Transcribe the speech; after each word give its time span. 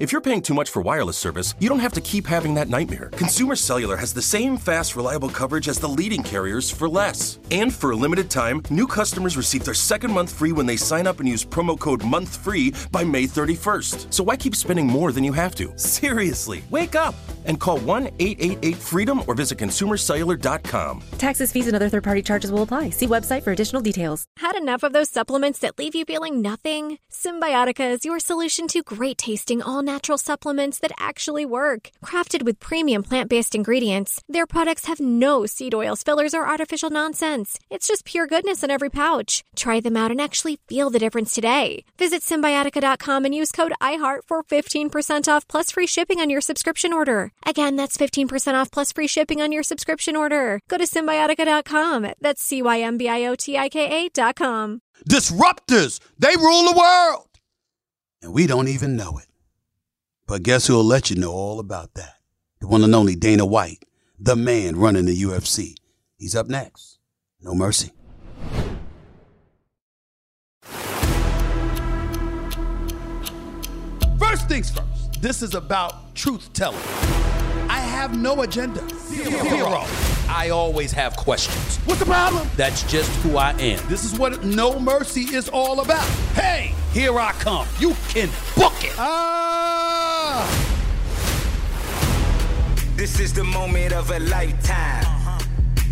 If 0.00 0.10
you're 0.10 0.20
paying 0.20 0.42
too 0.42 0.54
much 0.54 0.70
for 0.70 0.82
wireless 0.82 1.16
service, 1.16 1.54
you 1.60 1.68
don't 1.68 1.78
have 1.78 1.92
to 1.92 2.00
keep 2.00 2.26
having 2.26 2.52
that 2.54 2.68
nightmare. 2.68 3.10
Consumer 3.10 3.54
Cellular 3.54 3.96
has 3.96 4.12
the 4.12 4.20
same 4.20 4.56
fast, 4.56 4.96
reliable 4.96 5.28
coverage 5.28 5.68
as 5.68 5.78
the 5.78 5.88
leading 5.88 6.20
carriers 6.20 6.68
for 6.68 6.88
less. 6.88 7.38
And 7.52 7.72
for 7.72 7.92
a 7.92 7.96
limited 7.96 8.28
time, 8.28 8.62
new 8.70 8.88
customers 8.88 9.36
receive 9.36 9.64
their 9.64 9.72
second 9.72 10.10
month 10.10 10.34
free 10.34 10.50
when 10.50 10.66
they 10.66 10.76
sign 10.76 11.06
up 11.06 11.20
and 11.20 11.28
use 11.28 11.44
promo 11.44 11.78
code 11.78 12.00
MONTHFREE 12.00 12.90
by 12.90 13.04
May 13.04 13.24
31st. 13.24 14.12
So 14.12 14.24
why 14.24 14.34
keep 14.36 14.56
spending 14.56 14.88
more 14.88 15.12
than 15.12 15.22
you 15.22 15.32
have 15.32 15.54
to? 15.54 15.72
Seriously, 15.78 16.64
wake 16.70 16.96
up 16.96 17.14
and 17.44 17.60
call 17.60 17.78
1 17.78 18.08
888 18.18 18.76
freedom 18.76 19.22
or 19.28 19.34
visit 19.34 19.58
consumercellular.com. 19.58 21.02
Taxes, 21.18 21.52
fees, 21.52 21.68
and 21.68 21.76
other 21.76 21.88
third 21.88 22.02
party 22.02 22.22
charges 22.22 22.50
will 22.50 22.62
apply. 22.62 22.90
See 22.90 23.06
website 23.06 23.44
for 23.44 23.52
additional 23.52 23.82
details. 23.82 24.24
Had 24.38 24.56
enough 24.56 24.82
of 24.82 24.92
those 24.92 25.08
supplements 25.08 25.60
that 25.60 25.78
leave 25.78 25.94
you 25.94 26.04
feeling 26.04 26.42
nothing? 26.42 26.98
Cymbiotika 27.12 27.92
is 27.92 28.04
your 28.04 28.18
solution 28.18 28.66
to 28.68 28.82
great 28.82 29.18
tasting, 29.18 29.62
all 29.62 29.83
natural 29.84 30.18
supplements 30.18 30.78
that 30.78 30.92
actually 30.98 31.44
work. 31.44 31.90
Crafted 32.04 32.42
with 32.42 32.58
premium 32.58 33.02
plant 33.02 33.28
based 33.28 33.54
ingredients, 33.54 34.22
their 34.28 34.46
products 34.46 34.86
have 34.86 35.00
no 35.00 35.46
seed 35.46 35.74
oils, 35.74 36.02
fillers, 36.02 36.34
or 36.34 36.48
artificial 36.48 36.90
nonsense. 36.90 37.58
It's 37.70 37.86
just 37.86 38.04
pure 38.04 38.26
goodness 38.26 38.64
in 38.64 38.70
every 38.70 38.90
pouch. 38.90 39.44
Try 39.54 39.80
them 39.80 39.96
out 39.96 40.10
and 40.10 40.20
actually 40.20 40.58
feel 40.66 40.90
the 40.90 40.98
difference 40.98 41.34
today. 41.34 41.84
Visit 41.98 42.22
Cymbiotika.com 42.22 43.24
and 43.24 43.34
use 43.34 43.52
code 43.52 43.72
IHEART 43.80 44.20
for 44.26 44.42
15% 44.42 45.28
off 45.28 45.46
plus 45.46 45.70
free 45.70 45.86
shipping 45.86 46.20
on 46.20 46.30
your 46.30 46.40
subscription 46.40 46.92
order. 46.92 47.30
Again, 47.44 47.76
that's 47.76 47.96
15% 47.96 48.54
off 48.54 48.70
plus 48.70 48.92
free 48.92 49.06
shipping 49.06 49.42
on 49.42 49.52
your 49.52 49.62
subscription 49.62 50.16
order. 50.16 50.60
Go 50.68 50.78
to 50.78 50.84
Cymbiotika.com. 50.84 52.06
That's 52.20 52.42
C 52.42 52.62
Y 52.62 52.80
M 52.80 52.96
B 52.96 53.08
I 53.08 53.26
O 53.26 53.34
T 53.34 53.58
I 53.58 53.68
K 53.68 54.06
A.com. 54.06 54.80
Disruptors, 55.08 56.00
they 56.18 56.34
rule 56.36 56.72
the 56.72 56.78
world. 56.78 57.28
And 58.22 58.32
we 58.32 58.46
don't 58.46 58.68
even 58.68 58.96
know 58.96 59.18
it. 59.18 59.26
But 60.26 60.42
guess 60.42 60.66
who'll 60.66 60.84
let 60.84 61.10
you 61.10 61.16
know 61.16 61.32
all 61.32 61.60
about 61.60 61.94
that? 61.94 62.14
The 62.60 62.66
one 62.66 62.82
and 62.82 62.94
only 62.94 63.14
Dana 63.14 63.44
White, 63.44 63.84
the 64.18 64.34
man 64.34 64.76
running 64.76 65.04
the 65.04 65.22
UFC. 65.22 65.74
He's 66.16 66.34
up 66.34 66.48
next. 66.48 66.98
No 67.42 67.54
mercy. 67.54 67.92
First 74.18 74.48
things 74.48 74.70
first, 74.70 75.20
this 75.20 75.42
is 75.42 75.54
about 75.54 76.14
truth 76.14 76.50
telling. 76.54 76.80
I 77.68 77.80
have 77.80 78.16
no 78.16 78.42
agenda. 78.42 78.80
Zero. 78.98 79.84
I 80.26 80.48
always 80.50 80.90
have 80.92 81.16
questions. 81.16 81.76
What's 81.84 82.00
the 82.00 82.06
problem? 82.06 82.48
That's 82.56 82.82
just 82.84 83.10
who 83.22 83.36
I 83.36 83.50
am. 83.52 83.86
This 83.88 84.04
is 84.04 84.18
what 84.18 84.42
No 84.42 84.80
Mercy 84.80 85.22
is 85.34 85.50
all 85.50 85.80
about. 85.80 86.06
Hey, 86.34 86.74
here 86.92 87.18
I 87.18 87.32
come. 87.32 87.68
You 87.78 87.94
can 88.08 88.30
book 88.56 88.72
it. 88.82 88.94
Ah! 88.98 90.03
This 92.96 93.18
is 93.18 93.32
the 93.32 93.42
moment 93.42 93.92
of 93.92 94.10
a 94.12 94.20
lifetime. 94.20 95.04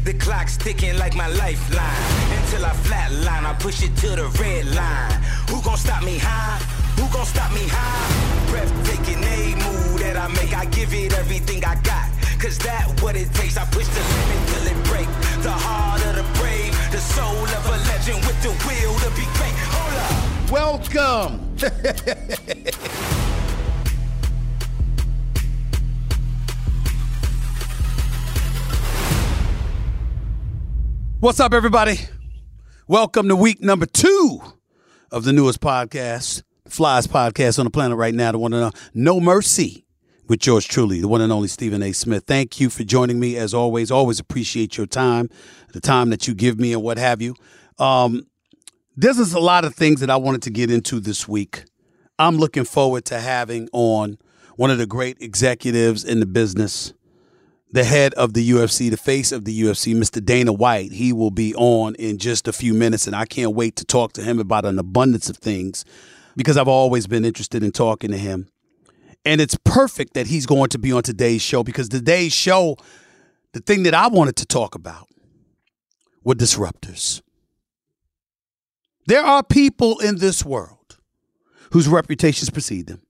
The 0.05 0.15
clock's 0.15 0.57
ticking 0.57 0.97
like 0.99 1.17
my 1.17 1.27
lifeline. 1.27 2.39
Until 2.39 2.65
I 2.65 2.71
flatline, 2.87 3.45
I 3.45 3.55
push 3.59 3.83
it 3.83 3.97
to 3.97 4.11
the 4.11 4.29
red 4.41 4.67
line. 4.67 5.21
Who 5.51 5.61
gon' 5.63 5.77
stop 5.77 6.05
me 6.05 6.19
high? 6.19 6.63
Who 6.97 7.13
gon' 7.13 7.27
stop 7.27 7.53
me 7.53 7.67
high? 7.67 8.51
Breathtaking 8.51 9.19
a 9.19 9.55
move 9.57 9.99
that 9.99 10.17
I 10.17 10.29
make. 10.29 10.55
I 10.55 10.65
give 10.67 10.95
it 10.95 11.13
everything 11.19 11.65
I 11.65 11.75
got. 11.83 12.09
Cause 12.39 12.57
that 12.59 12.87
what 13.03 13.17
it 13.17 13.35
takes. 13.35 13.57
I 13.57 13.65
push 13.67 13.89
the 13.89 14.01
limit 14.01 14.49
till 14.51 14.67
it 14.71 14.85
break. 14.87 15.09
The 15.43 15.51
heart 15.51 16.07
of 16.07 16.15
the 16.15 16.27
brave. 16.39 16.73
The 16.93 16.99
soul 16.99 17.47
of 17.59 17.67
a 17.67 17.79
legend 17.91 18.25
with 18.27 18.41
the 18.43 18.51
will 18.63 18.95
to 19.03 19.11
be 19.19 19.27
great. 19.35 19.55
Hold 19.75 19.99
up. 20.07 20.51
Welcome. 20.53 21.59
What's 31.23 31.39
up, 31.39 31.55
everybody? 31.55 32.01
Welcome 32.89 33.29
to 33.29 33.37
week 33.37 33.61
number 33.61 33.87
two 33.87 34.41
of 35.13 35.23
the 35.23 35.33
newest 35.33 35.61
podcast, 35.61 36.43
Flies 36.67 37.07
podcast 37.07 37.61
on 37.61 37.65
the 37.65 37.71
planet 37.71 37.97
right 37.97 38.13
now, 38.13 38.33
the 38.33 38.41
one 38.41 38.53
and 38.53 38.65
only 38.65 38.77
No 38.93 39.21
Mercy 39.21 39.87
with 40.27 40.45
yours 40.45 40.67
truly, 40.67 41.01
the 41.01 41.07
one 41.07 41.21
and 41.21 41.33
only 41.33 41.47
Stephen 41.47 41.81
A. 41.81 41.93
Smith. 41.93 42.25
Thank 42.27 42.59
you 42.59 42.69
for 42.69 42.83
joining 42.83 43.21
me 43.21 43.37
as 43.37 43.55
always. 43.55 43.93
Always 43.93 44.19
appreciate 44.19 44.77
your 44.77 44.87
time, 44.87 45.31
the 45.73 45.81
time 45.81 46.11
that 46.11 46.27
you 46.27 46.35
give 46.35 46.59
me 46.59 46.73
and 46.73 46.83
what 46.83 46.99
have 46.99 47.23
you. 47.23 47.37
Um, 47.79 48.27
this 48.97 49.17
is 49.17 49.33
a 49.33 49.39
lot 49.39 49.65
of 49.65 49.77
things 49.77 50.01
that 50.01 50.11
I 50.11 50.17
wanted 50.17 50.43
to 50.43 50.51
get 50.51 50.73
into 50.73 50.99
this 50.99 51.29
week. 51.29 51.67
I'm 52.19 52.37
looking 52.37 52.65
forward 52.65 53.05
to 53.05 53.21
having 53.21 53.69
on 53.73 54.19
one 54.57 54.73
of 54.73 54.79
the 54.79 54.87
great 54.87 55.19
executives 55.21 56.03
in 56.05 56.19
the 56.19 56.27
business, 56.27 56.93
the 57.73 57.85
head 57.85 58.13
of 58.15 58.35
the 58.35 58.51
UFC, 58.51 58.91
the 58.91 58.99
face 58.99 59.33
of 59.33 59.47
the 59.47 59.63
UFC, 59.63 59.95
Mr. 59.95 60.25
Dana 60.25 60.53
White. 60.53 60.93
He 60.93 61.13
will 61.13 61.31
be 61.31 61.55
on 61.55 61.95
in 61.95 62.19
just 62.19 62.47
a 62.47 62.53
few 62.53 62.75
minutes, 62.75 63.07
and 63.07 63.17
I 63.17 63.25
can't 63.25 63.55
wait 63.55 63.77
to 63.77 63.85
talk 63.85 64.13
to 64.15 64.23
him 64.23 64.39
about 64.39 64.67
an 64.67 64.79
abundance 64.79 65.31
of 65.31 65.39
things 65.39 65.85
because 66.37 66.57
I've 66.57 66.69
always 66.69 67.07
been 67.07 67.25
interested 67.25 67.63
in 67.63 67.73
talking 67.73 68.11
to 68.11 68.19
him. 68.19 68.49
And 69.25 69.41
it's 69.41 69.57
perfect 69.65 70.15
that 70.15 70.27
he's 70.27 70.47
going 70.47 70.69
to 70.71 70.79
be 70.79 70.93
on 70.93 71.03
today's 71.03 71.43
show 71.43 71.63
because 71.63 71.89
today's 71.89 72.33
show, 72.33 72.77
the 73.53 73.61
thing 73.61 73.85
that 73.85 73.95
I 73.95 74.09
wanted 74.09 74.37
to 74.37 74.47
talk 74.47 74.75
about 74.75 75.09
were 76.25 76.35
disruptors. 76.35 77.23
There 79.07 79.23
are 79.23 79.43
people 79.43 79.99
in 80.01 80.19
this 80.19 80.45
world 80.45 80.99
whose 81.73 81.89
reputations 81.89 82.51
precede 82.51 82.87
them. 82.87 83.03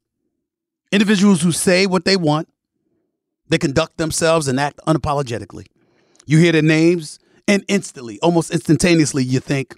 Individuals 0.92 1.42
who 1.42 1.52
say 1.52 1.86
what 1.86 2.04
they 2.04 2.16
want, 2.16 2.48
they 3.52 3.58
conduct 3.58 3.98
themselves 3.98 4.48
and 4.48 4.58
act 4.58 4.80
unapologetically. 4.88 5.66
You 6.24 6.38
hear 6.38 6.52
their 6.52 6.62
names, 6.62 7.18
and 7.46 7.62
instantly, 7.68 8.18
almost 8.22 8.50
instantaneously, 8.50 9.24
you 9.24 9.40
think, 9.40 9.74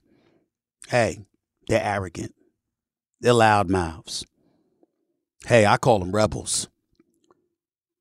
hey, 0.87 1.19
they're 1.67 1.83
arrogant. 1.83 2.37
They're 3.21 3.33
loud 3.33 3.69
mouths. 3.69 4.25
Hey, 5.47 5.67
I 5.67 5.77
call 5.79 5.99
them 5.99 6.15
rebels. 6.15 6.69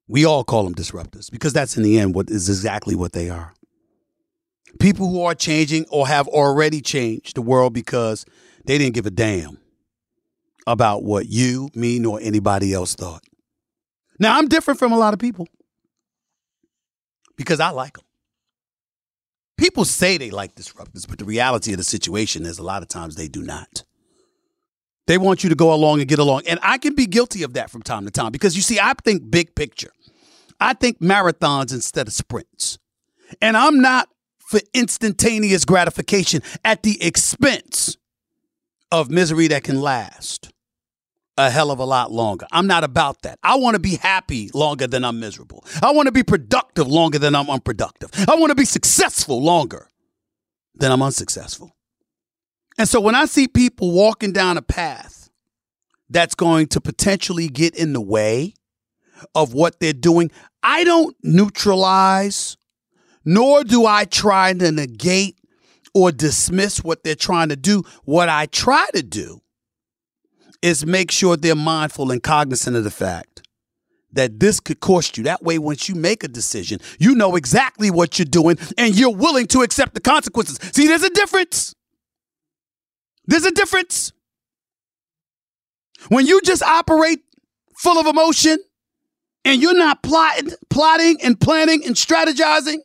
We 0.07 0.25
all 0.28 0.44
call 0.44 0.63
them 0.63 0.75
disruptors 0.75 1.31
because 1.31 1.53
that's 1.53 1.75
in 1.75 1.81
the 1.81 1.97
end 1.97 2.13
what 2.13 2.29
is 2.29 2.50
exactly 2.50 2.94
what 2.94 3.13
they 3.13 3.31
are. 3.31 3.56
People 4.79 5.09
who 5.09 5.23
are 5.23 5.33
changing 5.33 5.88
or 5.89 6.07
have 6.07 6.28
already 6.28 6.81
changed 6.81 7.35
the 7.35 7.41
world 7.41 7.73
because 7.73 8.28
they 8.67 8.78
didn't 8.78 8.94
give 8.94 9.07
a 9.07 9.12
damn 9.12 9.57
about 10.67 11.01
what 11.01 11.29
you, 11.29 11.69
me, 11.73 11.97
nor 11.97 12.19
anybody 12.22 12.75
else 12.75 12.94
thought. 12.94 13.23
Now, 14.19 14.38
I'm 14.38 14.47
different 14.47 14.79
from 14.79 14.91
a 14.91 15.00
lot 15.00 15.16
of 15.16 15.19
people 15.19 15.47
because 17.43 17.59
I 17.59 17.69
like 17.69 17.93
them. 17.93 18.05
People 19.57 19.85
say 19.85 20.17
they 20.17 20.31
like 20.31 20.55
disruptors, 20.55 21.07
but 21.07 21.19
the 21.19 21.25
reality 21.25 21.71
of 21.71 21.77
the 21.77 21.83
situation 21.83 22.45
is 22.45 22.57
a 22.57 22.63
lot 22.63 22.81
of 22.81 22.87
times 22.87 23.15
they 23.15 23.27
do 23.27 23.44
not. 23.44 23.83
They 25.06 25.18
want 25.18 25.44
you 25.44 25.50
to 25.50 25.56
go 25.56 25.73
along 25.73 26.00
and 26.00 26.07
get 26.07 26.19
along. 26.19 26.44
And 26.47 26.59
I 26.63 26.77
can 26.77 26.95
be 26.95 27.06
guilty 27.06 27.44
of 27.44 27.53
that 27.53 27.69
from 27.69 27.81
time 27.81 28.06
to 28.06 28.12
time 28.12 28.31
because 28.31 28.56
you 28.56 28.62
see, 28.62 28.79
I 28.79 28.94
think 29.03 29.29
big 29.29 29.53
picture. 29.53 29.91
I 30.59 30.73
think 30.73 31.00
marathons 31.00 31.73
instead 31.73 32.07
of 32.07 32.13
sprints. 32.13 32.79
And 33.41 33.57
I'm 33.57 33.81
not 33.81 34.07
for 34.39 34.62
instantaneous 34.73 35.65
gratification 35.65 36.41
at 36.63 36.83
the 36.83 37.03
expense 37.03 37.97
of 38.91 39.09
misery 39.09 39.47
that 39.47 39.63
can 39.63 39.81
last 39.81 40.52
a 41.38 41.50
hell 41.50 41.71
of 41.71 41.80
a 41.80 41.85
lot 41.85 42.12
longer. 42.12 42.45
I'm 42.51 42.68
not 42.68 42.83
about 42.83 43.24
that. 43.24 43.39
I 43.44 43.56
want 43.56 43.75
to 43.75 43.80
be 43.80 43.95
happy 43.95 44.51
longer 44.53 44.88
than 44.88 45.03
I'm 45.03 45.19
miserable. 45.19 45.65
I 45.81 45.91
want 45.91 46.06
to 46.07 46.12
be 46.12 46.24
productive 46.24 46.88
longer 46.88 47.19
than 47.19 47.35
I'm 47.35 47.50
unproductive. 47.50 48.12
I 48.27 48.35
want 48.35 48.51
to 48.51 48.56
be 48.56 48.65
successful 48.65 49.41
longer 49.41 49.89
than 50.75 50.91
I'm 50.91 51.01
unsuccessful. 51.01 51.75
And 52.77 52.88
so 52.88 53.00
when 53.00 53.15
I 53.15 53.25
see 53.25 53.47
people 53.47 53.91
walking 53.91 54.31
down 54.31 54.57
a 54.57 54.62
path 54.62 55.30
that's 56.09 56.35
going 56.35 56.68
to 56.68 56.81
potentially 56.81 57.47
get 57.47 57.75
in 57.75 57.94
the 57.94 58.01
way 58.01 58.53
of 59.35 59.53
what 59.53 59.80
they're 59.80 59.94
doing, 59.94 60.31
I 60.62 60.83
don't 60.83 61.15
neutralize, 61.24 62.57
nor 63.25 63.63
do 63.63 63.85
I 63.85 64.06
try 64.06 64.53
to 64.53 64.71
negate 64.71 65.38
or 65.94 66.12
dismiss 66.12 66.83
what 66.83 67.03
they're 67.03 67.15
trying 67.15 67.50
to 67.50 67.56
do. 67.56 67.83
What 68.03 68.30
I 68.30 68.47
try 68.47 68.88
to 68.95 69.03
do 69.03 69.43
is 70.63 70.86
make 70.86 71.12
sure 71.12 71.36
they're 71.36 71.56
mindful 71.56 72.10
and 72.10 72.24
cognizant 72.24 72.75
of 72.75 72.86
the 72.86 72.89
fact 72.89 73.45
that 74.13 74.39
this 74.39 74.60
could 74.60 74.80
cost 74.80 75.18
you. 75.18 75.25
That 75.25 75.44
way, 75.44 75.60
once 75.60 75.89
you 75.89 75.95
make 75.95 76.24
a 76.24 76.27
decision, 76.27 76.80
you 76.98 77.13
know 77.15 77.36
exactly 77.36 77.92
what 77.92 78.18
you're 78.18 78.25
doing 78.25 78.57
and 78.77 78.98
you're 78.98 79.13
willing 79.13 79.45
to 79.48 79.62
accept 79.62 79.94
the 79.94 80.00
consequences. 80.00 80.57
See, 80.71 80.88
there's 80.88 81.04
a 81.04 81.10
difference. 81.10 81.75
There's 83.25 83.45
a 83.45 83.51
difference. 83.51 84.13
When 86.07 86.25
you 86.25 86.42
just 86.42 86.63
operate 86.63 87.19
full 87.75 88.00
of 88.00 88.07
emotion 88.07 88.57
and 89.44 89.62
you're 89.62 89.77
not 89.77 90.01
plotting, 90.01 90.51
plotting 90.69 91.18
and 91.24 91.39
planning 91.39 91.83
and 91.86 91.95
strategizing, 91.95 92.77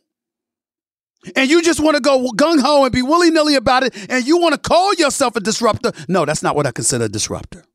and 1.35 1.49
you 1.49 1.61
just 1.61 1.79
want 1.81 1.95
to 1.95 2.01
go 2.01 2.29
gung 2.35 2.61
ho 2.61 2.83
and 2.83 2.93
be 2.93 3.01
willy 3.01 3.29
nilly 3.29 3.55
about 3.55 3.83
it, 3.83 3.93
and 4.09 4.25
you 4.25 4.37
want 4.37 4.53
to 4.53 4.59
call 4.59 4.93
yourself 4.95 5.35
a 5.35 5.41
disruptor. 5.41 5.91
No, 6.07 6.25
that's 6.25 6.41
not 6.41 6.55
what 6.55 6.65
I 6.65 6.71
consider 6.71 7.05
a 7.05 7.09
disruptor. 7.09 7.65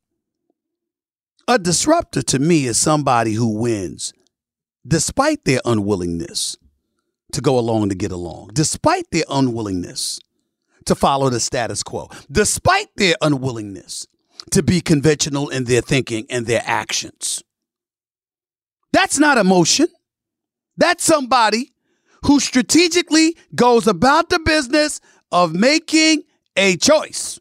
A 1.46 1.58
disruptor 1.58 2.23
to 2.23 2.38
me 2.38 2.64
is 2.67 2.79
somebody 2.79 3.35
who 3.35 3.58
wins 3.58 4.14
despite 4.87 5.44
their 5.44 5.61
unwillingness 5.64 6.56
to 7.32 7.41
go 7.41 7.58
along 7.58 7.91
to 7.91 7.94
get 7.94 8.12
along, 8.12 8.50
despite 8.55 9.11
their 9.11 9.25
unwillingness 9.29 10.20
to 10.87 10.94
follow 10.94 11.29
the 11.29 11.41
status 11.41 11.82
quo, 11.82 12.08
despite 12.31 12.88
their 12.96 13.14
unwillingness 13.20 14.06
to 14.52 14.62
be 14.62 14.81
conventional 14.81 15.49
in 15.49 15.64
their 15.64 15.81
thinking 15.81 16.26
and 16.31 16.46
their 16.46 16.62
actions. 16.64 17.43
That's 18.93 19.19
not 19.19 19.38
emotion. 19.38 19.88
That's 20.76 21.05
somebody 21.05 21.73
who 22.25 22.40
strategically 22.40 23.37
goes 23.55 23.87
about 23.87 24.31
the 24.31 24.38
business 24.38 25.00
of 25.31 25.55
making 25.55 26.23
a 26.56 26.76
choice. 26.76 27.38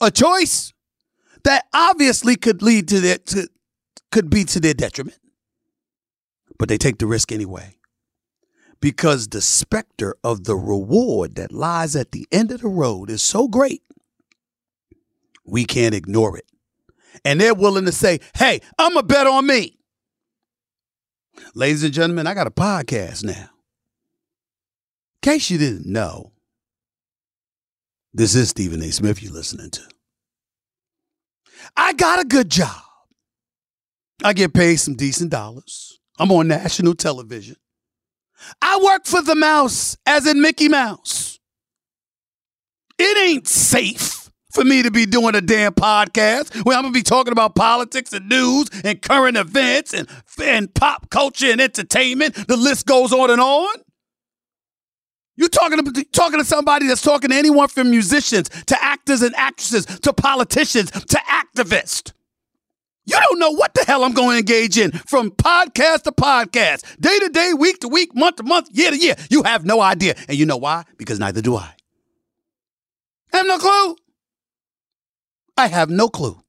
A 0.00 0.10
choice 0.10 0.72
that 1.46 1.66
obviously 1.72 2.34
could 2.34 2.60
lead 2.60 2.88
to 2.88 3.00
their 3.00 3.18
to, 3.18 3.48
could 4.10 4.28
be 4.28 4.42
to 4.44 4.58
their 4.58 4.74
detriment. 4.74 5.18
But 6.58 6.68
they 6.68 6.76
take 6.76 6.98
the 6.98 7.06
risk 7.06 7.30
anyway. 7.30 7.76
Because 8.80 9.28
the 9.28 9.40
specter 9.40 10.16
of 10.24 10.44
the 10.44 10.56
reward 10.56 11.36
that 11.36 11.52
lies 11.52 11.94
at 11.94 12.10
the 12.10 12.26
end 12.32 12.50
of 12.50 12.62
the 12.62 12.68
road 12.68 13.10
is 13.10 13.22
so 13.22 13.46
great, 13.46 13.82
we 15.44 15.64
can't 15.64 15.94
ignore 15.94 16.36
it. 16.36 16.46
And 17.24 17.40
they're 17.40 17.54
willing 17.54 17.86
to 17.86 17.92
say, 17.92 18.18
hey, 18.34 18.60
I'm 18.76 18.96
a 18.96 19.02
bet 19.02 19.26
on 19.26 19.46
me. 19.46 19.78
Ladies 21.54 21.84
and 21.84 21.94
gentlemen, 21.94 22.26
I 22.26 22.34
got 22.34 22.46
a 22.46 22.50
podcast 22.50 23.24
now. 23.24 23.50
In 25.22 25.22
case 25.22 25.48
you 25.48 25.58
didn't 25.58 25.86
know, 25.86 26.32
this 28.12 28.34
is 28.34 28.50
Stephen 28.50 28.82
A. 28.82 28.90
Smith 28.90 29.22
you're 29.22 29.32
listening 29.32 29.70
to. 29.70 29.95
I 31.76 31.92
got 31.94 32.20
a 32.20 32.24
good 32.24 32.50
job. 32.50 32.82
I 34.22 34.32
get 34.32 34.54
paid 34.54 34.76
some 34.76 34.94
decent 34.94 35.30
dollars. 35.30 35.98
I'm 36.18 36.32
on 36.32 36.48
national 36.48 36.94
television. 36.94 37.56
I 38.62 38.80
work 38.82 39.06
for 39.06 39.22
the 39.22 39.34
mouse, 39.34 39.96
as 40.06 40.26
in 40.26 40.40
Mickey 40.40 40.68
Mouse. 40.68 41.38
It 42.98 43.18
ain't 43.28 43.46
safe 43.46 44.30
for 44.52 44.64
me 44.64 44.82
to 44.82 44.90
be 44.90 45.04
doing 45.04 45.34
a 45.34 45.40
damn 45.42 45.74
podcast 45.74 46.64
where 46.64 46.76
I'm 46.76 46.84
gonna 46.84 46.92
be 46.92 47.02
talking 47.02 47.32
about 47.32 47.54
politics 47.54 48.12
and 48.14 48.28
news 48.28 48.68
and 48.84 49.00
current 49.02 49.36
events 49.36 49.92
and, 49.92 50.08
and 50.42 50.72
pop 50.74 51.10
culture 51.10 51.50
and 51.50 51.60
entertainment. 51.60 52.34
The 52.48 52.56
list 52.56 52.86
goes 52.86 53.12
on 53.12 53.30
and 53.30 53.40
on. 53.40 53.74
You're 55.36 55.48
talking 55.48 55.84
to, 55.84 56.04
talking 56.04 56.38
to 56.38 56.44
somebody 56.44 56.86
that's 56.86 57.02
talking 57.02 57.30
to 57.30 57.36
anyone 57.36 57.68
from 57.68 57.90
musicians 57.90 58.48
to 58.48 58.82
actors 58.82 59.22
and 59.22 59.34
actresses 59.36 59.84
to 59.84 60.12
politicians 60.12 60.90
to 60.90 61.20
activists. 61.30 62.12
You 63.04 63.16
don't 63.28 63.38
know 63.38 63.50
what 63.52 63.72
the 63.74 63.84
hell 63.84 64.02
I'm 64.02 64.14
going 64.14 64.32
to 64.32 64.38
engage 64.38 64.78
in 64.78 64.90
from 64.90 65.30
podcast 65.30 66.02
to 66.02 66.12
podcast, 66.12 66.98
day 66.98 67.16
to 67.20 67.28
day, 67.28 67.52
week 67.56 67.78
to 67.80 67.88
week, 67.88 68.16
month 68.16 68.36
to 68.36 68.42
month, 68.42 68.68
year 68.72 68.90
to 68.90 68.96
year. 68.96 69.14
You 69.30 69.44
have 69.44 69.64
no 69.64 69.80
idea. 69.80 70.16
And 70.28 70.36
you 70.36 70.44
know 70.44 70.56
why? 70.56 70.84
Because 70.96 71.20
neither 71.20 71.40
do 71.40 71.54
I. 71.56 71.72
I 73.32 73.36
have 73.38 73.46
no 73.46 73.58
clue. 73.58 73.96
I 75.56 75.66
have 75.68 75.90
no 75.90 76.08
clue. 76.08 76.42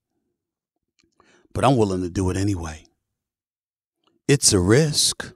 But 1.53 1.63
I'm 1.63 1.77
willing 1.77 2.01
to 2.01 2.09
do 2.09 2.29
it 2.31 2.37
anyway. 2.37 2.85
It's 4.27 4.51
a 4.51 4.59
risk. 4.59 5.33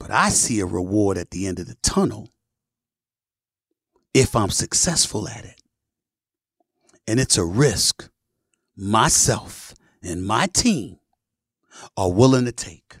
But 0.00 0.10
I 0.10 0.30
see 0.30 0.58
a 0.58 0.66
reward 0.66 1.18
at 1.18 1.30
the 1.30 1.46
end 1.46 1.60
of 1.60 1.68
the 1.68 1.76
tunnel 1.82 2.30
if 4.12 4.34
I'm 4.34 4.50
successful 4.50 5.28
at 5.28 5.44
it. 5.44 5.62
And 7.06 7.20
it's 7.20 7.38
a 7.38 7.44
risk 7.44 8.10
myself 8.76 9.74
and 10.02 10.26
my 10.26 10.46
team 10.46 10.98
are 11.96 12.10
willing 12.10 12.46
to 12.46 12.52
take. 12.52 12.96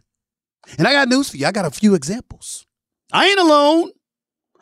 And 0.78 0.86
I 0.86 0.92
got 0.92 1.08
news 1.08 1.30
for 1.30 1.36
you. 1.36 1.46
I 1.46 1.52
got 1.52 1.64
a 1.64 1.70
few 1.70 1.94
examples. 1.94 2.66
I 3.12 3.28
ain't 3.28 3.40
alone. 3.40 3.90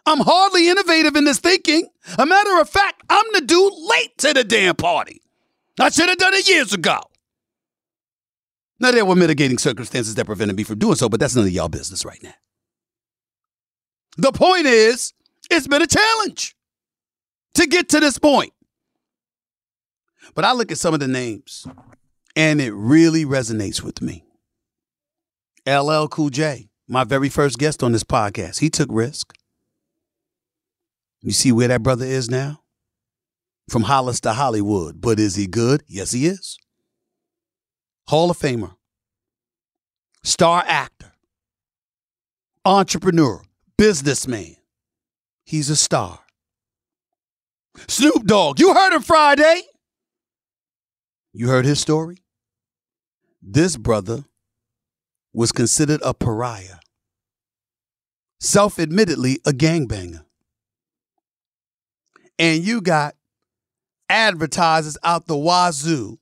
I'm 0.06 0.20
hardly 0.20 0.70
innovative 0.70 1.16
in 1.16 1.24
this 1.24 1.38
thinking. 1.38 1.88
A 2.18 2.24
matter 2.24 2.60
of 2.60 2.70
fact, 2.70 3.02
I'm 3.10 3.26
the 3.32 3.42
dude 3.42 3.72
late 3.90 4.16
to 4.18 4.32
the 4.32 4.44
damn 4.44 4.76
party. 4.76 5.20
I 5.78 5.90
should 5.90 6.08
have 6.08 6.18
done 6.18 6.34
it 6.34 6.48
years 6.48 6.72
ago. 6.72 7.00
Now, 8.80 8.92
there 8.92 9.04
were 9.04 9.16
mitigating 9.16 9.58
circumstances 9.58 10.14
that 10.14 10.26
prevented 10.26 10.56
me 10.56 10.62
from 10.62 10.78
doing 10.78 10.94
so, 10.94 11.08
but 11.08 11.18
that's 11.18 11.34
none 11.34 11.46
of 11.46 11.50
y'all 11.50 11.68
business 11.68 12.04
right 12.04 12.22
now. 12.22 12.34
The 14.16 14.32
point 14.32 14.66
is, 14.66 15.12
it's 15.50 15.66
been 15.66 15.82
a 15.82 15.86
challenge 15.86 16.54
to 17.54 17.66
get 17.66 17.88
to 17.90 18.00
this 18.00 18.18
point. 18.18 18.52
But 20.34 20.44
I 20.44 20.52
look 20.52 20.70
at 20.70 20.78
some 20.78 20.94
of 20.94 21.00
the 21.00 21.08
names, 21.08 21.66
and 22.36 22.60
it 22.60 22.72
really 22.72 23.24
resonates 23.24 23.82
with 23.82 24.00
me. 24.00 24.24
LL 25.66 26.06
Cool 26.06 26.30
J, 26.30 26.68
my 26.86 27.04
very 27.04 27.28
first 27.28 27.58
guest 27.58 27.82
on 27.82 27.92
this 27.92 28.04
podcast, 28.04 28.60
he 28.60 28.70
took 28.70 28.88
risk. 28.92 29.34
You 31.20 31.32
see 31.32 31.50
where 31.50 31.68
that 31.68 31.82
brother 31.82 32.06
is 32.06 32.30
now? 32.30 32.60
From 33.68 33.82
Hollis 33.82 34.20
to 34.20 34.32
Hollywood. 34.32 35.00
But 35.00 35.18
is 35.18 35.34
he 35.34 35.46
good? 35.46 35.82
Yes, 35.88 36.12
he 36.12 36.26
is. 36.26 36.58
Hall 38.08 38.30
of 38.30 38.38
Famer, 38.38 38.74
star 40.24 40.64
actor, 40.66 41.12
entrepreneur, 42.64 43.42
businessman. 43.76 44.56
He's 45.44 45.68
a 45.68 45.76
star. 45.76 46.20
Snoop 47.86 48.24
Dogg, 48.24 48.60
you 48.60 48.72
heard 48.72 48.94
him 48.94 49.02
Friday. 49.02 49.60
You 51.34 51.48
heard 51.48 51.66
his 51.66 51.80
story? 51.80 52.22
This 53.42 53.76
brother 53.76 54.24
was 55.34 55.52
considered 55.52 56.00
a 56.02 56.14
pariah, 56.14 56.78
self 58.40 58.78
admittedly 58.78 59.38
a 59.44 59.50
gangbanger. 59.50 60.24
And 62.38 62.64
you 62.64 62.80
got 62.80 63.16
advertisers 64.08 64.96
out 65.04 65.26
the 65.26 65.36
wazoo 65.36 66.18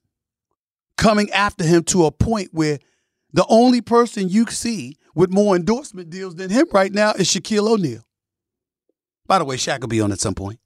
coming 0.97 1.31
after 1.33 1.65
him 1.65 1.85
to 1.85 2.07
a 2.07 2.11
point 2.11 2.51
where 2.53 2.79
the 3.33 3.47
only 3.49 3.81
person 3.81 4.29
you 4.29 4.47
see 4.47 4.97
with 5.15 5.31
more 5.31 5.57
endorsement 5.57 6.11
deals 6.11 6.35
than 6.37 6.51
him 6.51 6.67
right 6.73 6.93
now 6.93 7.13
is 7.13 7.29
Shaquille 7.29 7.69
O'Neal. 7.69 8.03
By 9.27 9.39
the 9.39 9.45
way, 9.45 9.57
Shaq 9.57 9.81
will 9.81 9.89
be 9.89 10.01
on 10.01 10.13
at 10.13 10.21
some 10.21 10.35
point. 10.35 10.61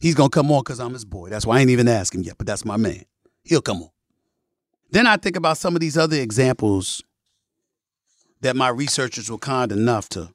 He's 0.00 0.14
gonna 0.14 0.30
come 0.30 0.50
on 0.50 0.60
because 0.60 0.80
I'm 0.80 0.92
his 0.92 1.04
boy. 1.04 1.30
That's 1.30 1.46
why 1.46 1.58
I 1.58 1.60
ain't 1.60 1.70
even 1.70 1.88
asked 1.88 2.14
him 2.14 2.22
yet, 2.22 2.36
but 2.38 2.46
that's 2.46 2.64
my 2.64 2.76
man. 2.76 3.04
He'll 3.44 3.62
come 3.62 3.82
on. 3.82 3.90
Then 4.90 5.06
I 5.06 5.16
think 5.16 5.36
about 5.36 5.58
some 5.58 5.74
of 5.74 5.80
these 5.80 5.96
other 5.96 6.16
examples 6.16 7.02
that 8.40 8.56
my 8.56 8.68
researchers 8.68 9.30
were 9.30 9.38
kind 9.38 9.72
enough 9.72 10.08
to 10.10 10.30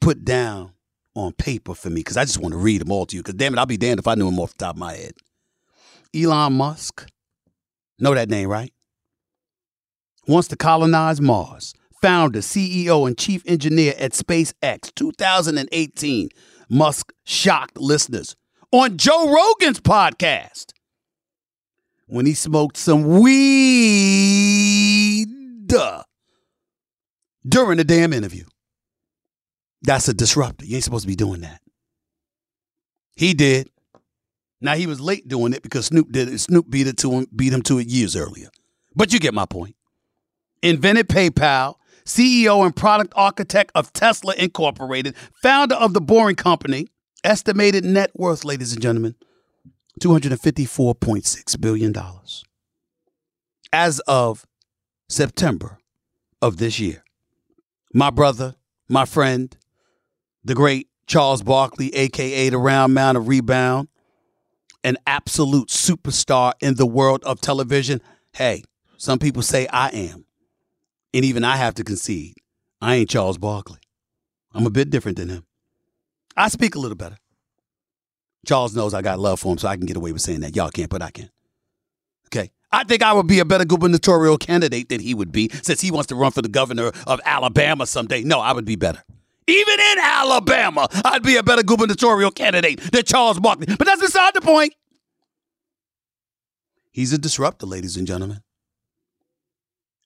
put 0.00 0.24
down 0.24 0.72
on 1.14 1.32
paper 1.32 1.74
for 1.74 1.90
me 1.90 1.96
because 1.96 2.16
I 2.16 2.24
just 2.24 2.38
want 2.38 2.52
to 2.52 2.58
read 2.58 2.80
them 2.80 2.90
all 2.90 3.06
to 3.06 3.16
you. 3.16 3.22
Because 3.22 3.34
damn 3.34 3.52
it, 3.52 3.58
I'll 3.58 3.66
be 3.66 3.76
damned 3.76 4.00
if 4.00 4.06
I 4.06 4.14
knew 4.14 4.26
them 4.26 4.40
off 4.40 4.52
the 4.52 4.64
top 4.64 4.76
of 4.76 4.80
my 4.80 4.94
head. 4.94 5.12
Elon 6.14 6.54
Musk, 6.54 7.06
know 8.02 8.14
that 8.14 8.28
name, 8.28 8.48
right? 8.48 8.72
Wants 10.26 10.48
to 10.48 10.56
colonize 10.56 11.20
Mars. 11.20 11.74
Founder, 12.00 12.40
CEO, 12.40 13.06
and 13.06 13.16
chief 13.16 13.42
engineer 13.46 13.94
at 13.96 14.12
SpaceX, 14.12 14.92
2018. 14.96 16.30
Musk 16.68 17.12
shocked 17.24 17.78
listeners 17.78 18.34
on 18.72 18.96
Joe 18.96 19.32
Rogan's 19.32 19.80
podcast 19.80 20.72
when 22.06 22.26
he 22.26 22.34
smoked 22.34 22.76
some 22.76 23.20
weed 23.20 25.28
during 27.48 27.78
the 27.78 27.84
damn 27.84 28.12
interview. 28.12 28.44
That's 29.82 30.08
a 30.08 30.14
disruptor. 30.14 30.64
You 30.64 30.76
ain't 30.76 30.84
supposed 30.84 31.04
to 31.04 31.08
be 31.08 31.16
doing 31.16 31.42
that. 31.42 31.60
He 33.16 33.34
did. 33.34 33.68
Now 34.62 34.74
he 34.74 34.86
was 34.86 35.00
late 35.00 35.28
doing 35.28 35.52
it 35.52 35.62
because 35.62 35.86
Snoop 35.86 36.12
did 36.12 36.28
it. 36.28 36.38
Snoop 36.38 36.70
beat 36.70 36.86
it 36.86 36.96
to 36.98 37.10
him, 37.10 37.26
beat 37.34 37.52
him 37.52 37.62
to 37.62 37.78
it 37.78 37.88
years 37.88 38.14
earlier. 38.14 38.48
But 38.94 39.12
you 39.12 39.18
get 39.18 39.34
my 39.34 39.44
point. 39.44 39.74
Invented 40.62 41.08
PayPal, 41.08 41.74
CEO 42.04 42.64
and 42.64 42.74
product 42.74 43.12
architect 43.16 43.72
of 43.74 43.92
Tesla 43.92 44.34
Incorporated, 44.36 45.16
founder 45.42 45.74
of 45.74 45.94
the 45.94 46.00
Boring 46.00 46.36
Company, 46.36 46.86
estimated 47.24 47.84
net 47.84 48.10
worth, 48.14 48.44
ladies 48.44 48.72
and 48.72 48.80
gentlemen, 48.80 49.16
$254.6 50.00 51.60
billion. 51.60 51.94
As 53.72 53.98
of 54.00 54.46
September 55.08 55.78
of 56.40 56.58
this 56.58 56.78
year, 56.78 57.02
my 57.92 58.10
brother, 58.10 58.54
my 58.88 59.04
friend, 59.04 59.56
the 60.44 60.54
great 60.54 60.88
Charles 61.06 61.42
Barkley, 61.42 61.94
aka 61.94 62.48
the 62.48 62.58
round 62.58 62.94
mound 62.94 63.16
of 63.16 63.28
rebound, 63.28 63.88
an 64.84 64.96
absolute 65.06 65.68
superstar 65.68 66.52
in 66.60 66.74
the 66.74 66.86
world 66.86 67.22
of 67.24 67.40
television. 67.40 68.00
Hey, 68.32 68.64
some 68.96 69.18
people 69.18 69.42
say 69.42 69.66
I 69.68 69.88
am. 69.88 70.24
And 71.14 71.24
even 71.24 71.44
I 71.44 71.56
have 71.56 71.74
to 71.74 71.84
concede, 71.84 72.34
I 72.80 72.96
ain't 72.96 73.10
Charles 73.10 73.38
Barkley. 73.38 73.78
I'm 74.54 74.66
a 74.66 74.70
bit 74.70 74.90
different 74.90 75.18
than 75.18 75.28
him. 75.28 75.44
I 76.36 76.48
speak 76.48 76.74
a 76.74 76.78
little 76.78 76.96
better. 76.96 77.16
Charles 78.46 78.74
knows 78.74 78.94
I 78.94 79.02
got 79.02 79.20
love 79.20 79.40
for 79.40 79.52
him, 79.52 79.58
so 79.58 79.68
I 79.68 79.76
can 79.76 79.86
get 79.86 79.96
away 79.96 80.12
with 80.12 80.22
saying 80.22 80.40
that. 80.40 80.56
Y'all 80.56 80.70
can't, 80.70 80.90
but 80.90 81.02
I 81.02 81.10
can. 81.10 81.30
Okay. 82.26 82.50
I 82.72 82.84
think 82.84 83.02
I 83.02 83.12
would 83.12 83.26
be 83.26 83.38
a 83.38 83.44
better 83.44 83.64
gubernatorial 83.64 84.38
candidate 84.38 84.88
than 84.88 85.00
he 85.00 85.14
would 85.14 85.30
be 85.30 85.50
since 85.62 85.80
he 85.80 85.90
wants 85.90 86.08
to 86.08 86.14
run 86.14 86.32
for 86.32 86.42
the 86.42 86.48
governor 86.48 86.90
of 87.06 87.20
Alabama 87.24 87.86
someday. 87.86 88.24
No, 88.24 88.40
I 88.40 88.52
would 88.52 88.64
be 88.64 88.76
better. 88.76 89.02
Even 89.46 89.80
in 89.80 89.98
Alabama, 90.00 90.88
I'd 91.04 91.22
be 91.22 91.36
a 91.36 91.42
better 91.42 91.62
gubernatorial 91.62 92.30
candidate 92.30 92.80
than 92.92 93.04
Charles 93.04 93.40
Barkley. 93.40 93.66
But 93.66 93.86
that's 93.86 94.00
beside 94.00 94.34
the 94.34 94.40
point. 94.40 94.74
He's 96.90 97.12
a 97.12 97.18
disruptor, 97.18 97.66
ladies 97.66 97.96
and 97.96 98.06
gentlemen. 98.06 98.42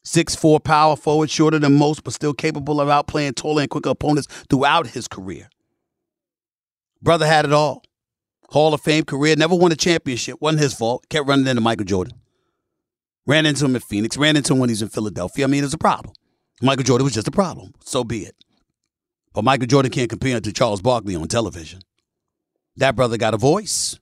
Six-four 0.05 0.61
power 0.61 0.95
forward, 0.95 1.31
shorter 1.31 1.59
than 1.59 1.76
most, 1.76 2.05
but 2.05 2.12
still 2.12 2.33
capable 2.33 2.81
of 2.81 2.88
outplaying 2.88 3.35
taller 3.35 3.62
and 3.62 3.71
quicker 3.71 3.90
opponents 3.90 4.28
throughout 4.49 4.87
his 4.88 5.09
career. 5.09 5.49
Brother 7.02 7.26
had 7.26 7.45
it 7.45 7.52
all. 7.52 7.83
Hall 8.50 8.73
of 8.73 8.81
Fame 8.81 9.05
career, 9.05 9.35
never 9.37 9.57
won 9.57 9.73
a 9.73 9.76
championship. 9.76 10.40
Wasn't 10.40 10.62
his 10.62 10.73
fault. 10.73 11.05
Kept 11.11 11.26
running 11.26 11.49
into 11.49 11.61
Michael 11.61 11.85
Jordan. 11.85 12.21
Ran 13.26 13.45
into 13.45 13.64
him 13.64 13.75
in 13.75 13.83
Phoenix, 13.83 14.16
ran 14.16 14.37
into 14.37 14.52
him 14.52 14.61
when 14.61 14.69
he's 14.69 14.83
in 14.83 14.88
Philadelphia. 14.88 15.45
I 15.45 15.49
mean, 15.49 15.64
it's 15.64 15.75
a 15.75 15.78
problem. 15.78 16.14
Michael 16.62 16.85
Jordan 16.85 17.05
was 17.05 17.14
just 17.14 17.26
a 17.26 17.33
problem. 17.33 17.75
So 17.81 18.05
be 18.05 18.21
it. 18.21 18.37
But 19.37 19.45
Michael 19.45 19.66
Jordan 19.66 19.93
can't 19.93 20.09
compare 20.09 20.40
to 20.40 20.50
Charles 20.50 20.81
Barkley 20.81 21.14
on 21.14 21.28
television. 21.28 21.81
That 22.76 22.97
brother 22.97 23.19
got 23.19 23.35
a 23.35 23.37
voice. 23.37 24.00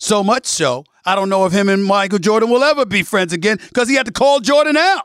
So 0.00 0.24
much 0.24 0.46
so, 0.46 0.82
I 1.06 1.14
don't 1.14 1.28
know 1.28 1.46
if 1.46 1.52
him 1.52 1.68
and 1.68 1.84
Michael 1.84 2.18
Jordan 2.18 2.50
will 2.50 2.64
ever 2.64 2.84
be 2.84 3.04
friends 3.04 3.32
again 3.32 3.56
because 3.68 3.88
he 3.88 3.94
had 3.94 4.06
to 4.06 4.12
call 4.12 4.40
Jordan 4.40 4.76
out. 4.76 5.04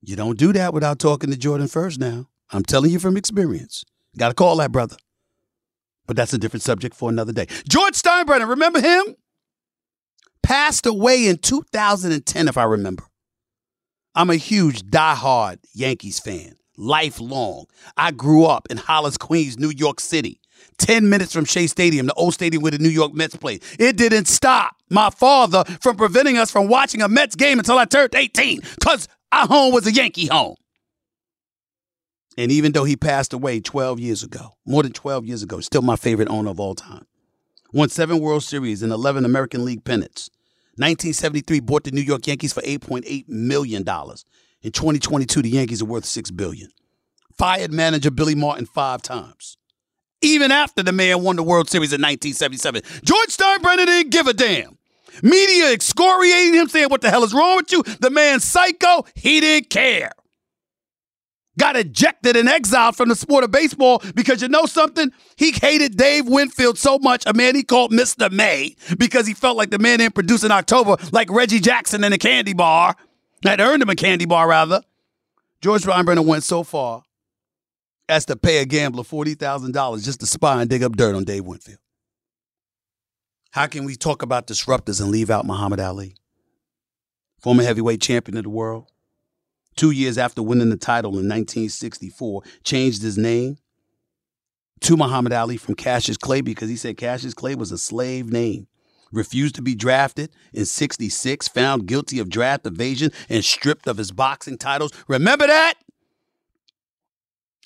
You 0.00 0.16
don't 0.16 0.38
do 0.38 0.54
that 0.54 0.72
without 0.72 0.98
talking 0.98 1.30
to 1.30 1.36
Jordan 1.36 1.68
first 1.68 2.00
now. 2.00 2.30
I'm 2.50 2.62
telling 2.62 2.90
you 2.90 2.98
from 2.98 3.18
experience. 3.18 3.84
Got 4.16 4.28
to 4.28 4.34
call 4.34 4.56
that 4.56 4.72
brother. 4.72 4.96
But 6.06 6.16
that's 6.16 6.32
a 6.32 6.38
different 6.38 6.62
subject 6.62 6.96
for 6.96 7.10
another 7.10 7.32
day. 7.34 7.46
George 7.68 7.92
Steinbrenner, 7.92 8.48
remember 8.48 8.80
him? 8.80 9.16
Passed 10.42 10.86
away 10.86 11.26
in 11.26 11.36
2010, 11.36 12.48
if 12.48 12.56
I 12.56 12.64
remember. 12.64 13.04
I'm 14.14 14.30
a 14.30 14.36
huge 14.36 14.84
diehard 14.84 15.58
Yankees 15.74 16.20
fan, 16.20 16.56
lifelong. 16.76 17.66
I 17.96 18.10
grew 18.10 18.44
up 18.44 18.68
in 18.70 18.76
Hollis, 18.76 19.16
Queens, 19.16 19.58
New 19.58 19.70
York 19.70 20.00
City. 20.00 20.40
10 20.78 21.08
minutes 21.08 21.32
from 21.32 21.44
Shea 21.44 21.66
Stadium, 21.66 22.06
the 22.06 22.14
old 22.14 22.34
stadium 22.34 22.62
where 22.62 22.72
the 22.72 22.78
New 22.78 22.88
York 22.88 23.14
Mets 23.14 23.36
played. 23.36 23.62
It 23.78 23.96
didn't 23.96 24.26
stop 24.26 24.76
my 24.90 25.10
father 25.10 25.64
from 25.80 25.96
preventing 25.96 26.38
us 26.38 26.50
from 26.50 26.68
watching 26.68 27.02
a 27.02 27.08
Mets 27.08 27.34
game 27.34 27.58
until 27.58 27.78
I 27.78 27.84
turned 27.84 28.14
18 28.14 28.60
because 28.78 29.08
our 29.32 29.46
home 29.46 29.72
was 29.72 29.86
a 29.86 29.92
Yankee 29.92 30.26
home. 30.26 30.56
And 32.38 32.52
even 32.52 32.72
though 32.72 32.84
he 32.84 32.96
passed 32.96 33.32
away 33.32 33.60
12 33.60 33.98
years 33.98 34.22
ago, 34.22 34.56
more 34.66 34.82
than 34.82 34.92
12 34.92 35.24
years 35.24 35.42
ago, 35.42 35.60
still 35.60 35.82
my 35.82 35.96
favorite 35.96 36.28
owner 36.28 36.50
of 36.50 36.60
all 36.60 36.74
time. 36.74 37.06
Won 37.72 37.88
seven 37.88 38.20
World 38.20 38.42
Series 38.42 38.82
and 38.82 38.92
11 38.92 39.24
American 39.24 39.64
League 39.64 39.84
pennants. 39.84 40.30
1973 40.76 41.60
bought 41.60 41.84
the 41.84 41.90
New 41.90 42.02
York 42.02 42.26
Yankees 42.26 42.52
for 42.52 42.60
8.8 42.60 43.28
million 43.28 43.82
dollars. 43.82 44.26
In 44.66 44.72
2022, 44.72 45.42
the 45.42 45.48
Yankees 45.50 45.80
are 45.80 45.84
worth 45.84 46.04
six 46.04 46.32
billion. 46.32 46.70
Fired 47.38 47.72
manager 47.72 48.10
Billy 48.10 48.34
Martin 48.34 48.66
five 48.66 49.00
times. 49.00 49.58
Even 50.22 50.50
after 50.50 50.82
the 50.82 50.90
man 50.90 51.22
won 51.22 51.36
the 51.36 51.44
World 51.44 51.70
Series 51.70 51.92
in 51.92 52.02
1977, 52.02 52.82
George 53.04 53.28
Steinbrenner 53.28 53.86
didn't 53.86 54.10
give 54.10 54.26
a 54.26 54.32
damn. 54.32 54.76
Media 55.22 55.72
excoriating 55.72 56.54
him, 56.54 56.68
saying, 56.68 56.88
"What 56.88 57.00
the 57.00 57.10
hell 57.10 57.22
is 57.22 57.32
wrong 57.32 57.58
with 57.58 57.70
you?" 57.70 57.84
The 58.00 58.10
man's 58.10 58.42
psycho. 58.42 59.04
He 59.14 59.38
didn't 59.38 59.70
care 59.70 60.10
got 61.58 61.76
ejected 61.76 62.36
and 62.36 62.48
exiled 62.48 62.96
from 62.96 63.08
the 63.08 63.16
sport 63.16 63.44
of 63.44 63.50
baseball 63.50 64.02
because 64.14 64.42
you 64.42 64.48
know 64.48 64.66
something? 64.66 65.10
He 65.36 65.52
hated 65.52 65.96
Dave 65.96 66.26
Winfield 66.26 66.78
so 66.78 66.98
much, 66.98 67.24
a 67.26 67.32
man 67.32 67.54
he 67.54 67.62
called 67.62 67.92
Mr. 67.92 68.30
May, 68.30 68.76
because 68.98 69.26
he 69.26 69.34
felt 69.34 69.56
like 69.56 69.70
the 69.70 69.78
man 69.78 69.98
didn't 69.98 70.14
produce 70.14 70.44
in 70.44 70.50
October 70.50 70.96
like 71.12 71.30
Reggie 71.30 71.60
Jackson 71.60 72.04
in 72.04 72.12
a 72.12 72.18
candy 72.18 72.52
bar. 72.52 72.96
Had 73.46 73.60
earned 73.60 73.82
him 73.82 73.90
a 73.90 73.94
candy 73.94 74.24
bar, 74.24 74.48
rather. 74.48 74.82
George 75.60 75.82
Steinbrenner 75.82 76.24
went 76.24 76.42
so 76.42 76.62
far 76.62 77.04
as 78.08 78.24
to 78.26 78.36
pay 78.36 78.58
a 78.58 78.64
gambler 78.64 79.02
$40,000 79.02 80.04
just 80.04 80.20
to 80.20 80.26
spy 80.26 80.60
and 80.60 80.70
dig 80.70 80.82
up 80.82 80.96
dirt 80.96 81.14
on 81.14 81.24
Dave 81.24 81.44
Winfield. 81.44 81.78
How 83.52 83.66
can 83.66 83.84
we 83.84 83.96
talk 83.96 84.22
about 84.22 84.46
disruptors 84.46 85.00
and 85.00 85.10
leave 85.10 85.30
out 85.30 85.46
Muhammad 85.46 85.80
Ali? 85.80 86.16
Former 87.40 87.62
heavyweight 87.62 88.00
champion 88.00 88.36
of 88.36 88.44
the 88.44 88.50
world, 88.50 88.90
two 89.76 89.90
years 89.90 90.18
after 90.18 90.42
winning 90.42 90.70
the 90.70 90.76
title 90.76 91.12
in 91.12 91.28
1964, 91.28 92.42
changed 92.64 93.02
his 93.02 93.16
name 93.16 93.56
to 94.80 94.96
Muhammad 94.96 95.32
Ali 95.32 95.56
from 95.56 95.74
Cassius 95.74 96.16
Clay 96.16 96.40
because 96.40 96.68
he 96.68 96.76
said 96.76 96.96
Cassius 96.96 97.34
Clay 97.34 97.54
was 97.54 97.72
a 97.72 97.78
slave 97.78 98.30
name. 98.30 98.66
Refused 99.12 99.54
to 99.54 99.62
be 99.62 99.74
drafted 99.74 100.30
in 100.52 100.64
66, 100.64 101.48
found 101.48 101.86
guilty 101.86 102.18
of 102.18 102.28
draft 102.28 102.66
evasion 102.66 103.12
and 103.28 103.44
stripped 103.44 103.86
of 103.86 103.98
his 103.98 104.10
boxing 104.10 104.58
titles. 104.58 104.92
Remember 105.08 105.46
that? 105.46 105.74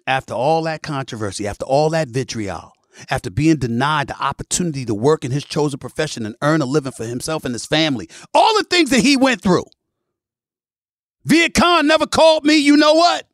After 0.07 0.35
all 0.35 0.63
that 0.65 0.83
controversy, 0.83 1.47
after 1.47 1.65
all 1.65 1.91
that 1.91 2.09
vitriol, 2.09 2.73
after 3.09 3.31
being 3.31 3.57
denied 3.57 4.09
the 4.09 4.23
opportunity 4.23 4.85
to 4.85 4.95
work 4.95 5.25
in 5.25 5.31
his 5.31 5.45
chosen 5.45 5.79
profession 5.79 6.27
and 6.27 6.35
earn 6.43 6.61
a 6.61 6.67
living 6.67 6.93
for 6.93 7.05
himself 7.05 7.45
and 7.45 7.55
his 7.55 7.67
family, 7.67 8.09
all 8.35 8.57
the 8.59 8.65
things 8.65 8.91
that 8.91 9.01
he 9.01 9.17
went 9.17 9.41
through, 9.41 9.65
Viet 11.25 11.55
Cong 11.55 11.87
never 11.87 12.07
called 12.07 12.45
me, 12.45 12.57
you 12.57 12.77
know 12.77 12.95
what? 12.95 13.27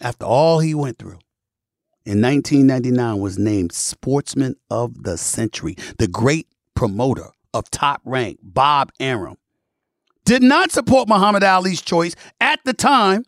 After 0.00 0.24
all 0.24 0.58
he 0.58 0.74
went 0.74 0.98
through, 0.98 1.18
in 2.06 2.20
1999 2.20 3.18
was 3.18 3.38
named 3.38 3.72
Sportsman 3.72 4.56
of 4.70 5.04
the 5.04 5.16
Century. 5.16 5.76
The 5.98 6.08
great 6.08 6.48
promoter 6.74 7.28
of 7.54 7.70
Top 7.70 8.02
Rank, 8.04 8.38
Bob 8.42 8.92
Arum, 9.00 9.36
did 10.24 10.42
not 10.42 10.70
support 10.70 11.08
Muhammad 11.08 11.44
Ali's 11.44 11.82
choice 11.82 12.14
at 12.40 12.60
the 12.64 12.74
time, 12.74 13.24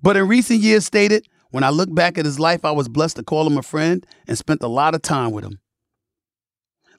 but 0.00 0.16
in 0.16 0.28
recent 0.28 0.60
years 0.60 0.84
stated, 0.84 1.26
when 1.50 1.64
I 1.64 1.70
look 1.70 1.94
back 1.94 2.16
at 2.16 2.24
his 2.24 2.40
life, 2.40 2.64
I 2.64 2.70
was 2.70 2.88
blessed 2.88 3.16
to 3.16 3.22
call 3.22 3.46
him 3.46 3.58
a 3.58 3.62
friend 3.62 4.06
and 4.26 4.38
spent 4.38 4.62
a 4.62 4.68
lot 4.68 4.94
of 4.94 5.02
time 5.02 5.32
with 5.32 5.44
him. 5.44 5.58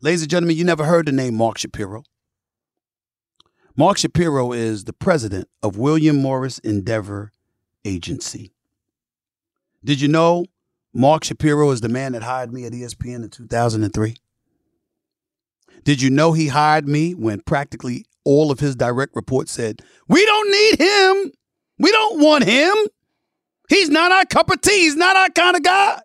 Ladies 0.02 0.22
and 0.22 0.30
gentlemen, 0.30 0.58
you 0.58 0.64
never 0.64 0.86
heard 0.86 1.08
the 1.08 1.12
name 1.12 1.36
Mark 1.36 1.58
Shapiro. 1.58 2.04
Mark 3.76 3.98
Shapiro 3.98 4.52
is 4.52 4.84
the 4.84 4.94
president 4.94 5.48
of 5.64 5.78
William 5.78 6.18
Morris 6.22 6.60
Endeavor 6.60 7.32
Agency. 7.84 8.52
Did 9.84 10.00
you 10.00 10.08
know 10.08 10.46
Mark 10.94 11.24
Shapiro 11.24 11.72
is 11.72 11.82
the 11.82 11.90
man 11.90 12.12
that 12.12 12.24
hired 12.24 12.54
me 12.54 12.66
at 12.66 12.74
ESPN 12.74 13.24
in 13.24 13.30
2003? 13.30 14.16
Did 15.84 16.02
you 16.02 16.10
know 16.10 16.34
he 16.34 16.48
hired 16.48 16.88
me 16.88 17.14
when 17.14 17.42
practically 17.42 18.06
all 18.24 18.52
of 18.52 18.60
his 18.60 18.76
direct 18.76 19.16
reports 19.16 19.52
said, 19.52 19.82
We 20.08 20.26
don't 20.26 20.52
need 20.52 20.80
him. 20.80 21.32
We 21.80 21.92
don't 21.92 22.22
want 22.22 22.44
him. 22.46 22.74
He's 23.70 23.90
not 23.90 24.12
our 24.12 24.26
cup 24.26 24.50
of 24.50 24.62
tea. 24.62 24.82
He's 24.82 24.96
not 24.96 25.16
our 25.16 25.30
kind 25.30 25.56
of 25.56 25.64
guy. 25.64 26.00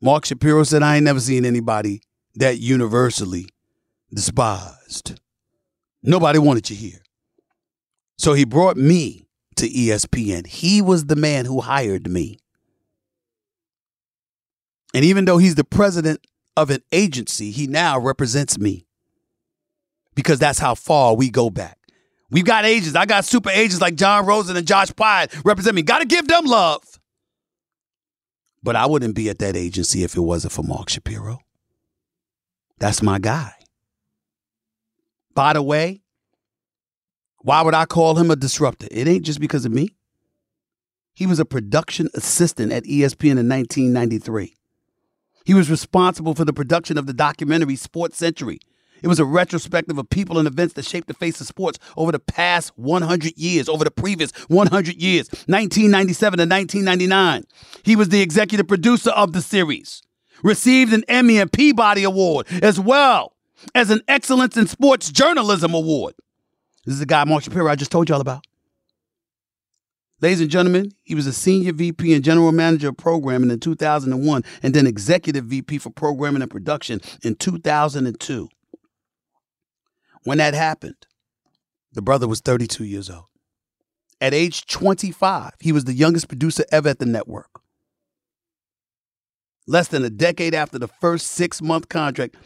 Mark 0.00 0.24
Shapiro 0.24 0.62
said, 0.62 0.82
I 0.82 0.96
ain't 0.96 1.04
never 1.04 1.20
seen 1.20 1.44
anybody 1.44 2.02
that 2.36 2.58
universally 2.58 3.46
despised. 4.12 5.20
Nobody 6.02 6.38
wanted 6.38 6.70
you 6.70 6.76
here. 6.76 7.00
So 8.16 8.34
he 8.34 8.44
brought 8.44 8.76
me 8.76 9.26
to 9.56 9.68
ESPN. 9.68 10.46
He 10.46 10.80
was 10.82 11.06
the 11.06 11.16
man 11.16 11.46
who 11.46 11.60
hired 11.60 12.08
me. 12.08 12.38
And 14.94 15.04
even 15.04 15.26
though 15.26 15.38
he's 15.38 15.56
the 15.56 15.64
president 15.64 16.26
of 16.56 16.70
an 16.70 16.80
agency, 16.92 17.50
he 17.50 17.66
now 17.66 17.98
represents 17.98 18.58
me 18.58 18.86
because 20.14 20.38
that's 20.38 20.60
how 20.60 20.74
far 20.76 21.16
we 21.16 21.30
go 21.30 21.50
back. 21.50 21.78
We've 22.30 22.44
got 22.46 22.64
agents. 22.64 22.96
I 22.96 23.06
got 23.06 23.24
super 23.26 23.50
agents 23.50 23.80
like 23.80 23.96
John 23.96 24.26
Rosen 24.26 24.56
and 24.56 24.66
Josh 24.66 24.90
Pyatt 24.92 25.44
represent 25.44 25.76
me. 25.76 25.82
Got 25.82 26.00
to 26.00 26.06
give 26.06 26.28
them 26.28 26.46
love. 26.46 26.84
But 28.62 28.76
I 28.76 28.86
wouldn't 28.86 29.14
be 29.16 29.28
at 29.30 29.40
that 29.40 29.56
agency 29.56 30.04
if 30.04 30.16
it 30.16 30.20
wasn't 30.20 30.52
for 30.54 30.62
Mark 30.62 30.88
Shapiro. 30.88 31.40
That's 32.78 33.02
my 33.02 33.18
guy. 33.18 33.52
By 35.34 35.54
the 35.54 35.62
way, 35.62 36.02
Why 37.44 37.62
would 37.62 37.74
I 37.74 37.84
call 37.86 38.16
him 38.18 38.30
a 38.30 38.36
disruptor? 38.36 38.88
It 38.90 39.06
ain't 39.08 39.24
just 39.24 39.40
because 39.40 39.66
of 39.66 39.72
me. 39.72 39.96
He 41.14 41.26
was 41.26 41.38
a 41.38 41.44
production 41.44 42.08
assistant 42.14 42.72
at 42.72 42.84
ESPN 42.84 43.38
in 43.38 43.48
1993. 43.48 44.56
He 45.44 45.54
was 45.54 45.70
responsible 45.70 46.34
for 46.34 46.44
the 46.44 46.52
production 46.52 46.96
of 46.96 47.06
the 47.06 47.12
documentary 47.12 47.76
Sports 47.76 48.16
Century. 48.16 48.58
It 49.02 49.08
was 49.08 49.20
a 49.20 49.24
retrospective 49.26 49.98
of 49.98 50.08
people 50.08 50.38
and 50.38 50.48
events 50.48 50.72
that 50.74 50.86
shaped 50.86 51.08
the 51.08 51.14
face 51.14 51.38
of 51.38 51.46
sports 51.46 51.78
over 51.94 52.10
the 52.10 52.18
past 52.18 52.72
100 52.76 53.36
years, 53.36 53.68
over 53.68 53.84
the 53.84 53.90
previous 53.90 54.30
100 54.48 54.96
years, 54.96 55.28
1997 55.46 56.38
to 56.38 56.46
1999. 56.46 57.44
He 57.82 57.96
was 57.96 58.08
the 58.08 58.22
executive 58.22 58.66
producer 58.66 59.10
of 59.10 59.34
the 59.34 59.42
series, 59.42 60.02
received 60.42 60.94
an 60.94 61.04
Emmy 61.06 61.38
and 61.38 61.52
Peabody 61.52 62.04
Award, 62.04 62.46
as 62.62 62.80
well 62.80 63.34
as 63.74 63.90
an 63.90 64.00
Excellence 64.08 64.56
in 64.56 64.66
Sports 64.66 65.12
Journalism 65.12 65.74
Award. 65.74 66.14
This 66.86 66.94
is 66.94 67.00
the 67.00 67.06
guy, 67.06 67.24
Mark 67.24 67.44
Shapiro, 67.44 67.70
I 67.70 67.76
just 67.76 67.92
told 67.92 68.08
y'all 68.08 68.22
about. 68.22 68.46
Ladies 70.24 70.40
and 70.40 70.50
gentlemen, 70.50 70.90
he 71.02 71.14
was 71.14 71.26
a 71.26 71.34
senior 71.34 71.74
VP 71.74 72.14
and 72.14 72.24
general 72.24 72.50
manager 72.50 72.88
of 72.88 72.96
programming 72.96 73.50
in 73.50 73.60
2001 73.60 74.42
and 74.62 74.72
then 74.72 74.86
executive 74.86 75.44
VP 75.44 75.76
for 75.76 75.90
programming 75.90 76.40
and 76.40 76.50
production 76.50 77.02
in 77.22 77.34
2002. 77.34 78.48
When 80.22 80.38
that 80.38 80.54
happened, 80.54 81.06
the 81.92 82.00
brother 82.00 82.26
was 82.26 82.40
32 82.40 82.84
years 82.84 83.10
old. 83.10 83.26
At 84.18 84.32
age 84.32 84.64
25, 84.64 85.56
he 85.60 85.72
was 85.72 85.84
the 85.84 85.92
youngest 85.92 86.28
producer 86.28 86.64
ever 86.72 86.88
at 86.88 87.00
the 87.00 87.04
network. 87.04 87.60
Less 89.66 89.88
than 89.88 90.06
a 90.06 90.10
decade 90.10 90.54
after 90.54 90.78
the 90.78 90.88
first 90.88 91.26
six 91.26 91.60
month 91.60 91.90
contract, 91.90 92.36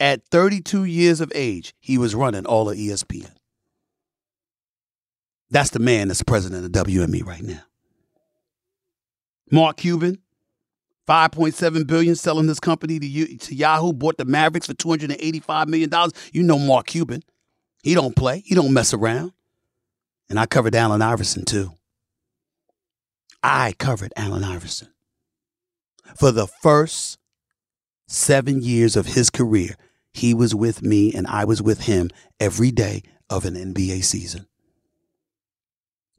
at 0.00 0.26
32 0.32 0.82
years 0.82 1.20
of 1.20 1.30
age, 1.32 1.74
he 1.78 1.96
was 1.96 2.16
running 2.16 2.44
all 2.44 2.68
of 2.68 2.76
ESPN. 2.76 3.36
That's 5.50 5.70
the 5.70 5.78
man 5.78 6.08
that's 6.08 6.22
president 6.22 6.64
of 6.64 6.86
WME 6.86 7.24
right 7.24 7.42
now. 7.42 7.62
Mark 9.50 9.78
Cuban, 9.78 10.18
5.7 11.08 11.86
billion 11.86 12.14
selling 12.14 12.46
this 12.46 12.60
company 12.60 13.00
to, 13.00 13.36
to 13.36 13.54
Yahoo, 13.54 13.92
bought 13.92 14.16
the 14.16 14.24
Mavericks 14.24 14.66
for 14.66 14.74
285 14.74 15.68
million 15.68 15.90
dollars. 15.90 16.12
You 16.32 16.42
know 16.44 16.58
Mark 16.58 16.86
Cuban. 16.86 17.22
He 17.82 17.94
don't 17.94 18.14
play. 18.14 18.42
He 18.46 18.54
don't 18.54 18.72
mess 18.72 18.94
around. 18.94 19.32
And 20.28 20.38
I 20.38 20.46
covered 20.46 20.76
Allen 20.76 21.02
Iverson 21.02 21.44
too. 21.44 21.72
I 23.42 23.74
covered 23.78 24.12
Allen 24.16 24.44
Iverson. 24.44 24.88
For 26.16 26.30
the 26.30 26.46
first 26.46 27.18
seven 28.06 28.62
years 28.62 28.96
of 28.96 29.06
his 29.06 29.30
career, 29.30 29.76
he 30.12 30.34
was 30.34 30.54
with 30.54 30.82
me 30.82 31.12
and 31.12 31.26
I 31.26 31.44
was 31.44 31.62
with 31.62 31.82
him 31.82 32.10
every 32.38 32.70
day 32.70 33.02
of 33.28 33.44
an 33.44 33.54
NBA 33.54 34.04
season. 34.04 34.46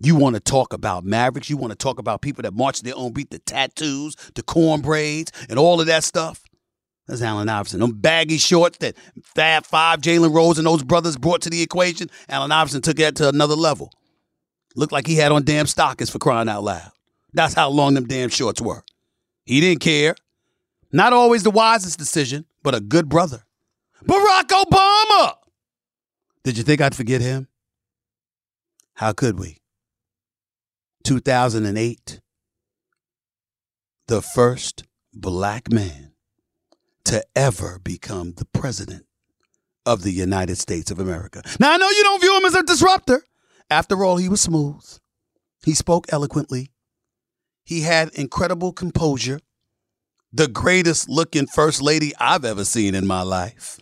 You 0.04 0.16
want 0.16 0.36
to 0.36 0.40
talk 0.40 0.74
about 0.74 1.06
Mavericks. 1.06 1.50
You 1.50 1.58
want 1.58 1.72
to 1.72 1.78
talk 1.78 2.00
about 2.00 2.22
people 2.22 2.42
that 2.42 2.54
march 2.56 2.82
their 2.82 2.96
own 2.96 3.14
beat, 3.14 3.30
the 3.30 3.40
tattoos, 3.40 4.16
the 4.34 4.42
corn 4.42 4.82
braids, 4.82 5.32
and 5.48 5.60
all 5.60 5.80
of 5.80 5.88
that 5.88 6.04
stuff. 6.04 6.44
That's 7.08 7.22
Allen 7.22 7.50
Iverson. 7.50 7.82
Them 7.82 7.94
baggy 7.94 8.38
shorts 8.38 8.80
that 8.80 8.96
Fab 9.24 9.66
Five, 9.66 10.02
Jalen 10.02 10.34
Rose, 10.34 10.58
and 10.58 10.66
those 10.66 10.84
brothers 10.84 11.18
brought 11.18 11.42
to 11.42 11.50
the 11.50 11.62
equation. 11.62 12.10
Allen 12.30 12.52
Iverson 12.52 12.82
took 12.82 12.98
that 12.98 13.16
to 13.18 13.30
another 13.30 13.56
level. 13.56 13.92
Looked 14.76 14.94
like 14.94 15.06
he 15.06 15.16
had 15.16 15.32
on 15.32 15.44
damn 15.44 15.68
stockings 15.68 16.10
for 16.10 16.20
crying 16.20 16.50
out 16.50 16.64
loud. 16.64 16.92
That's 17.34 17.54
how 17.54 17.70
long 17.70 17.94
them 17.94 18.08
damn 18.08 18.30
shorts 18.30 18.62
were. 18.62 18.84
He 19.46 19.62
didn't 19.62 19.82
care. 19.82 20.16
Not 20.92 21.14
always 21.14 21.44
the 21.44 21.52
wisest 21.52 22.00
decision, 22.00 22.46
but 22.64 22.74
a 22.74 22.80
good 22.80 23.08
brother. 23.08 23.44
Barack 24.04 24.48
Obama! 24.48 25.36
Did 26.44 26.58
you 26.58 26.64
think 26.64 26.82
I'd 26.82 26.96
forget 26.96 27.22
him? 27.22 27.48
How 28.96 29.14
could 29.14 29.40
we? 29.40 29.61
2008, 31.04 32.22
the 34.08 34.22
first 34.22 34.84
black 35.14 35.72
man 35.72 36.14
to 37.06 37.24
ever 37.36 37.80
become 37.84 38.34
the 38.34 38.46
president 38.46 39.06
of 39.86 40.04
the 40.04 40.12
United 40.12 40.58
States 40.58 40.92
of 40.92 41.00
America. 41.00 41.42
Now, 41.60 41.74
I 41.74 41.78
know 41.78 41.90
you 41.90 42.04
don't 42.04 42.22
view 42.22 42.38
him 42.38 42.46
as 42.46 42.56
a 42.56 42.64
disruptor. 42.64 43.24
After 43.70 44.04
all, 44.04 44.18
he 44.18 44.30
was 44.30 44.42
smooth. 44.42 44.84
He 45.66 45.74
spoke 45.74 46.08
eloquently. 46.12 46.72
He 47.64 47.82
had 47.82 48.10
incredible 48.14 48.74
composure. 48.74 49.40
The 50.34 50.48
greatest 50.48 51.10
looking 51.10 51.48
first 51.48 51.82
lady 51.82 52.14
I've 52.20 52.46
ever 52.46 52.64
seen 52.64 52.96
in 52.96 53.06
my 53.08 53.22
life. 53.22 53.80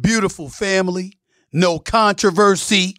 Beautiful 0.00 0.48
family, 0.48 1.18
no 1.52 1.78
controversy, 1.78 2.96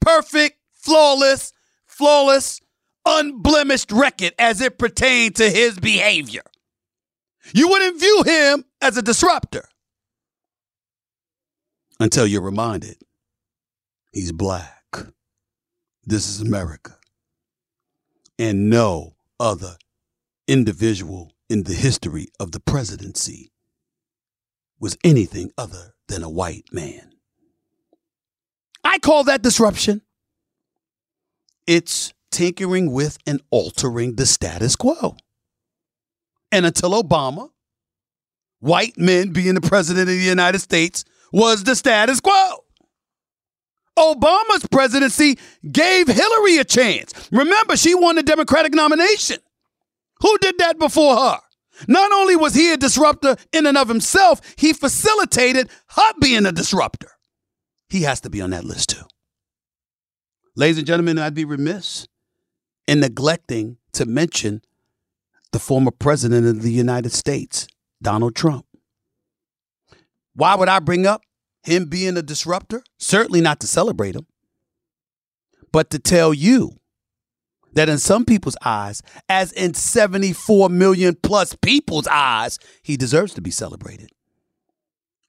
perfect, 0.00 0.58
flawless, 0.74 1.52
flawless, 1.96 2.60
unblemished 3.06 3.90
record 3.90 4.34
as 4.38 4.60
it 4.60 4.78
pertained 4.78 5.36
to 5.36 5.48
his 5.48 5.78
behavior. 5.78 6.42
You 7.54 7.68
wouldn't 7.68 8.00
view 8.00 8.22
him 8.26 8.64
as 8.80 8.96
a 8.96 9.02
disruptor 9.02 9.68
until 11.98 12.26
you're 12.26 12.42
reminded 12.42 12.96
he's 14.12 14.32
black. 14.32 14.74
This 16.04 16.28
is 16.28 16.40
America. 16.40 16.96
And 18.38 18.68
no 18.68 19.14
other 19.40 19.76
individual 20.46 21.32
in 21.48 21.62
the 21.62 21.74
history 21.74 22.28
of 22.38 22.52
the 22.52 22.60
presidency 22.60 23.50
was 24.78 24.98
anything 25.02 25.50
other 25.56 25.94
than 26.08 26.22
a 26.22 26.30
white 26.30 26.66
man. 26.72 27.12
I 28.84 28.98
call 28.98 29.24
that 29.24 29.42
disruption. 29.42 30.02
It's 31.66 32.12
tinkering 32.30 32.92
with 32.92 33.18
and 33.26 33.40
altering 33.50 34.16
the 34.16 34.26
status 34.26 34.76
quo. 34.76 35.16
And 36.52 36.66
until 36.66 36.90
Obama, 37.02 37.50
white 38.60 38.96
men 38.96 39.32
being 39.32 39.54
the 39.54 39.60
president 39.60 40.08
of 40.08 40.16
the 40.16 40.22
United 40.22 40.60
States 40.60 41.04
was 41.32 41.64
the 41.64 41.74
status 41.74 42.20
quo. 42.20 42.64
Obama's 43.98 44.66
presidency 44.70 45.38
gave 45.70 46.06
Hillary 46.06 46.58
a 46.58 46.64
chance. 46.64 47.12
Remember, 47.32 47.76
she 47.76 47.94
won 47.94 48.16
the 48.16 48.22
Democratic 48.22 48.74
nomination. 48.74 49.38
Who 50.20 50.38
did 50.38 50.58
that 50.58 50.78
before 50.78 51.16
her? 51.16 51.38
Not 51.88 52.12
only 52.12 52.36
was 52.36 52.54
he 52.54 52.72
a 52.72 52.76
disruptor 52.76 53.36
in 53.52 53.66
and 53.66 53.76
of 53.76 53.88
himself, 53.88 54.40
he 54.56 54.72
facilitated 54.72 55.68
her 55.88 56.12
being 56.20 56.46
a 56.46 56.52
disruptor. 56.52 57.10
He 57.88 58.02
has 58.02 58.20
to 58.22 58.30
be 58.30 58.40
on 58.40 58.50
that 58.50 58.64
list 58.64 58.90
too. 58.90 59.04
Ladies 60.58 60.78
and 60.78 60.86
gentlemen, 60.86 61.18
I'd 61.18 61.34
be 61.34 61.44
remiss 61.44 62.08
in 62.88 63.00
neglecting 63.00 63.76
to 63.92 64.06
mention 64.06 64.62
the 65.52 65.58
former 65.58 65.90
president 65.90 66.46
of 66.46 66.62
the 66.62 66.72
United 66.72 67.12
States, 67.12 67.68
Donald 68.00 68.34
Trump. 68.34 68.64
Why 70.34 70.54
would 70.54 70.70
I 70.70 70.78
bring 70.78 71.06
up 71.06 71.20
him 71.62 71.84
being 71.84 72.16
a 72.16 72.22
disruptor? 72.22 72.82
Certainly 72.98 73.42
not 73.42 73.60
to 73.60 73.66
celebrate 73.66 74.16
him, 74.16 74.26
but 75.72 75.90
to 75.90 75.98
tell 75.98 76.32
you 76.32 76.80
that 77.74 77.90
in 77.90 77.98
some 77.98 78.24
people's 78.24 78.56
eyes, 78.64 79.02
as 79.28 79.52
in 79.52 79.74
74 79.74 80.70
million 80.70 81.18
plus 81.22 81.54
people's 81.60 82.06
eyes, 82.06 82.58
he 82.82 82.96
deserves 82.96 83.34
to 83.34 83.42
be 83.42 83.50
celebrated 83.50 84.08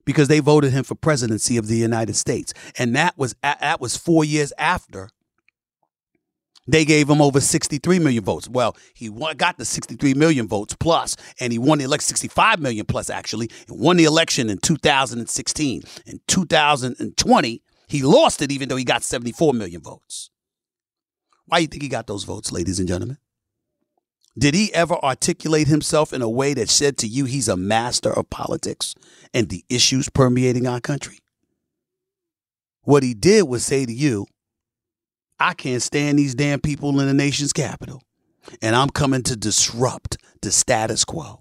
because 0.06 0.30
they 0.30 0.40
voted 0.40 0.72
him 0.72 0.86
for 0.86 0.96
presidency 0.96 1.58
of 1.58 1.68
the 1.68 1.76
United 1.76 2.16
States. 2.16 2.54
And 2.78 2.96
that 2.96 3.18
was 3.18 3.36
that 3.44 3.82
was 3.82 3.98
4 3.98 4.24
years 4.24 4.54
after 4.58 5.10
they 6.68 6.86
gave 6.86 7.10
him 7.10 7.22
over 7.22 7.40
63 7.40 8.00
million 8.00 8.24
votes. 8.24 8.50
Well, 8.50 8.76
he 8.94 9.10
won, 9.10 9.38
got 9.38 9.58
the 9.58 9.66
63 9.66 10.14
million 10.14 10.48
votes 10.48 10.76
plus, 10.80 11.16
and 11.40 11.52
he 11.54 11.60
won 11.60 11.78
the 11.78 11.86
election 11.86 12.08
65 12.08 12.60
million 12.60 12.86
plus 12.86 13.10
actually, 13.10 13.50
and 13.68 13.80
won 13.80 13.98
the 13.98 14.04
election 14.04 14.50
in 14.50 14.58
2016. 14.58 15.82
In 16.06 16.20
2020, 16.28 17.62
he 17.88 18.02
lost 18.04 18.42
it 18.42 18.52
even 18.52 18.70
though 18.70 18.76
he 18.76 18.84
got 18.84 19.04
74 19.04 19.54
million 19.54 19.82
votes. 19.82 20.30
Why 21.46 21.60
do 21.60 21.62
you 21.62 21.68
think 21.68 21.84
he 21.84 21.90
got 21.90 22.08
those 22.08 22.26
votes, 22.26 22.52
ladies 22.52 22.80
and 22.80 22.88
gentlemen? 22.88 23.18
Did 24.38 24.54
he 24.54 24.72
ever 24.74 24.96
articulate 24.96 25.68
himself 25.68 26.14
in 26.14 26.22
a 26.22 26.30
way 26.30 26.54
that 26.54 26.70
said 26.70 26.98
to 27.00 27.08
you 27.08 27.26
he's 27.26 27.48
a 27.48 27.58
master 27.58 28.12
of 28.12 28.30
politics 28.30 28.94
and 29.34 29.50
the 29.50 29.64
issues 29.70 30.10
permeating 30.10 30.68
our 30.68 30.80
country? 30.80 31.20
What 32.82 33.02
he 33.02 33.14
did 33.14 33.48
was 33.48 33.66
say 33.66 33.86
to 33.86 33.92
you, 33.92 34.28
I 35.40 35.54
can't 35.54 35.82
stand 35.82 36.18
these 36.20 36.36
damn 36.36 36.60
people 36.60 37.00
in 37.00 37.08
the 37.08 37.14
nation's 37.14 37.54
capital. 37.54 38.02
And 38.62 38.76
I'm 38.76 38.90
coming 38.90 39.24
to 39.24 39.36
disrupt 39.36 40.18
the 40.42 40.52
status 40.52 41.04
quo. 41.04 41.40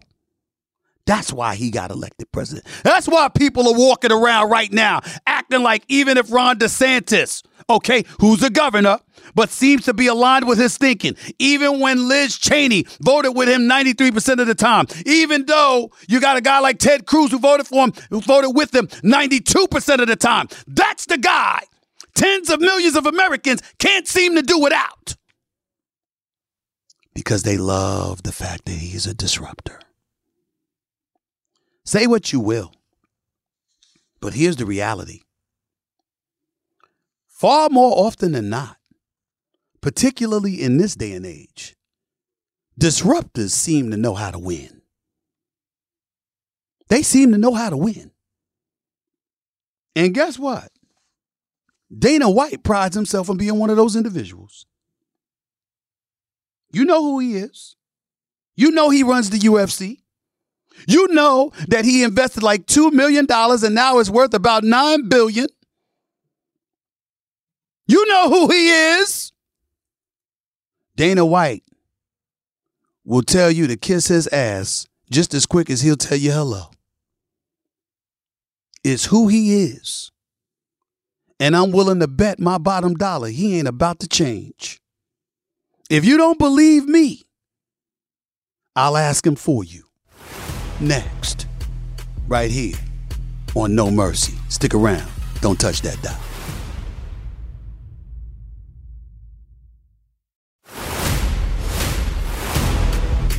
That's 1.06 1.32
why 1.32 1.54
he 1.54 1.70
got 1.70 1.92
elected 1.92 2.30
president. 2.32 2.66
That's 2.82 3.06
why 3.06 3.28
people 3.28 3.68
are 3.68 3.78
walking 3.78 4.10
around 4.10 4.50
right 4.50 4.72
now 4.72 5.02
acting 5.24 5.62
like 5.62 5.84
even 5.86 6.18
if 6.18 6.32
Ron 6.32 6.58
DeSantis, 6.58 7.44
okay, 7.70 8.02
who's 8.20 8.42
a 8.42 8.50
governor, 8.50 8.98
but 9.36 9.50
seems 9.50 9.84
to 9.84 9.94
be 9.94 10.08
aligned 10.08 10.48
with 10.48 10.58
his 10.58 10.76
thinking, 10.76 11.16
even 11.38 11.78
when 11.78 12.08
Liz 12.08 12.36
Cheney 12.36 12.86
voted 13.00 13.36
with 13.36 13.48
him 13.48 13.62
93% 13.62 14.40
of 14.40 14.48
the 14.48 14.54
time, 14.56 14.86
even 15.06 15.46
though 15.46 15.92
you 16.08 16.20
got 16.20 16.36
a 16.36 16.40
guy 16.40 16.58
like 16.58 16.80
Ted 16.80 17.06
Cruz 17.06 17.30
who 17.30 17.38
voted 17.38 17.68
for 17.68 17.84
him, 17.84 17.92
who 18.10 18.20
voted 18.20 18.56
with 18.56 18.74
him 18.74 18.88
92% 18.88 20.00
of 20.00 20.08
the 20.08 20.16
time, 20.16 20.48
that's 20.66 21.06
the 21.06 21.18
guy 21.18 21.62
tens 22.16 22.50
of 22.50 22.60
millions 22.60 22.96
of 22.96 23.06
Americans 23.06 23.62
can't 23.78 24.08
seem 24.08 24.34
to 24.34 24.42
do 24.42 24.58
without. 24.58 25.14
Because 27.14 27.44
they 27.44 27.56
love 27.56 28.24
the 28.24 28.32
fact 28.32 28.64
that 28.64 28.72
he's 28.72 29.06
a 29.06 29.14
disruptor. 29.14 29.80
Say 31.84 32.06
what 32.08 32.32
you 32.32 32.40
will, 32.40 32.72
but 34.20 34.34
here's 34.34 34.56
the 34.56 34.66
reality. 34.66 35.20
Far 37.28 37.68
more 37.68 37.92
often 38.06 38.32
than 38.32 38.48
not, 38.48 38.76
particularly 39.80 40.62
in 40.62 40.78
this 40.78 40.96
day 40.96 41.12
and 41.12 41.24
age, 41.24 41.76
disruptors 42.80 43.50
seem 43.50 43.90
to 43.90 43.96
know 43.96 44.14
how 44.14 44.30
to 44.30 44.38
win. 44.38 44.82
They 46.88 47.02
seem 47.02 47.32
to 47.32 47.38
know 47.38 47.54
how 47.54 47.70
to 47.70 47.76
win. 47.76 48.10
And 49.94 50.14
guess 50.14 50.38
what? 50.38 50.70
Dana 51.96 52.28
White 52.30 52.62
prides 52.62 52.96
himself 52.96 53.30
on 53.30 53.36
being 53.36 53.58
one 53.58 53.70
of 53.70 53.76
those 53.76 53.96
individuals. 53.96 54.66
You 56.72 56.84
know 56.84 57.02
who 57.02 57.20
he 57.20 57.36
is. 57.36 57.76
You 58.56 58.70
know 58.70 58.90
he 58.90 59.02
runs 59.02 59.30
the 59.30 59.38
UFC. 59.38 59.98
You 60.86 61.08
know 61.08 61.52
that 61.68 61.84
he 61.84 62.02
invested 62.02 62.42
like 62.42 62.66
$2 62.66 62.92
million 62.92 63.26
and 63.30 63.74
now 63.74 63.98
it's 63.98 64.10
worth 64.10 64.34
about 64.34 64.64
9 64.64 65.08
billion. 65.08 65.46
You 67.86 68.06
know 68.06 68.28
who 68.28 68.48
he 68.48 68.68
is. 68.70 69.32
Dana 70.96 71.24
White 71.24 71.62
will 73.04 73.22
tell 73.22 73.50
you 73.50 73.66
to 73.68 73.76
kiss 73.76 74.08
his 74.08 74.26
ass 74.28 74.86
just 75.10 75.34
as 75.34 75.46
quick 75.46 75.70
as 75.70 75.82
he'll 75.82 75.96
tell 75.96 76.18
you 76.18 76.32
hello. 76.32 76.70
It's 78.82 79.06
who 79.06 79.28
he 79.28 79.62
is. 79.62 80.10
And 81.38 81.54
I'm 81.54 81.70
willing 81.70 82.00
to 82.00 82.08
bet 82.08 82.40
my 82.40 82.58
bottom 82.58 82.94
dollar 82.94 83.28
he 83.28 83.58
ain't 83.58 83.68
about 83.68 84.00
to 84.00 84.08
change. 84.08 84.80
If 85.90 86.04
you 86.04 86.16
don't 86.16 86.38
believe 86.38 86.86
me, 86.86 87.22
I'll 88.74 88.96
ask 88.96 89.26
him 89.26 89.36
for 89.36 89.62
you. 89.62 89.84
Next, 90.80 91.46
right 92.26 92.50
here 92.50 92.76
on 93.54 93.74
No 93.74 93.90
Mercy. 93.90 94.34
Stick 94.48 94.74
around. 94.74 95.08
Don't 95.40 95.58
touch 95.58 95.82
that 95.82 96.00
dial. 96.02 96.20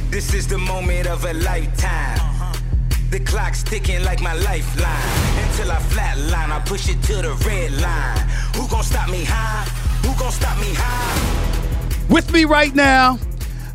This 0.09 0.33
is 0.33 0.47
the 0.47 0.57
moment 0.57 1.05
of 1.07 1.25
a 1.25 1.33
lifetime. 1.33 2.36
The 3.09 3.21
clock's 3.21 3.63
ticking 3.63 4.03
like 4.03 4.21
my 4.21 4.33
lifeline. 4.33 5.47
Until 5.47 5.71
I 5.71 5.77
flatline, 5.77 6.51
I 6.51 6.61
push 6.65 6.89
it 6.89 7.01
to 7.03 7.15
the 7.15 7.33
red 7.47 7.71
line. 7.81 8.17
Who 8.55 8.67
gon' 8.67 8.83
stop 8.83 9.09
me 9.09 9.23
high? 9.23 9.63
Who 10.05 10.13
gon' 10.19 10.31
stop 10.31 10.59
me 10.59 10.73
high? 10.73 12.07
With 12.09 12.33
me 12.33 12.43
right 12.43 12.75
now, 12.75 13.17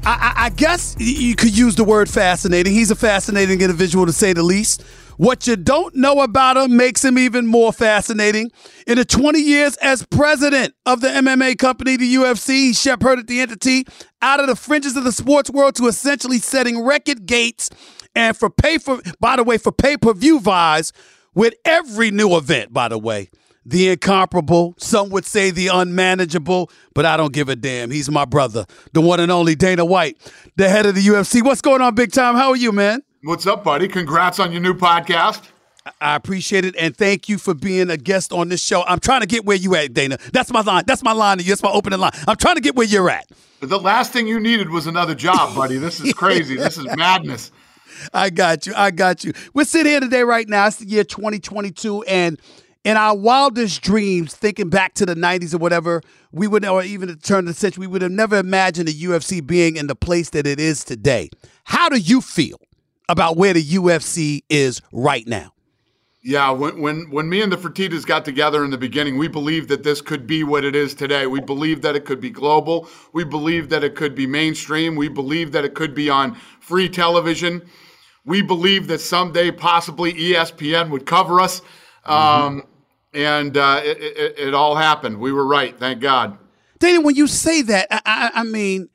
I, 0.05 0.35
I, 0.37 0.45
I 0.47 0.51
guess 0.51 0.97
you 0.99 1.35
could 1.35 1.57
use 1.57 1.77
the 1.77 1.85
word 1.85 2.11
fascinating. 2.11 2.75
He's 2.75 2.91
a 2.91 2.95
fascinating 2.95 3.63
individual 3.63 4.05
to 4.05 4.13
say 4.13 4.35
the 4.35 4.43
least. 4.43 4.83
What 5.17 5.47
you 5.47 5.57
don't 5.57 5.95
know 5.95 6.21
about 6.21 6.59
him 6.59 6.77
makes 6.77 7.03
him 7.03 7.17
even 7.17 7.47
more 7.47 7.73
fascinating. 7.73 8.51
In 8.87 8.99
the 8.99 9.05
20 9.05 9.41
years 9.41 9.77
as 9.79 10.05
president 10.07 10.75
of 10.85 11.01
the 11.01 11.09
MMA 11.09 11.57
company, 11.57 11.97
the 11.97 12.17
UFC, 12.17 12.49
he 12.49 12.73
shepherded 12.75 13.29
the 13.29 13.41
entity 13.41 13.87
out 14.21 14.41
of 14.41 14.47
the 14.47 14.57
fringes 14.57 14.97
of 14.97 15.05
the 15.05 15.13
sports 15.13 15.49
world 15.49 15.75
to 15.77 15.87
essentially 15.87 16.39
setting 16.39 16.85
record 16.85 17.25
gates 17.25 17.71
and 18.15 18.37
for 18.37 18.51
pay 18.51 18.79
for, 18.79 19.01
by 19.21 19.37
the 19.37 19.45
way, 19.45 19.59
for 19.59 19.73
pay 19.73 19.97
per 19.97 20.13
view 20.13 20.41
buys 20.41 20.93
with 21.35 21.55
every 21.65 22.11
new 22.11 22.37
event, 22.37 22.73
by 22.73 22.89
the 22.89 22.99
way. 22.99 23.31
The 23.65 23.91
incomparable, 23.91 24.75
some 24.79 25.11
would 25.11 25.25
say 25.25 25.53
the 25.53 25.69
unmanageable, 25.69 26.69
but 26.95 27.07
I 27.07 27.17
don't 27.17 27.33
give 27.33 27.49
a 27.49 27.55
damn. 27.55 27.93
He's 27.93 28.11
my 28.11 28.25
brother, 28.25 28.67
the 28.93 29.01
one 29.01 29.21
and 29.21 29.31
only 29.31 29.55
Dana 29.55 29.85
White, 29.85 30.19
the 30.57 30.69
head 30.69 30.85
of 30.85 30.97
the 30.97 31.01
UFC. 31.01 31.45
What's 31.45 31.61
going 31.61 31.81
on, 31.81 31.95
big 31.95 32.11
time? 32.11 32.35
How 32.35 32.51
are 32.51 32.57
you, 32.57 32.73
man? 32.73 33.03
What's 33.23 33.47
up, 33.47 33.63
buddy? 33.63 33.87
Congrats 33.87 34.41
on 34.41 34.51
your 34.51 34.61
new 34.61 34.75
podcast. 34.75 35.45
I 36.01 36.17
appreciate 36.17 36.65
it, 36.65 36.75
and 36.77 36.97
thank 36.97 37.29
you 37.29 37.39
for 37.39 37.55
being 37.55 37.89
a 37.91 37.97
guest 37.97 38.33
on 38.33 38.49
this 38.49 38.61
show. 38.61 38.83
I'm 38.83 38.99
trying 39.01 39.21
to 39.21 39.27
get 39.27 39.45
where 39.45 39.57
you 39.57 39.75
at, 39.77 39.95
Dana. 39.95 40.19
That's 40.33 40.51
my 40.53 40.61
line. 40.61 40.85
That's 40.87 41.03
my 41.05 41.13
line 41.13 41.39
to 41.39 41.45
you. 41.45 41.51
That's 41.51 41.63
my 41.63 41.71
opening 41.71 42.01
line. 42.01 42.13
I'm 42.27 42.37
trying 42.37 42.57
to 42.57 42.61
get 42.61 42.75
where 42.75 42.87
you're 42.87 43.11
at. 43.11 43.29
The 43.61 43.79
last 43.79 44.13
thing 44.13 44.27
you 44.27 44.41
needed 44.41 44.71
was 44.71 44.89
another 44.89 45.15
job, 45.15 45.55
buddy. 45.55 45.79
This 45.79 46.01
is 46.01 46.13
crazy. 46.15 46.57
this 46.57 46.79
is 46.79 46.87
madness. 46.97 47.53
I 48.13 48.31
got 48.31 48.67
you. 48.67 48.75
I 48.77 48.91
got 48.91 49.25
you. 49.25 49.33
We're 49.55 49.65
sitting 49.65 49.93
here 49.93 50.01
today, 50.01 50.23
right 50.23 50.49
now. 50.49 50.67
It's 50.67 50.77
the 50.77 50.87
year 50.87 51.05
2022, 51.05 52.03
and 52.05 52.41
in 52.85 52.97
our 52.97 53.17
wildest 53.17 53.83
dreams, 53.83 54.35
thinking 54.35 54.69
back 54.69 54.95
to 54.95 55.07
the 55.07 55.15
90s 55.15 55.55
or 55.55 55.59
whatever, 55.59 56.03
we 56.33 56.49
would, 56.49 56.65
or 56.65 56.83
even 56.83 57.09
the 57.09 57.17
turn 57.17 57.41
of 57.41 57.47
the 57.47 57.55
century, 57.55 57.83
we 57.83 57.87
would 57.87 58.03
have 58.03 58.11
never 58.11 58.37
imagined 58.37 58.89
the 58.89 58.95
UFC 58.95 59.45
being 59.47 59.77
in 59.77 59.87
the 59.87 59.95
place 59.95 60.31
that 60.31 60.47
it 60.47 60.59
is 60.59 60.85
today. 60.85 61.31
How 61.65 61.89
do 61.89 61.99
you 61.99 62.21
feel 62.21 62.61
about 63.09 63.37
where 63.37 63.53
the 63.53 63.63
UFC 63.63 64.43
is 64.49 64.81
right 64.93 65.27
now? 65.27 65.53
Yeah, 66.25 66.51
when 66.51 66.81
when 66.81 67.11
when 67.11 67.29
me 67.29 67.43
and 67.43 67.51
the 67.51 67.57
Fertitas 67.57 68.07
got 68.07 68.25
together 68.25 68.65
in 68.65 68.71
the 68.71 68.79
beginning, 68.79 69.19
we 69.19 69.27
believed 69.27 69.69
that 69.71 69.83
this 69.83 70.01
could 70.01 70.25
be 70.25 70.45
what 70.45 70.65
it 70.65 70.77
is 70.77 70.95
today. 70.95 71.27
We 71.27 71.41
believed 71.41 71.83
that 71.83 71.97
it 71.97 72.05
could 72.05 72.21
be 72.21 72.31
global. 72.31 72.89
We 73.13 73.25
believed 73.25 73.71
that 73.71 73.83
it 73.83 73.97
could 73.97 74.15
be 74.15 74.29
mainstream. 74.29 74.95
We 74.95 75.09
believed 75.09 75.53
that 75.55 75.65
it 75.65 75.75
could 75.75 75.97
be 75.97 76.09
on 76.09 76.37
free 76.61 76.89
television. 76.89 77.63
We 78.25 78.43
believed 78.43 78.89
that 78.89 79.01
someday 79.01 79.51
possibly 79.51 80.13
ESPN 80.13 80.91
would 80.91 81.07
cover 81.07 81.41
us. 81.41 81.61
Um, 82.05 82.63
and 83.13 83.57
uh, 83.57 83.81
it, 83.85 83.99
it, 84.01 84.39
it 84.39 84.55
all 84.55 84.75
happened. 84.77 85.19
We 85.19 85.33
were 85.33 85.47
right, 85.47 85.77
thank 85.79 86.01
God. 86.01 86.39
Dana, 86.79 87.01
when 87.01 87.15
you 87.15 87.27
say 87.27 87.63
that, 87.63 87.87
I, 87.91 88.01
I, 88.05 88.41
I 88.41 88.45
mean, 88.45 88.89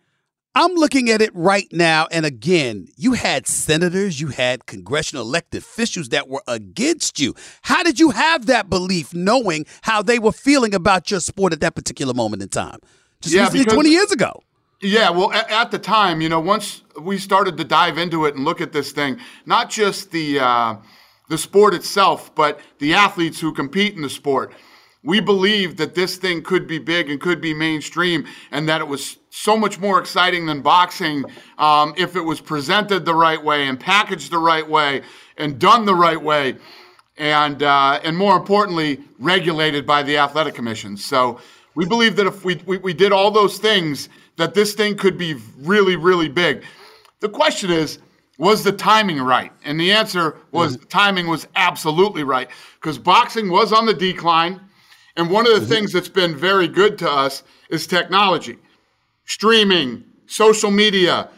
I'm 0.55 0.73
looking 0.73 1.09
at 1.11 1.21
it 1.21 1.29
right 1.35 1.67
now, 1.71 2.07
and 2.11 2.25
again, 2.25 2.87
you 2.97 3.13
had 3.13 3.45
senators, 3.47 4.19
you 4.19 4.29
had 4.29 4.65
congressional 4.65 5.23
elected 5.23 5.61
officials 5.61 6.09
that 6.09 6.27
were 6.27 6.41
against 6.47 7.19
you. 7.19 7.35
How 7.61 7.83
did 7.83 7.99
you 7.99 8.09
have 8.09 8.47
that 8.47 8.69
belief, 8.69 9.13
knowing 9.13 9.67
how 9.83 10.01
they 10.01 10.17
were 10.17 10.31
feeling 10.31 10.73
about 10.73 11.11
your 11.11 11.19
sport 11.19 11.53
at 11.53 11.59
that 11.59 11.75
particular 11.75 12.13
moment 12.13 12.41
in 12.41 12.49
time? 12.49 12.79
Just 13.21 13.35
Yeah, 13.35 13.49
because- 13.49 13.73
20 13.73 13.89
years 13.89 14.11
ago. 14.11 14.41
Yeah, 14.79 15.09
well, 15.09 15.31
at, 15.31 15.71
the 15.71 15.79
time, 15.79 16.21
you 16.21 16.29
know, 16.29 16.39
once 16.39 16.83
we 17.01 17.17
started 17.17 17.57
to 17.57 17.63
dive 17.63 17.97
into 17.97 18.25
it 18.25 18.35
and 18.35 18.45
look 18.45 18.61
at 18.61 18.71
this 18.71 18.91
thing, 18.91 19.17
not 19.47 19.71
just 19.71 20.11
the 20.11 20.39
uh, 20.39 20.75
the 21.29 21.37
sport 21.37 21.73
itself, 21.73 22.33
but 22.35 22.59
the 22.77 22.93
athletes 22.93 23.39
who 23.39 23.51
compete 23.51 23.95
in 23.95 24.03
the 24.03 24.09
sport, 24.09 24.53
we 25.03 25.19
believed 25.19 25.77
that 25.77 25.95
this 25.95 26.17
thing 26.17 26.43
could 26.43 26.67
be 26.67 26.77
big 26.77 27.09
and 27.09 27.19
could 27.19 27.41
be 27.41 27.55
mainstream, 27.55 28.27
and 28.51 28.69
that 28.69 28.79
it 28.79 28.87
was 28.87 29.17
so 29.31 29.57
much 29.57 29.79
more 29.79 29.99
exciting 29.99 30.45
than 30.45 30.61
boxing 30.61 31.25
um, 31.57 31.95
if 31.97 32.15
it 32.15 32.21
was 32.21 32.39
presented 32.39 33.03
the 33.03 33.15
right 33.15 33.43
way 33.43 33.67
and 33.67 33.79
packaged 33.79 34.31
the 34.31 34.37
right 34.37 34.67
way 34.69 35.01
and 35.37 35.57
done 35.57 35.85
the 35.85 35.95
right 35.95 36.21
way 36.21 36.55
and 37.17 37.63
uh, 37.63 37.99
and 38.03 38.15
more 38.15 38.37
importantly, 38.37 38.99
regulated 39.17 39.87
by 39.87 40.03
the 40.03 40.17
athletic 40.17 40.53
commissions. 40.53 41.03
So 41.03 41.41
we 41.73 41.85
believe 41.85 42.15
that 42.17 42.27
if 42.27 42.45
we, 42.45 42.61
we 42.67 42.77
we 42.77 42.93
did 42.93 43.11
all 43.11 43.31
those 43.31 43.57
things, 43.57 44.09
that 44.37 44.53
this 44.53 44.73
thing 44.73 44.95
could 44.95 45.17
be 45.17 45.35
really 45.59 45.95
really 45.95 46.29
big. 46.29 46.63
The 47.19 47.29
question 47.29 47.71
is, 47.71 47.99
was 48.37 48.63
the 48.63 48.71
timing 48.71 49.19
right? 49.19 49.51
And 49.63 49.79
the 49.79 49.91
answer 49.91 50.37
was 50.51 50.73
mm-hmm. 50.73 50.81
the 50.81 50.87
timing 50.87 51.27
was 51.27 51.47
absolutely 51.55 52.23
right 52.23 52.49
because 52.75 52.97
boxing 52.97 53.49
was 53.49 53.73
on 53.73 53.85
the 53.85 53.93
decline, 53.93 54.61
and 55.15 55.29
one 55.29 55.47
of 55.47 55.53
the 55.53 55.59
mm-hmm. 55.59 55.69
things 55.69 55.91
that's 55.91 56.09
been 56.09 56.35
very 56.35 56.67
good 56.67 56.97
to 56.99 57.09
us 57.09 57.43
is 57.69 57.87
technology, 57.87 58.57
streaming, 59.25 60.03
social 60.27 60.71
media. 60.71 61.29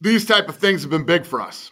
These 0.00 0.26
type 0.26 0.48
of 0.48 0.56
things 0.56 0.82
have 0.82 0.90
been 0.90 1.06
big 1.06 1.24
for 1.24 1.40
us. 1.40 1.70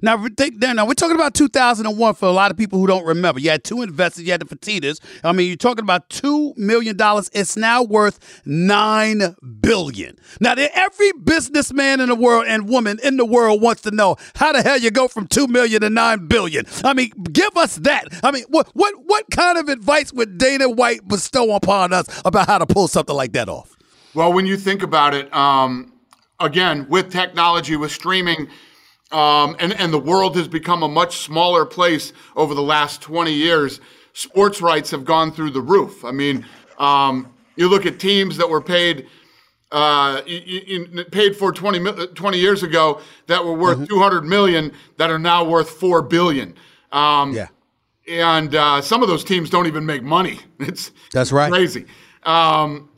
Now, 0.00 0.26
think, 0.36 0.56
now 0.58 0.86
we're 0.86 0.94
talking 0.94 1.16
about 1.16 1.34
2001 1.34 2.14
for 2.14 2.26
a 2.26 2.32
lot 2.32 2.50
of 2.50 2.56
people 2.56 2.78
who 2.78 2.86
don't 2.86 3.04
remember. 3.04 3.40
You 3.40 3.50
had 3.50 3.64
two 3.64 3.82
investors. 3.82 4.24
You 4.24 4.32
had 4.32 4.40
the 4.40 4.46
Fertitas. 4.46 5.00
I 5.22 5.32
mean, 5.32 5.48
you're 5.48 5.56
talking 5.56 5.82
about 5.82 6.08
two 6.08 6.54
million 6.56 6.96
dollars. 6.96 7.30
It's 7.32 7.56
now 7.56 7.82
worth 7.82 8.42
nine 8.46 9.36
billion. 9.60 10.18
Now, 10.40 10.54
every 10.56 11.12
businessman 11.24 12.00
in 12.00 12.08
the 12.08 12.14
world 12.14 12.46
and 12.48 12.68
woman 12.68 12.98
in 13.02 13.16
the 13.16 13.26
world 13.26 13.60
wants 13.60 13.82
to 13.82 13.90
know 13.90 14.16
how 14.34 14.52
the 14.52 14.62
hell 14.62 14.78
you 14.78 14.90
go 14.90 15.08
from 15.08 15.26
two 15.26 15.46
million 15.46 15.82
to 15.82 15.90
nine 15.90 16.26
billion. 16.26 16.64
I 16.84 16.94
mean, 16.94 17.10
give 17.32 17.56
us 17.56 17.76
that. 17.76 18.06
I 18.22 18.30
mean, 18.30 18.44
what 18.48 18.68
what 18.74 18.94
what 19.04 19.26
kind 19.30 19.58
of 19.58 19.68
advice 19.68 20.12
would 20.12 20.38
Dana 20.38 20.68
White 20.68 21.06
bestow 21.06 21.54
upon 21.54 21.92
us 21.92 22.06
about 22.24 22.46
how 22.46 22.58
to 22.58 22.66
pull 22.66 22.88
something 22.88 23.16
like 23.16 23.32
that 23.32 23.48
off? 23.48 23.76
Well, 24.14 24.32
when 24.32 24.46
you 24.46 24.56
think 24.56 24.82
about 24.82 25.14
it, 25.14 25.32
um, 25.34 25.92
again, 26.38 26.86
with 26.88 27.10
technology, 27.10 27.76
with 27.76 27.92
streaming, 27.92 28.48
um, 29.12 29.56
and, 29.60 29.72
and 29.74 29.92
the 29.92 29.98
world 29.98 30.36
has 30.36 30.48
become 30.48 30.82
a 30.82 30.88
much 30.88 31.18
smaller 31.18 31.64
place 31.66 32.12
over 32.36 32.54
the 32.54 32.62
last 32.62 33.00
20 33.02 33.32
years, 33.32 33.80
sports 34.12 34.60
rights 34.60 34.90
have 34.90 35.04
gone 35.04 35.32
through 35.32 35.50
the 35.50 35.60
roof. 35.60 36.04
I 36.04 36.10
mean, 36.12 36.44
um, 36.78 37.32
you 37.56 37.68
look 37.68 37.86
at 37.86 37.98
teams 38.00 38.36
that 38.38 38.48
were 38.48 38.60
paid. 38.62 39.06
Uh, 39.70 40.20
you- 40.26 40.62
you 40.94 41.04
paid 41.06 41.34
for 41.34 41.50
20, 41.50 42.06
20 42.14 42.38
years 42.38 42.62
ago 42.62 43.00
that 43.26 43.42
were 43.42 43.54
worth 43.54 43.88
200 43.88 44.22
million 44.22 44.70
that 44.98 45.08
are 45.10 45.18
now 45.18 45.42
worth 45.44 45.70
4 45.70 46.02
billion. 46.02 46.54
Um, 46.92 47.32
Yeah. 47.32 47.48
and 48.06 48.54
uh, 48.54 48.82
some 48.82 49.02
of 49.02 49.08
those 49.08 49.24
teams 49.24 49.48
don't 49.48 49.66
even 49.66 49.86
make 49.86 50.02
money. 50.02 50.40
It's 50.60 50.90
That's 51.12 51.32
right. 51.32 51.50
crazy. 51.50 51.86
Um, 52.24 52.90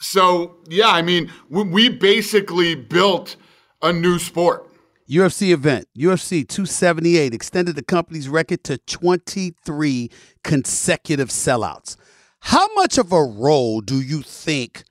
so 0.00 0.56
yeah, 0.68 0.88
I 0.88 1.02
mean, 1.02 1.30
we, 1.50 1.62
we 1.64 1.88
basically 1.90 2.74
built 2.74 3.36
a 3.82 3.92
new 3.92 4.18
sport. 4.18 4.65
UFC 5.08 5.52
event, 5.52 5.86
UFC 5.96 6.46
278 6.46 7.32
extended 7.32 7.76
the 7.76 7.82
company's 7.82 8.28
record 8.28 8.64
to 8.64 8.78
23 8.78 10.10
consecutive 10.42 11.28
sellouts. 11.28 11.96
How 12.40 12.66
much 12.74 12.98
of 12.98 13.12
a 13.12 13.22
role 13.22 13.80
do 13.80 14.00
you 14.00 14.22
think 14.22 14.82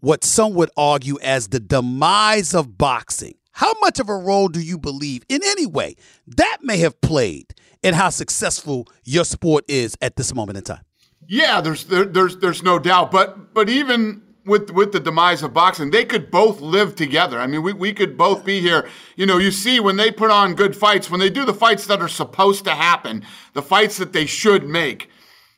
what 0.00 0.24
some 0.24 0.54
would 0.54 0.70
argue 0.76 1.18
as 1.22 1.48
the 1.48 1.60
demise 1.60 2.54
of 2.54 2.78
boxing? 2.78 3.34
How 3.52 3.74
much 3.80 4.00
of 4.00 4.08
a 4.08 4.16
role 4.16 4.48
do 4.48 4.60
you 4.60 4.78
believe 4.78 5.22
in 5.28 5.40
any 5.44 5.66
way 5.66 5.96
that 6.26 6.58
may 6.62 6.78
have 6.78 6.98
played 7.02 7.54
in 7.82 7.92
how 7.92 8.08
successful 8.08 8.86
your 9.04 9.24
sport 9.24 9.64
is 9.68 9.96
at 10.00 10.16
this 10.16 10.34
moment 10.34 10.58
in 10.58 10.64
time? 10.64 10.84
Yeah, 11.26 11.60
there's 11.60 11.84
there, 11.84 12.06
there's 12.06 12.38
there's 12.38 12.62
no 12.62 12.78
doubt, 12.78 13.10
but 13.10 13.52
but 13.52 13.68
even 13.68 14.22
with 14.48 14.70
with 14.70 14.92
the 14.92 15.00
demise 15.00 15.42
of 15.42 15.52
boxing, 15.52 15.90
they 15.90 16.04
could 16.04 16.30
both 16.30 16.60
live 16.60 16.96
together. 16.96 17.38
I 17.38 17.46
mean, 17.46 17.62
we, 17.62 17.72
we 17.72 17.92
could 17.92 18.16
both 18.16 18.44
be 18.44 18.60
here. 18.60 18.88
You 19.16 19.26
know, 19.26 19.38
you 19.38 19.50
see 19.50 19.78
when 19.78 19.96
they 19.96 20.10
put 20.10 20.30
on 20.30 20.54
good 20.54 20.74
fights, 20.74 21.10
when 21.10 21.20
they 21.20 21.30
do 21.30 21.44
the 21.44 21.54
fights 21.54 21.86
that 21.86 22.00
are 22.00 22.08
supposed 22.08 22.64
to 22.64 22.70
happen, 22.70 23.24
the 23.52 23.62
fights 23.62 23.98
that 23.98 24.12
they 24.12 24.26
should 24.26 24.68
make, 24.68 25.10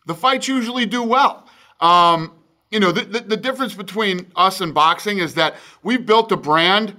the 0.06 0.14
fights 0.14 0.48
usually 0.48 0.86
do 0.86 1.02
well. 1.02 1.46
Um, 1.80 2.32
you 2.70 2.78
know, 2.78 2.92
the, 2.92 3.02
the, 3.02 3.20
the 3.20 3.36
difference 3.36 3.74
between 3.74 4.30
us 4.36 4.60
and 4.60 4.74
boxing 4.74 5.18
is 5.18 5.34
that 5.34 5.54
we've 5.82 6.04
built 6.04 6.30
a 6.32 6.36
brand 6.36 6.96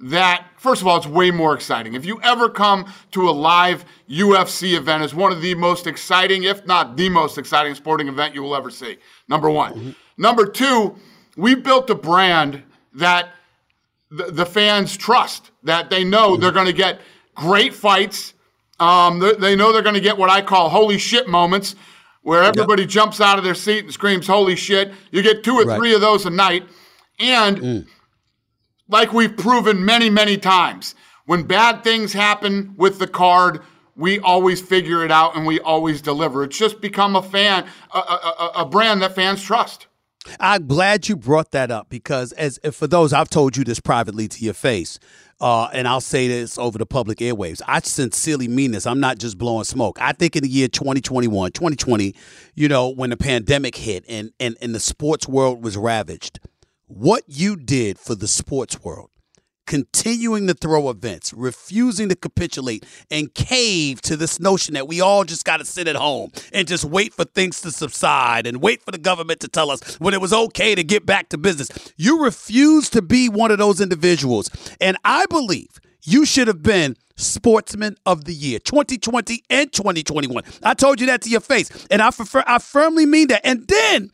that 0.00 0.46
first 0.56 0.80
of 0.80 0.88
all 0.88 0.96
it's 0.96 1.06
way 1.06 1.30
more 1.30 1.54
exciting 1.54 1.92
if 1.92 2.06
you 2.06 2.18
ever 2.22 2.48
come 2.48 2.90
to 3.10 3.28
a 3.28 3.30
live 3.30 3.84
ufc 4.08 4.74
event 4.74 5.04
it's 5.04 5.12
one 5.12 5.30
of 5.30 5.42
the 5.42 5.54
most 5.54 5.86
exciting 5.86 6.44
if 6.44 6.66
not 6.66 6.96
the 6.96 7.08
most 7.10 7.36
exciting 7.36 7.74
sporting 7.74 8.08
event 8.08 8.34
you 8.34 8.42
will 8.42 8.56
ever 8.56 8.70
see 8.70 8.96
number 9.28 9.50
one 9.50 9.74
mm-hmm. 9.74 9.90
number 10.16 10.46
two 10.46 10.96
we've 11.40 11.62
built 11.62 11.90
a 11.90 11.94
brand 11.94 12.62
that 12.94 13.30
the, 14.10 14.24
the 14.24 14.46
fans 14.46 14.96
trust 14.96 15.50
that 15.62 15.90
they 15.90 16.04
know 16.04 16.36
they're 16.36 16.52
going 16.52 16.66
to 16.66 16.72
get 16.72 17.00
great 17.34 17.74
fights 17.74 18.34
um, 18.78 19.18
they, 19.18 19.34
they, 19.34 19.56
know 19.56 19.72
they're 19.72 19.82
going 19.82 19.94
to 19.94 20.00
get 20.00 20.16
what 20.16 20.30
i 20.30 20.40
call 20.40 20.68
holy 20.68 20.98
shit 20.98 21.28
moments 21.28 21.76
where 22.22 22.42
everybody 22.42 22.82
yep. 22.82 22.90
jumps 22.90 23.20
out 23.20 23.38
of 23.38 23.44
their 23.44 23.54
seat 23.54 23.84
and 23.84 23.92
screams 23.92 24.26
holy 24.26 24.56
shit 24.56 24.92
you 25.10 25.22
get 25.22 25.44
two 25.44 25.54
or 25.54 25.64
right. 25.64 25.76
three 25.76 25.94
of 25.94 26.00
those 26.00 26.26
a 26.26 26.30
night 26.30 26.64
and 27.18 27.58
mm 27.58 27.86
like 28.90 29.12
we've 29.12 29.36
proven 29.36 29.84
many, 29.84 30.10
many 30.10 30.36
times. 30.36 30.94
When 31.24 31.44
bad 31.44 31.82
things 31.84 32.12
happen 32.12 32.74
with 32.76 32.98
the 32.98 33.06
card, 33.06 33.62
we 33.96 34.18
always 34.18 34.60
figure 34.60 35.04
it 35.04 35.12
out 35.12 35.36
and 35.36 35.46
we 35.46 35.60
always 35.60 36.02
deliver. 36.02 36.42
It's 36.42 36.58
just 36.58 36.80
become 36.80 37.16
a 37.16 37.22
fan, 37.22 37.66
a, 37.94 37.98
a, 37.98 38.52
a 38.56 38.66
brand 38.66 39.02
that 39.02 39.14
fans 39.14 39.42
trust. 39.42 39.86
I'm 40.38 40.66
glad 40.66 41.08
you 41.08 41.16
brought 41.16 41.50
that 41.52 41.70
up 41.70 41.88
because, 41.88 42.32
as 42.32 42.58
for 42.72 42.86
those, 42.86 43.12
I've 43.12 43.30
told 43.30 43.56
you 43.56 43.64
this 43.64 43.80
privately 43.80 44.28
to 44.28 44.44
your 44.44 44.54
face, 44.54 44.98
uh, 45.40 45.68
and 45.72 45.88
I'll 45.88 46.00
say 46.00 46.28
this 46.28 46.58
over 46.58 46.78
the 46.78 46.86
public 46.86 47.18
airwaves. 47.18 47.62
I 47.66 47.80
sincerely 47.80 48.46
mean 48.46 48.72
this. 48.72 48.86
I'm 48.86 49.00
not 49.00 49.18
just 49.18 49.38
blowing 49.38 49.64
smoke. 49.64 49.98
I 50.00 50.12
think 50.12 50.36
in 50.36 50.42
the 50.42 50.48
year 50.48 50.68
2021, 50.68 51.52
2020, 51.52 52.14
you 52.54 52.68
know, 52.68 52.88
when 52.88 53.10
the 53.10 53.16
pandemic 53.16 53.76
hit 53.76 54.04
and, 54.08 54.32
and, 54.38 54.56
and 54.60 54.74
the 54.74 54.80
sports 54.80 55.26
world 55.26 55.64
was 55.64 55.76
ravaged, 55.76 56.40
what 56.86 57.24
you 57.26 57.56
did 57.56 57.98
for 57.98 58.14
the 58.14 58.28
sports 58.28 58.82
world, 58.82 59.10
continuing 59.66 60.46
to 60.46 60.54
throw 60.54 60.90
events, 60.90 61.32
refusing 61.32 62.08
to 62.08 62.16
capitulate 62.16 62.84
and 63.10 63.32
cave 63.34 64.00
to 64.02 64.16
this 64.16 64.40
notion 64.40 64.74
that 64.74 64.88
we 64.88 65.00
all 65.00 65.24
just 65.24 65.44
got 65.44 65.58
to 65.58 65.64
sit 65.64 65.86
at 65.88 65.96
home 65.96 66.32
and 66.52 66.66
just 66.66 66.84
wait 66.84 67.14
for 67.14 67.24
things 67.24 67.60
to 67.60 67.70
subside 67.70 68.46
and 68.46 68.60
wait 68.60 68.82
for 68.82 68.90
the 68.90 68.98
government 68.98 69.40
to 69.40 69.48
tell 69.48 69.70
us 69.70 69.94
when 70.00 70.14
it 70.14 70.20
was 70.20 70.32
okay 70.32 70.74
to 70.74 70.82
get 70.82 71.06
back 71.06 71.28
to 71.28 71.38
business. 71.38 71.68
You 71.96 72.24
refuse 72.24 72.90
to 72.90 73.02
be 73.02 73.28
one 73.28 73.50
of 73.50 73.58
those 73.58 73.80
individuals. 73.80 74.50
And 74.80 74.96
I 75.04 75.26
believe 75.26 75.80
you 76.02 76.24
should 76.24 76.48
have 76.48 76.62
been 76.62 76.96
Sportsman 77.16 77.96
of 78.06 78.24
the 78.24 78.34
Year 78.34 78.58
2020 78.58 79.42
and 79.50 79.72
2021. 79.72 80.42
I 80.62 80.74
told 80.74 81.00
you 81.00 81.06
that 81.06 81.22
to 81.22 81.30
your 81.30 81.40
face. 81.40 81.86
And 81.90 82.02
I, 82.02 82.10
prefer, 82.10 82.42
I 82.46 82.58
firmly 82.58 83.06
mean 83.06 83.28
that. 83.28 83.42
And 83.44 83.68
then 83.68 84.10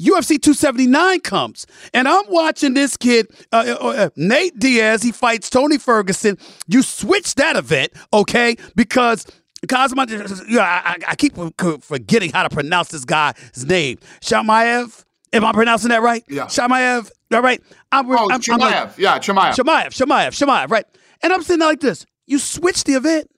UFC 0.00 0.40
279 0.40 1.20
comes, 1.20 1.66
and 1.92 2.08
I'm 2.08 2.24
watching 2.28 2.74
this 2.74 2.96
kid, 2.96 3.28
uh, 3.52 3.76
uh, 3.80 3.86
uh, 3.86 4.10
Nate 4.16 4.58
Diaz. 4.58 5.02
He 5.02 5.12
fights 5.12 5.48
Tony 5.48 5.78
Ferguson. 5.78 6.36
You 6.66 6.82
switch 6.82 7.36
that 7.36 7.56
event, 7.56 7.92
okay? 8.12 8.56
Because 8.74 9.26
Cosmo, 9.68 10.02
I, 10.02 10.96
I, 11.06 11.14
keep 11.16 11.36
forgetting 11.80 12.32
how 12.32 12.42
to 12.42 12.50
pronounce 12.50 12.88
this 12.88 13.04
guy's 13.04 13.64
name. 13.66 13.98
Shamaev. 14.20 15.04
Am 15.32 15.44
I 15.44 15.52
pronouncing 15.52 15.90
that 15.90 16.02
right? 16.02 16.24
Yeah. 16.28 16.46
Shamaev. 16.46 17.10
All 17.32 17.42
right. 17.42 17.62
I'm, 17.90 18.10
oh, 18.10 18.30
I'm, 18.30 18.40
Chimaev. 18.40 18.52
I'm 18.52 18.60
like, 18.60 18.98
yeah, 18.98 19.18
Chimaev. 19.18 19.54
Chimaev. 19.54 19.86
Chimaev. 19.86 20.28
Chimaev. 20.28 20.70
Right. 20.70 20.84
And 21.22 21.32
I'm 21.32 21.42
sitting 21.42 21.60
there 21.60 21.68
like 21.68 21.80
this. 21.80 22.06
You 22.26 22.38
switch 22.38 22.84
the 22.84 22.94
event 22.94 23.28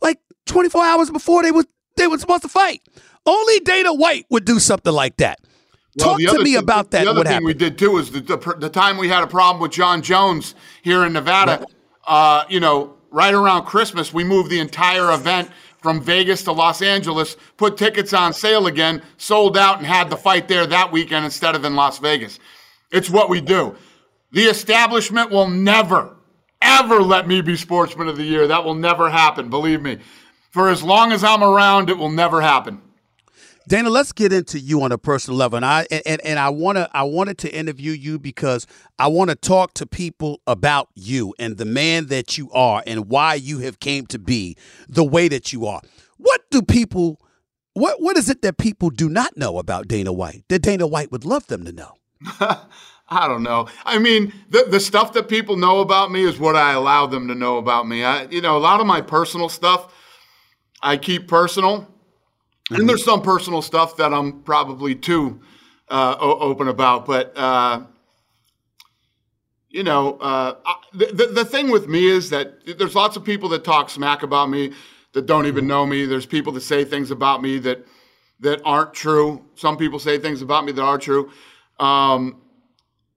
like 0.00 0.18
24 0.46 0.84
hours 0.84 1.10
before 1.10 1.42
they 1.42 1.50
were 1.50 1.64
they 1.96 2.06
were 2.06 2.18
supposed 2.18 2.42
to 2.42 2.48
fight. 2.48 2.82
Only 3.24 3.60
Dana 3.60 3.92
White 3.92 4.26
would 4.30 4.44
do 4.44 4.58
something 4.58 4.92
like 4.92 5.16
that. 5.16 5.40
Well, 5.96 6.18
Talk 6.18 6.36
to 6.36 6.42
me 6.42 6.56
about 6.56 6.90
that. 6.90 7.04
The 7.04 7.10
other 7.10 7.22
thing 7.22 7.32
happened? 7.32 7.46
we 7.46 7.54
did 7.54 7.78
too 7.78 7.96
is 7.98 8.10
the, 8.10 8.20
the, 8.20 8.36
the, 8.58 8.68
time 8.68 8.98
we 8.98 9.08
had 9.08 9.22
a 9.22 9.26
problem 9.26 9.62
with 9.62 9.72
Jon 9.72 10.02
Jones 10.02 10.54
here 10.82 11.06
in 11.06 11.14
Nevada. 11.14 11.58
Right. 11.60 11.68
Uh, 12.06 12.44
you 12.50 12.60
know, 12.60 12.96
right 13.10 13.32
around 13.32 13.64
Christmas, 13.64 14.12
we 14.12 14.22
moved 14.22 14.50
the 14.50 14.60
entire 14.60 15.12
event 15.12 15.50
from 15.80 16.02
Vegas 16.02 16.42
to 16.42 16.52
Los 16.52 16.82
Angeles, 16.82 17.36
put 17.56 17.76
tickets 17.76 18.12
on 18.12 18.32
sale 18.32 18.66
again, 18.66 19.02
sold 19.16 19.56
out, 19.56 19.78
and 19.78 19.86
had 19.86 20.10
the 20.10 20.16
fight 20.16 20.48
there 20.48 20.66
that 20.66 20.92
weekend 20.92 21.24
instead 21.24 21.54
of 21.54 21.64
in 21.64 21.74
Las 21.74 21.98
Vegas. 21.98 22.38
It's 22.90 23.08
what 23.08 23.30
we 23.30 23.40
do. 23.40 23.74
The 24.32 24.42
establishment 24.42 25.30
will 25.30 25.48
never, 25.48 26.16
ever 26.60 27.00
let 27.00 27.26
me 27.26 27.40
be 27.40 27.56
Sportsman 27.56 28.08
of 28.08 28.16
the 28.16 28.24
Year. 28.24 28.46
That 28.46 28.64
will 28.64 28.74
never 28.74 29.08
happen, 29.08 29.48
believe 29.48 29.80
me. 29.80 29.98
For 30.50 30.68
as 30.68 30.82
long 30.82 31.12
as 31.12 31.24
I'm 31.24 31.42
around, 31.42 31.88
it 31.88 31.96
will 31.96 32.10
never 32.10 32.40
happen. 32.40 32.82
Dana, 33.68 33.90
let's 33.90 34.12
get 34.12 34.32
into 34.32 34.60
you 34.60 34.82
on 34.82 34.92
a 34.92 34.98
personal 34.98 35.36
level, 35.36 35.56
and 35.56 35.66
I 35.66 35.86
and, 35.90 36.20
and 36.20 36.38
I 36.38 36.50
wanna 36.50 36.88
I 36.92 37.02
wanted 37.02 37.36
to 37.38 37.52
interview 37.52 37.92
you 37.92 38.18
because 38.18 38.64
I 38.98 39.08
want 39.08 39.30
to 39.30 39.36
talk 39.36 39.74
to 39.74 39.86
people 39.86 40.40
about 40.46 40.88
you 40.94 41.34
and 41.38 41.56
the 41.56 41.64
man 41.64 42.06
that 42.06 42.38
you 42.38 42.50
are 42.52 42.84
and 42.86 43.08
why 43.08 43.34
you 43.34 43.58
have 43.60 43.80
came 43.80 44.06
to 44.06 44.20
be 44.20 44.56
the 44.88 45.04
way 45.04 45.26
that 45.28 45.52
you 45.52 45.66
are. 45.66 45.80
What 46.16 46.42
do 46.50 46.62
people? 46.62 47.20
What 47.74 48.00
what 48.00 48.16
is 48.16 48.30
it 48.30 48.42
that 48.42 48.56
people 48.56 48.90
do 48.90 49.08
not 49.08 49.36
know 49.36 49.58
about 49.58 49.88
Dana 49.88 50.12
White 50.12 50.44
that 50.48 50.60
Dana 50.60 50.86
White 50.86 51.10
would 51.10 51.24
love 51.24 51.48
them 51.48 51.64
to 51.64 51.72
know? 51.72 51.94
I 53.08 53.28
don't 53.28 53.42
know. 53.42 53.68
I 53.84 53.98
mean, 53.98 54.32
the 54.48 54.66
the 54.68 54.80
stuff 54.80 55.12
that 55.14 55.28
people 55.28 55.56
know 55.56 55.80
about 55.80 56.12
me 56.12 56.22
is 56.22 56.38
what 56.38 56.54
I 56.54 56.72
allow 56.72 57.06
them 57.06 57.26
to 57.26 57.34
know 57.34 57.56
about 57.56 57.88
me. 57.88 58.04
I, 58.04 58.26
you 58.26 58.40
know, 58.40 58.56
a 58.56 58.58
lot 58.58 58.80
of 58.80 58.86
my 58.86 59.00
personal 59.00 59.48
stuff 59.48 59.92
I 60.82 60.96
keep 60.96 61.26
personal 61.26 61.95
Mm-hmm. 62.70 62.80
And 62.80 62.88
there's 62.88 63.04
some 63.04 63.22
personal 63.22 63.62
stuff 63.62 63.96
that 63.96 64.12
I'm 64.12 64.42
probably 64.42 64.94
too 64.94 65.40
uh, 65.88 66.16
open 66.18 66.68
about, 66.68 67.06
but 67.06 67.32
uh, 67.36 67.82
you 69.68 69.84
know, 69.84 70.16
uh, 70.18 70.54
the, 70.92 71.06
the, 71.06 71.26
the 71.26 71.44
thing 71.44 71.70
with 71.70 71.86
me 71.86 72.08
is 72.08 72.30
that 72.30 72.78
there's 72.78 72.94
lots 72.94 73.16
of 73.16 73.24
people 73.24 73.48
that 73.50 73.62
talk 73.62 73.90
smack 73.90 74.22
about 74.22 74.50
me 74.50 74.72
that 75.12 75.26
don't 75.26 75.46
even 75.46 75.62
mm-hmm. 75.62 75.68
know 75.68 75.86
me. 75.86 76.06
There's 76.06 76.26
people 76.26 76.52
that 76.54 76.62
say 76.62 76.84
things 76.84 77.10
about 77.10 77.42
me 77.42 77.58
that 77.60 77.86
that 78.40 78.60
aren't 78.64 78.94
true. 78.94 79.44
Some 79.54 79.76
people 79.76 79.98
say 79.98 80.18
things 80.18 80.42
about 80.42 80.64
me 80.64 80.72
that 80.72 80.82
are 80.82 80.98
true. 80.98 81.30
Um, 81.78 82.42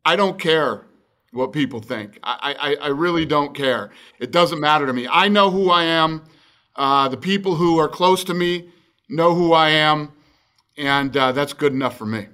I 0.05 0.15
don't 0.15 0.39
care 0.39 0.85
what 1.31 1.51
people 1.51 1.81
think. 1.81 2.19
I, 2.23 2.55
I, 2.59 2.85
I, 2.85 2.87
really 2.87 3.25
don't 3.25 3.55
care. 3.55 3.91
It 4.19 4.31
doesn't 4.31 4.59
matter 4.59 4.85
to 4.85 4.93
me. 4.93 5.07
I 5.09 5.27
know 5.27 5.51
who 5.51 5.69
I 5.69 5.83
am. 5.83 6.23
Uh, 6.75 7.07
the 7.09 7.17
people 7.17 7.55
who 7.55 7.77
are 7.77 7.87
close 7.87 8.23
to 8.25 8.33
me 8.33 8.69
know 9.09 9.35
who 9.35 9.53
I 9.53 9.69
am, 9.69 10.11
and 10.77 11.15
uh, 11.15 11.31
that's 11.31 11.53
good 11.53 11.73
enough 11.73 11.97
for 11.97 12.05
me. 12.05 12.27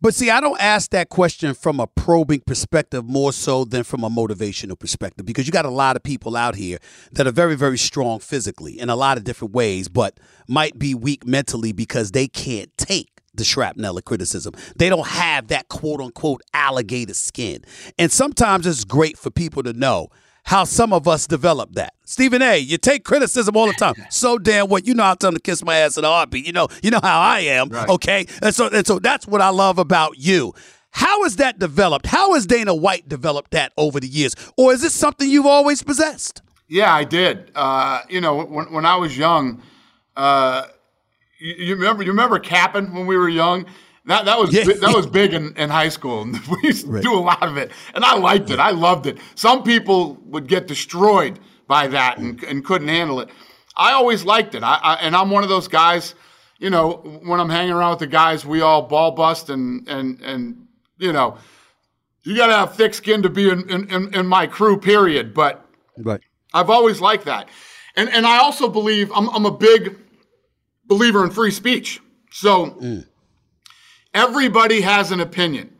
But 0.00 0.14
see, 0.14 0.30
I 0.30 0.40
don't 0.40 0.60
ask 0.60 0.90
that 0.90 1.08
question 1.08 1.54
from 1.54 1.80
a 1.80 1.86
probing 1.86 2.40
perspective 2.40 3.04
more 3.04 3.32
so 3.32 3.64
than 3.64 3.82
from 3.82 4.04
a 4.04 4.10
motivational 4.10 4.78
perspective 4.78 5.26
because 5.26 5.46
you 5.46 5.52
got 5.52 5.64
a 5.64 5.70
lot 5.70 5.96
of 5.96 6.02
people 6.02 6.36
out 6.36 6.54
here 6.54 6.78
that 7.12 7.26
are 7.26 7.32
very, 7.32 7.56
very 7.56 7.78
strong 7.78 8.20
physically 8.20 8.78
in 8.78 8.88
a 8.88 8.96
lot 8.96 9.18
of 9.18 9.24
different 9.24 9.52
ways, 9.52 9.88
but 9.88 10.18
might 10.46 10.78
be 10.78 10.94
weak 10.94 11.26
mentally 11.26 11.72
because 11.72 12.12
they 12.12 12.28
can't 12.28 12.70
take 12.76 13.10
the 13.34 13.44
shrapnel 13.44 13.98
of 13.98 14.04
criticism. 14.04 14.54
They 14.76 14.88
don't 14.88 15.08
have 15.08 15.48
that 15.48 15.68
quote 15.68 16.00
unquote 16.00 16.42
alligator 16.52 17.14
skin. 17.14 17.64
And 17.98 18.12
sometimes 18.12 18.66
it's 18.66 18.84
great 18.84 19.18
for 19.18 19.30
people 19.30 19.62
to 19.64 19.72
know 19.72 20.08
how 20.44 20.64
some 20.64 20.92
of 20.92 21.08
us 21.08 21.26
develop 21.26 21.72
that. 21.72 21.94
Stephen 22.04 22.42
A, 22.42 22.58
you 22.58 22.78
take 22.78 23.04
criticism 23.04 23.56
all 23.56 23.66
the 23.66 23.72
time. 23.72 23.94
So 24.10 24.38
damn 24.38 24.68
what 24.68 24.86
you 24.86 24.94
know 24.94 25.02
how 25.02 25.14
to 25.14 25.40
kiss 25.40 25.64
my 25.64 25.76
ass 25.76 25.96
in 25.96 26.04
a 26.04 26.08
heartbeat. 26.08 26.46
You 26.46 26.52
know, 26.52 26.68
you 26.82 26.90
know 26.90 27.00
how 27.02 27.20
I 27.20 27.40
am. 27.40 27.68
Right. 27.68 27.88
Okay. 27.88 28.26
And 28.42 28.54
so 28.54 28.68
and 28.68 28.86
so 28.86 28.98
that's 28.98 29.26
what 29.26 29.40
I 29.40 29.48
love 29.48 29.78
about 29.78 30.18
you. 30.18 30.54
How 30.90 31.24
has 31.24 31.36
that 31.36 31.58
developed? 31.58 32.06
How 32.06 32.34
has 32.34 32.46
Dana 32.46 32.74
White 32.74 33.08
developed 33.08 33.50
that 33.50 33.72
over 33.76 33.98
the 33.98 34.06
years? 34.06 34.36
Or 34.56 34.72
is 34.72 34.82
this 34.82 34.94
something 34.94 35.28
you've 35.28 35.46
always 35.46 35.82
possessed? 35.82 36.42
Yeah, 36.68 36.94
I 36.94 37.04
did. 37.04 37.50
Uh, 37.54 38.02
you 38.08 38.20
know, 38.20 38.44
when, 38.44 38.72
when 38.72 38.86
I 38.86 38.96
was 38.96 39.18
young, 39.18 39.62
uh, 40.16 40.66
you, 41.40 41.54
you 41.54 41.74
remember 41.74 42.04
you 42.04 42.10
remember 42.10 42.38
capping 42.38 42.92
when 42.94 43.06
we 43.06 43.16
were 43.16 43.28
young. 43.28 43.66
That 44.06 44.26
that 44.26 44.38
was 44.38 44.52
Yeah. 44.52 44.64
that 44.64 44.94
was 44.94 45.06
big 45.06 45.32
in, 45.32 45.54
in 45.56 45.70
high 45.70 45.88
school. 45.88 46.22
And 46.22 46.38
we 46.48 46.58
used 46.64 46.86
to 46.86 47.00
do 47.00 47.14
a 47.14 47.20
lot 47.20 47.42
of 47.42 47.56
it, 47.56 47.70
and 47.94 48.04
I 48.04 48.16
liked 48.16 48.50
it. 48.50 48.58
I 48.58 48.70
loved 48.70 49.06
it. 49.06 49.18
Some 49.34 49.62
people 49.62 50.18
would 50.26 50.46
get 50.46 50.66
destroyed 50.66 51.38
by 51.66 51.86
that 51.88 52.18
and, 52.18 52.40
mm. 52.40 52.50
and 52.50 52.64
couldn't 52.64 52.88
handle 52.88 53.20
it. 53.20 53.30
I 53.76 53.92
always 53.92 54.24
liked 54.24 54.54
it. 54.54 54.62
I, 54.62 54.78
I 54.82 54.94
and 54.96 55.16
I'm 55.16 55.30
one 55.30 55.42
of 55.42 55.48
those 55.48 55.68
guys. 55.68 56.14
You 56.58 56.70
know, 56.70 57.20
when 57.24 57.40
I'm 57.40 57.50
hanging 57.50 57.72
around 57.72 57.90
with 57.90 57.98
the 58.00 58.06
guys, 58.06 58.46
we 58.46 58.60
all 58.60 58.82
ball 58.82 59.12
bust 59.12 59.50
and 59.50 59.88
and 59.88 60.20
and 60.20 60.66
you 60.98 61.12
know, 61.12 61.38
you 62.22 62.36
got 62.36 62.46
to 62.48 62.54
have 62.54 62.76
thick 62.76 62.94
skin 62.94 63.22
to 63.22 63.30
be 63.30 63.50
in, 63.50 63.68
in, 63.68 64.14
in, 64.14 64.26
my 64.26 64.46
crew. 64.46 64.78
Period. 64.78 65.34
But 65.34 65.64
Right. 65.98 66.20
I've 66.52 66.70
always 66.70 67.00
liked 67.00 67.24
that. 67.24 67.48
And 67.96 68.08
and 68.08 68.26
I 68.26 68.38
also 68.38 68.68
believe 68.68 69.10
I'm 69.14 69.28
I'm 69.30 69.46
a 69.46 69.50
big 69.56 69.96
believer 70.86 71.24
in 71.24 71.30
free 71.30 71.50
speech. 71.50 72.00
So 72.30 72.66
mm. 72.66 73.06
Everybody 74.14 74.80
has 74.80 75.10
an 75.10 75.20
opinion. 75.20 75.70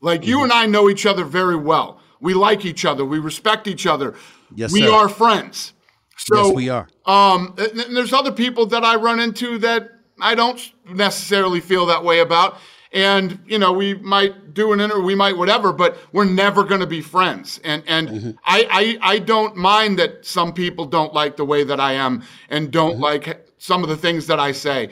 Like 0.00 0.26
you 0.26 0.42
and 0.42 0.52
I 0.52 0.66
know 0.66 0.88
each 0.90 1.06
other 1.06 1.24
very 1.24 1.56
well. 1.56 2.00
We 2.20 2.34
like 2.34 2.64
each 2.64 2.84
other. 2.84 3.04
We 3.04 3.18
respect 3.18 3.66
each 3.68 3.86
other. 3.86 4.14
Yes, 4.54 4.72
we 4.72 4.82
sir. 4.82 4.92
are 4.92 5.08
friends. 5.08 5.72
So 6.16 6.46
yes, 6.46 6.54
we 6.54 6.68
are. 6.68 6.88
um, 7.06 7.54
and 7.58 7.80
and 7.80 7.96
there's 7.96 8.12
other 8.12 8.32
people 8.32 8.66
that 8.66 8.84
I 8.84 8.96
run 8.96 9.20
into 9.20 9.58
that 9.58 9.90
I 10.20 10.34
don't 10.34 10.60
necessarily 10.88 11.60
feel 11.60 11.86
that 11.86 12.04
way 12.04 12.20
about. 12.20 12.58
And 12.92 13.38
you 13.46 13.58
know, 13.58 13.72
we 13.72 13.94
might 13.94 14.52
do 14.54 14.72
an 14.72 14.80
interview, 14.80 15.02
we 15.02 15.14
might 15.14 15.36
whatever, 15.36 15.72
but 15.72 15.96
we're 16.12 16.24
never 16.26 16.62
going 16.64 16.80
to 16.80 16.86
be 16.86 17.00
friends. 17.00 17.60
And 17.64 17.82
and 17.86 18.08
Mm-hmm. 18.08 18.30
I, 18.44 18.98
I 19.02 19.14
I 19.14 19.18
don't 19.18 19.56
mind 19.56 19.98
that 19.98 20.26
some 20.26 20.52
people 20.52 20.84
don't 20.86 21.14
like 21.14 21.36
the 21.36 21.44
way 21.44 21.64
that 21.64 21.80
I 21.80 21.92
am 21.94 22.22
and 22.50 22.70
don't 22.70 22.94
Mm-hmm. 22.94 23.02
like 23.02 23.48
some 23.58 23.82
of 23.82 23.88
the 23.88 23.96
things 23.96 24.26
that 24.26 24.38
I 24.40 24.52
say. 24.52 24.90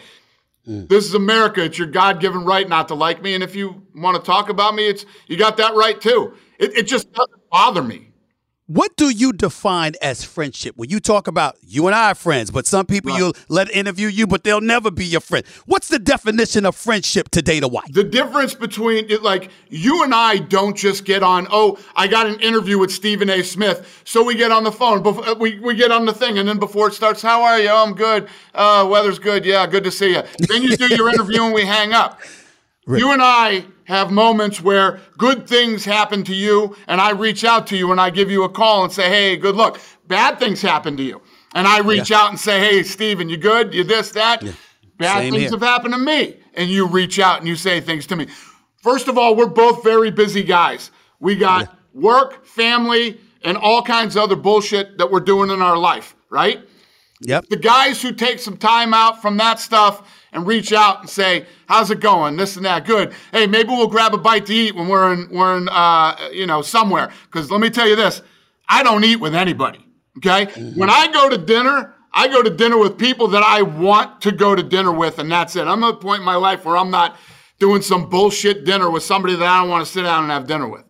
Mm. 0.71 0.89
This 0.89 1.05
is 1.05 1.15
America. 1.15 1.65
It's 1.65 1.79
your 1.79 1.89
God-given 1.89 2.45
right 2.45 2.69
not 2.69 2.89
to 2.89 2.95
like 2.95 3.21
me. 3.23 3.35
And 3.35 3.43
if 3.43 3.57
you 3.57 3.83
want 3.95 4.17
to 4.17 4.23
talk 4.23 4.49
about 4.49 4.75
me, 4.77 4.89
it's 4.89 5.05
you 5.27 5.37
got 5.37 5.57
that 5.57 5.75
right 5.75 6.01
too. 6.01 6.35
It, 6.59 6.77
it 6.77 6.83
just 6.87 7.13
doesn't 7.13 7.51
bother 7.51 7.83
me. 7.83 8.10
What 8.73 8.95
do 8.97 9.11
you 9.11 9.33
define 9.33 9.95
as 10.01 10.23
friendship? 10.23 10.77
When 10.77 10.91
you 10.91 11.01
talk 11.01 11.27
about 11.27 11.57
you 11.67 11.89
and 11.89 11.95
I 11.95 12.13
are 12.13 12.15
friends, 12.15 12.53
but 12.53 12.69
some 12.69 12.87
people 12.87 13.11
Right. 13.11 13.19
you'll 13.19 13.33
let 13.49 13.69
interview 13.73 14.07
you, 14.07 14.29
but 14.29 14.45
they'll 14.45 14.61
never 14.61 14.93
be 14.93 15.05
your 15.05 15.21
friend. 15.21 15.45
What's 15.67 15.89
the 15.89 15.99
definition 15.99 16.65
of 16.65 16.77
friendship 16.77 17.31
today 17.31 17.59
to 17.59 17.67
White? 17.67 17.93
The 17.93 18.05
difference 18.05 18.55
between 18.55 19.11
it, 19.11 19.25
like 19.25 19.51
you 19.71 20.05
and 20.05 20.15
I 20.15 20.37
don't 20.37 20.77
just 20.77 21.05
get 21.05 21.25
on. 21.25 21.49
Oh, 21.51 21.79
I 21.97 22.07
got 22.07 22.29
an 22.29 22.39
interview 22.39 22.79
with 22.79 22.93
Stephen 22.93 23.29
A. 23.29 23.43
Smith, 23.43 24.03
so 24.05 24.23
we 24.23 24.37
get 24.37 24.53
on 24.53 24.63
the 24.63 24.71
phone. 24.71 25.05
Uh, 25.05 25.35
we 25.37 25.59
we 25.59 25.75
get 25.75 25.91
on 25.91 26.07
the 26.07 26.15
thing, 26.15 26.39
and 26.39 26.49
then 26.49 26.61
before 26.61 26.87
it 26.87 26.95
starts, 26.95 27.23
how 27.23 27.43
are 27.43 27.59
you? 27.59 27.71
Oh, 27.71 27.85
I'm 27.85 27.95
good. 27.95 28.29
Uh, 28.55 28.87
weather's 28.89 29.19
good. 29.19 29.45
Yeah, 29.45 29.67
good 29.67 29.83
to 29.83 29.91
see 29.91 30.11
you. 30.11 30.23
Then 30.49 30.63
you 30.63 30.77
do 30.77 30.95
your 30.95 31.09
interview, 31.13 31.43
and 31.43 31.53
we 31.53 31.65
hang 31.65 31.93
up. 31.93 32.21
You 32.87 33.11
and 33.11 33.21
I 33.21 33.65
have 33.91 34.11
moments 34.13 34.61
where 34.61 35.01
good 35.19 35.49
things 35.49 35.85
happen 35.85 36.23
to 36.25 36.35
you, 36.35 36.77
and 36.87 37.01
I 37.01 37.11
reach 37.11 37.45
out 37.45 37.67
to 37.69 37.77
you 37.77 37.91
and 37.91 38.01
I 38.01 38.09
give 38.11 38.31
you 38.31 38.45
a 38.45 38.49
call 38.49 38.85
and 38.85 38.93
say, 38.93 39.09
"Hey, 39.09 39.37
good 39.37 39.57
luck." 39.57 39.81
Bad 40.07 40.39
things 40.39 40.63
happen 40.63 40.97
to 40.97 41.03
you, 41.03 41.21
and 41.55 41.67
I 41.67 41.81
reach 41.81 42.11
out 42.13 42.31
and 42.31 42.39
say, 42.39 42.61
"Hey, 42.61 42.83
Stephen, 42.85 43.29
you 43.29 43.37
good? 43.37 43.75
You 43.75 43.85
this 43.85 44.13
that?" 44.13 44.43
Bad 44.97 45.19
Same 45.19 45.33
things 45.33 45.43
here. 45.43 45.51
have 45.51 45.63
happened 45.63 45.95
to 45.95 46.01
me, 46.01 46.37
and 46.55 46.71
you 46.71 46.87
reach 46.87 47.19
out 47.19 47.41
and 47.41 47.49
you 47.49 47.57
say 47.57 47.81
things 47.81 48.07
to 48.07 48.17
me. 48.17 48.29
First 48.83 49.09
of 49.09 49.19
all, 49.19 49.35
we're 49.35 49.47
both 49.47 49.83
very 49.83 50.11
busy 50.11 50.43
guys. 50.43 50.91
We 51.19 51.37
got 51.37 51.75
work, 51.93 52.47
family, 52.47 53.19
and 53.43 53.57
all 53.57 53.83
kinds 53.83 54.15
of 54.15 54.23
other 54.23 54.37
bullshit 54.37 54.99
that 54.99 55.11
we're 55.11 55.21
doing 55.21 55.51
in 55.51 55.61
our 55.63 55.77
life, 55.77 56.15
right? 56.31 56.61
Yep. 57.23 57.47
the 57.51 57.57
guys 57.57 58.01
who 58.01 58.13
take 58.13 58.39
some 58.39 58.57
time 58.57 58.95
out 58.95 59.21
from 59.21 59.37
that 59.37 59.61
stuff 59.61 60.09
and 60.33 60.47
reach 60.47 60.73
out 60.73 61.01
and 61.01 61.11
say, 61.11 61.47
"How's 61.67 61.91
it 61.91 62.01
going? 62.01 62.37
This 62.37 62.57
and 62.57 62.65
that. 62.65 62.85
Good. 62.87 63.13
Hey, 63.33 63.47
maybe 63.47 63.71
we'll 63.71 63.89
grab 63.89 64.15
a 64.15 64.19
bite 64.19 64.47
to 64.47 64.55
eat 64.55 64.75
when 64.75 64.89
we're 64.89 65.13
in 65.13 65.29
we're 65.31 65.57
in 65.57 65.69
uh, 65.69 66.17
you 66.33 66.47
know 66.47 66.63
somewhere." 66.63 67.11
Because 67.27 67.51
let 67.51 67.61
me 67.61 67.71
tell 67.71 67.89
you 67.89 67.97
this, 67.97 68.23
I 68.69 68.83
don't 68.83 69.05
eat 69.05 69.17
with 69.17 69.35
anybody. 69.35 69.85
Okay, 70.19 70.47
when 70.75 70.91
I 70.91 71.11
go 71.13 71.29
to 71.29 71.39
dinner, 71.39 71.95
I 72.13 72.29
go 72.29 72.43
to 72.43 72.51
dinner 72.51 72.79
with 72.79 72.99
people 72.99 73.29
that 73.29 73.43
I 73.43 73.63
want 73.63 74.21
to 74.23 74.33
go 74.33 74.55
to 74.55 74.63
dinner 74.63 74.93
with, 74.93 75.19
and 75.19 75.31
that's 75.31 75.57
it. 75.57 75.67
I'm 75.67 75.83
at 75.85 75.95
a 75.95 75.97
point 75.97 76.21
in 76.21 76.27
my 76.27 76.37
life 76.37 76.65
where 76.65 76.77
I'm 76.77 76.91
not 76.91 77.17
doing 77.59 77.83
some 77.83 78.09
bullshit 78.09 78.65
dinner 78.65 78.91
with 78.91 79.03
somebody 79.03 79.37
that 79.37 79.47
I 79.47 79.61
don't 79.61 79.71
want 79.71 79.87
to 79.87 79.93
sit 79.93 80.03
down 80.03 80.25
and 80.25 80.33
have 80.33 80.47
dinner 80.47 80.69
with. 80.69 80.85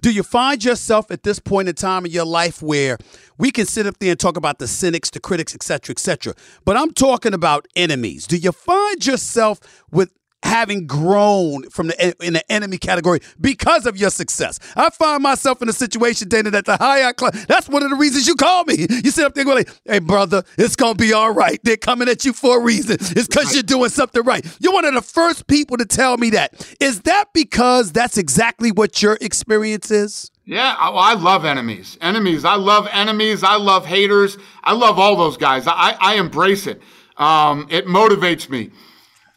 Do 0.00 0.10
you 0.10 0.22
find 0.22 0.64
yourself 0.64 1.10
at 1.10 1.22
this 1.22 1.38
point 1.38 1.68
in 1.68 1.74
time 1.74 2.06
in 2.06 2.12
your 2.12 2.24
life 2.24 2.62
where 2.62 2.98
we 3.38 3.50
can 3.50 3.66
sit 3.66 3.86
up 3.86 3.98
there 3.98 4.10
and 4.12 4.20
talk 4.20 4.36
about 4.36 4.58
the 4.58 4.68
cynics, 4.68 5.10
the 5.10 5.20
critics, 5.20 5.54
etc., 5.54 5.72
cetera, 5.72 5.92
et 5.92 5.98
cetera, 5.98 6.34
but 6.64 6.76
I'm 6.76 6.92
talking 6.92 7.34
about 7.34 7.66
enemies. 7.76 8.26
Do 8.26 8.36
you 8.36 8.52
find 8.52 9.04
yourself 9.06 9.60
with 9.90 10.10
having 10.42 10.86
grown 10.86 11.68
from 11.70 11.88
the 11.88 12.16
in 12.24 12.34
the 12.34 12.52
enemy 12.52 12.78
category 12.78 13.20
because 13.40 13.86
of 13.86 13.96
your 13.96 14.10
success? 14.10 14.58
I 14.76 14.90
find 14.90 15.22
myself 15.22 15.62
in 15.62 15.68
a 15.68 15.72
situation, 15.72 16.28
Dana, 16.28 16.50
that 16.50 16.64
the 16.64 16.76
higher 16.76 17.06
I 17.06 17.12
climb, 17.12 17.32
that's 17.48 17.68
one 17.68 17.82
of 17.82 17.90
the 17.90 17.96
reasons 17.96 18.26
you 18.26 18.34
call 18.34 18.64
me. 18.64 18.86
You 19.02 19.10
sit 19.10 19.24
up 19.24 19.34
there 19.34 19.44
going, 19.44 19.58
like, 19.58 19.80
"Hey, 19.84 19.98
brother, 19.98 20.44
it's 20.58 20.76
gonna 20.76 20.94
be 20.94 21.12
all 21.12 21.32
right. 21.32 21.60
They're 21.64 21.76
coming 21.76 22.08
at 22.08 22.24
you 22.24 22.32
for 22.32 22.58
a 22.58 22.62
reason. 22.62 22.96
It's 23.00 23.26
because 23.26 23.54
you're 23.54 23.62
doing 23.62 23.90
something 23.90 24.22
right." 24.22 24.44
You're 24.60 24.72
one 24.72 24.84
of 24.84 24.94
the 24.94 25.02
first 25.02 25.46
people 25.46 25.76
to 25.76 25.84
tell 25.84 26.16
me 26.16 26.30
that. 26.30 26.74
Is 26.80 27.02
that 27.02 27.32
because 27.32 27.92
that's 27.92 28.18
exactly 28.18 28.70
what 28.70 29.02
your 29.02 29.18
experience 29.20 29.90
is? 29.90 30.30
Yeah, 30.44 30.74
I, 30.78 30.90
I 30.90 31.14
love 31.14 31.44
enemies. 31.44 31.96
Enemies. 32.00 32.44
I 32.44 32.56
love 32.56 32.88
enemies. 32.90 33.44
I 33.44 33.56
love 33.56 33.86
haters. 33.86 34.36
I 34.64 34.72
love 34.72 34.98
all 34.98 35.16
those 35.16 35.36
guys. 35.36 35.66
I, 35.66 35.96
I 36.00 36.14
embrace 36.16 36.66
it. 36.66 36.82
Um, 37.16 37.66
it 37.70 37.86
motivates 37.86 38.48
me. 38.50 38.70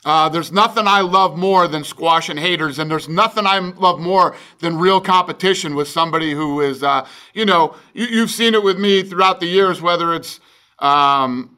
Uh, 0.05 0.29
there's 0.29 0.51
nothing 0.51 0.85
I 0.87 1.01
love 1.01 1.35
more 1.35 1.67
than 1.67 1.83
squashing 1.83 2.37
haters, 2.37 2.77
and 2.77 2.89
there's 2.89 3.09
nothing 3.09 3.47
I 3.47 3.57
love 3.57 3.99
more 3.99 4.35
than 4.59 4.77
real 4.77 5.01
competition 5.01 5.73
with 5.73 5.87
somebody 5.87 6.31
who 6.31 6.61
is, 6.61 6.83
uh, 6.83 7.07
you 7.33 7.43
know, 7.43 7.75
you, 7.93 8.05
you've 8.05 8.29
seen 8.29 8.53
it 8.53 8.63
with 8.63 8.79
me 8.79 9.01
throughout 9.01 9.39
the 9.39 9.47
years, 9.47 9.81
whether 9.81 10.13
it's, 10.13 10.39
um, 10.77 11.57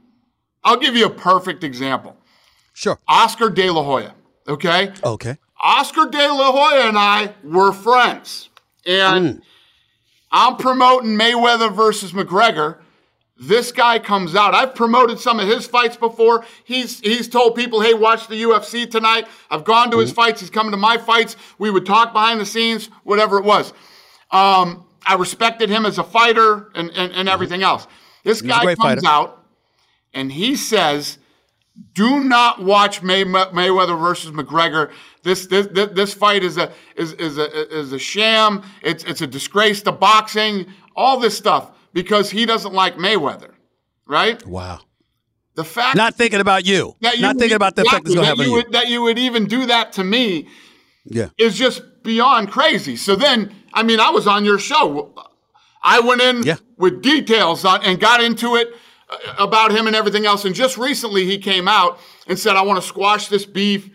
I'll 0.64 0.78
give 0.78 0.96
you 0.96 1.06
a 1.06 1.10
perfect 1.10 1.64
example 1.64 2.18
Sure. 2.78 3.00
Oscar 3.08 3.50
De 3.50 3.72
La 3.72 3.82
Hoya, 3.82 4.14
okay? 4.48 4.94
Okay. 5.04 5.36
Oscar 5.60 6.06
De 6.06 6.28
La 6.32 6.52
Hoya 6.52 6.88
and 6.88 6.96
I 6.96 7.34
were 7.44 7.72
friends. 7.72 8.50
And 8.86 9.42
I'm 10.32 10.58
promoting 10.58 11.18
Mayweather 11.18 11.74
versus 11.74 12.12
McGregor. 12.12 12.78
This 13.40 13.72
guy 13.72 14.00
comes 14.00 14.36
out. 14.36 14.56
I've 14.56 14.74
promoted 14.74 15.20
some 15.20 15.40
of 15.40 15.48
his 15.48 15.68
fights 15.68 15.96
before. 15.96 16.44
He's 16.64 17.00
he's 17.02 17.28
told 17.28 17.56
people, 17.56 17.82
"Hey, 17.82 17.94
watch 17.94 18.28
the 18.28 18.42
UFC 18.42 18.90
tonight." 18.90 19.28
I've 19.52 19.64
gone 19.64 19.92
to 19.92 20.00
his 20.00 20.12
fights. 20.12 20.42
He's 20.42 20.50
coming 20.50 20.72
to 20.72 20.78
my 20.78 20.98
fights. 20.98 21.36
We 21.60 21.70
would 21.70 21.86
talk 21.86 22.14
behind 22.14 22.40
the 22.40 22.48
scenes, 22.48 22.90
whatever 23.04 23.38
it 23.38 23.46
was. 23.46 23.74
Um, 24.32 24.86
I 25.06 25.16
respected 25.16 25.70
him 25.70 25.86
as 25.86 26.00
a 26.00 26.04
fighter 26.04 26.72
and, 26.74 26.90
and, 26.92 27.14
and 27.14 27.30
everything 27.30 27.62
else. 27.62 27.88
This 28.24 28.42
He's 28.42 28.50
guy 28.50 28.64
comes 28.64 28.78
fighter. 28.78 29.02
out 29.06 29.46
and 30.16 30.32
he 30.32 30.56
says, 30.56 31.20
"Do 31.94 32.24
not 32.24 32.64
watch 32.64 33.04
May, 33.04 33.24
Mayweather 33.24 34.00
versus 34.00 34.32
McGregor. 34.32 34.92
This, 35.22 35.46
this 35.46 35.68
this 35.68 35.92
this 35.92 36.14
fight 36.16 36.44
is 36.44 36.58
a 36.58 36.72
is 36.96 37.14
is 37.14 37.38
a 37.38 37.78
is 37.78 37.94
a 37.94 38.00
sham. 38.00 38.64
It's 38.82 39.04
it's 39.04 39.22
a 39.22 39.28
disgrace 39.28 39.84
to 39.84 39.92
boxing. 39.92 40.66
All 40.96 41.20
this 41.20 41.38
stuff 41.38 41.70
because 41.98 42.30
he 42.30 42.46
doesn't 42.46 42.76
like 42.76 42.96
Mayweather, 42.98 43.50
right? 44.06 44.46
Wow. 44.46 44.82
The 45.56 45.64
fact 45.64 45.98
Not 45.98 46.14
thinking 46.14 46.40
about 46.40 46.64
you. 46.64 46.96
that 47.02 47.16
you 47.16 47.24
Not 47.24 47.38
thinking 47.38 47.56
about 47.56 47.76
the 47.76 47.82
effect 47.82 48.06
it's 48.06 48.14
going 48.14 48.24
to 48.24 48.30
have 48.30 48.38
that 48.38 48.46
you 48.46 48.52
would, 48.52 48.72
that 48.72 48.88
you 48.88 49.02
would 49.02 49.18
even 49.18 49.48
do 49.48 49.66
that 49.66 49.94
to 49.94 50.04
me 50.04 50.48
Yeah. 51.06 51.30
is 51.40 51.58
just 51.58 51.82
beyond 52.04 52.52
crazy. 52.52 52.98
So 52.98 53.16
then, 53.16 53.52
I 53.74 53.82
mean, 53.82 54.00
I 54.00 54.12
was 54.12 54.28
on 54.28 54.46
your 54.46 54.60
show. 54.60 55.12
I 55.82 56.00
went 56.02 56.22
in 56.22 56.44
Yeah. 56.44 56.58
with 56.78 57.02
details 57.02 57.66
on, 57.66 57.82
and 57.84 58.00
got 58.00 58.22
into 58.22 58.56
it 58.58 58.68
uh, 59.10 59.34
about 59.40 59.72
him 59.72 59.88
and 59.88 59.96
everything 59.96 60.28
else. 60.28 60.46
And 60.46 60.54
just 60.54 60.78
recently, 60.78 61.26
he 61.26 61.40
came 61.40 61.68
out 61.68 62.00
and 62.28 62.38
said, 62.38 62.56
"I 62.56 62.62
want 62.62 62.80
to 62.80 62.88
squash 62.88 63.28
this 63.28 63.44
beef. 63.46 63.90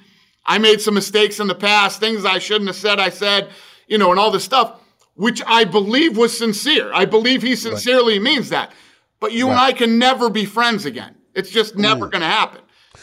I 0.44 0.58
made 0.58 0.80
some 0.80 0.94
mistakes 0.94 1.38
in 1.38 1.46
the 1.46 1.54
past, 1.54 2.00
things 2.00 2.24
I 2.24 2.40
shouldn't 2.40 2.66
have 2.66 2.76
said. 2.76 2.98
I 2.98 3.10
said, 3.10 3.50
you 3.86 3.96
know, 3.98 4.10
and 4.10 4.18
all 4.18 4.32
this 4.32 4.42
stuff." 4.42 4.80
Which 5.14 5.42
I 5.46 5.64
believe 5.64 6.16
was 6.16 6.36
sincere. 6.36 6.90
I 6.92 7.04
believe 7.04 7.42
he 7.42 7.54
sincerely 7.54 8.18
means 8.18 8.48
that. 8.48 8.72
But 9.20 9.32
you 9.32 9.48
and 9.50 9.58
I 9.58 9.72
can 9.72 9.98
never 9.98 10.30
be 10.30 10.44
friends 10.46 10.84
again. 10.86 11.14
It's 11.34 11.50
just 11.50 11.76
never 11.76 12.06
Mm. 12.08 12.10
going 12.12 12.20
to 12.22 12.26
happen. 12.26 12.60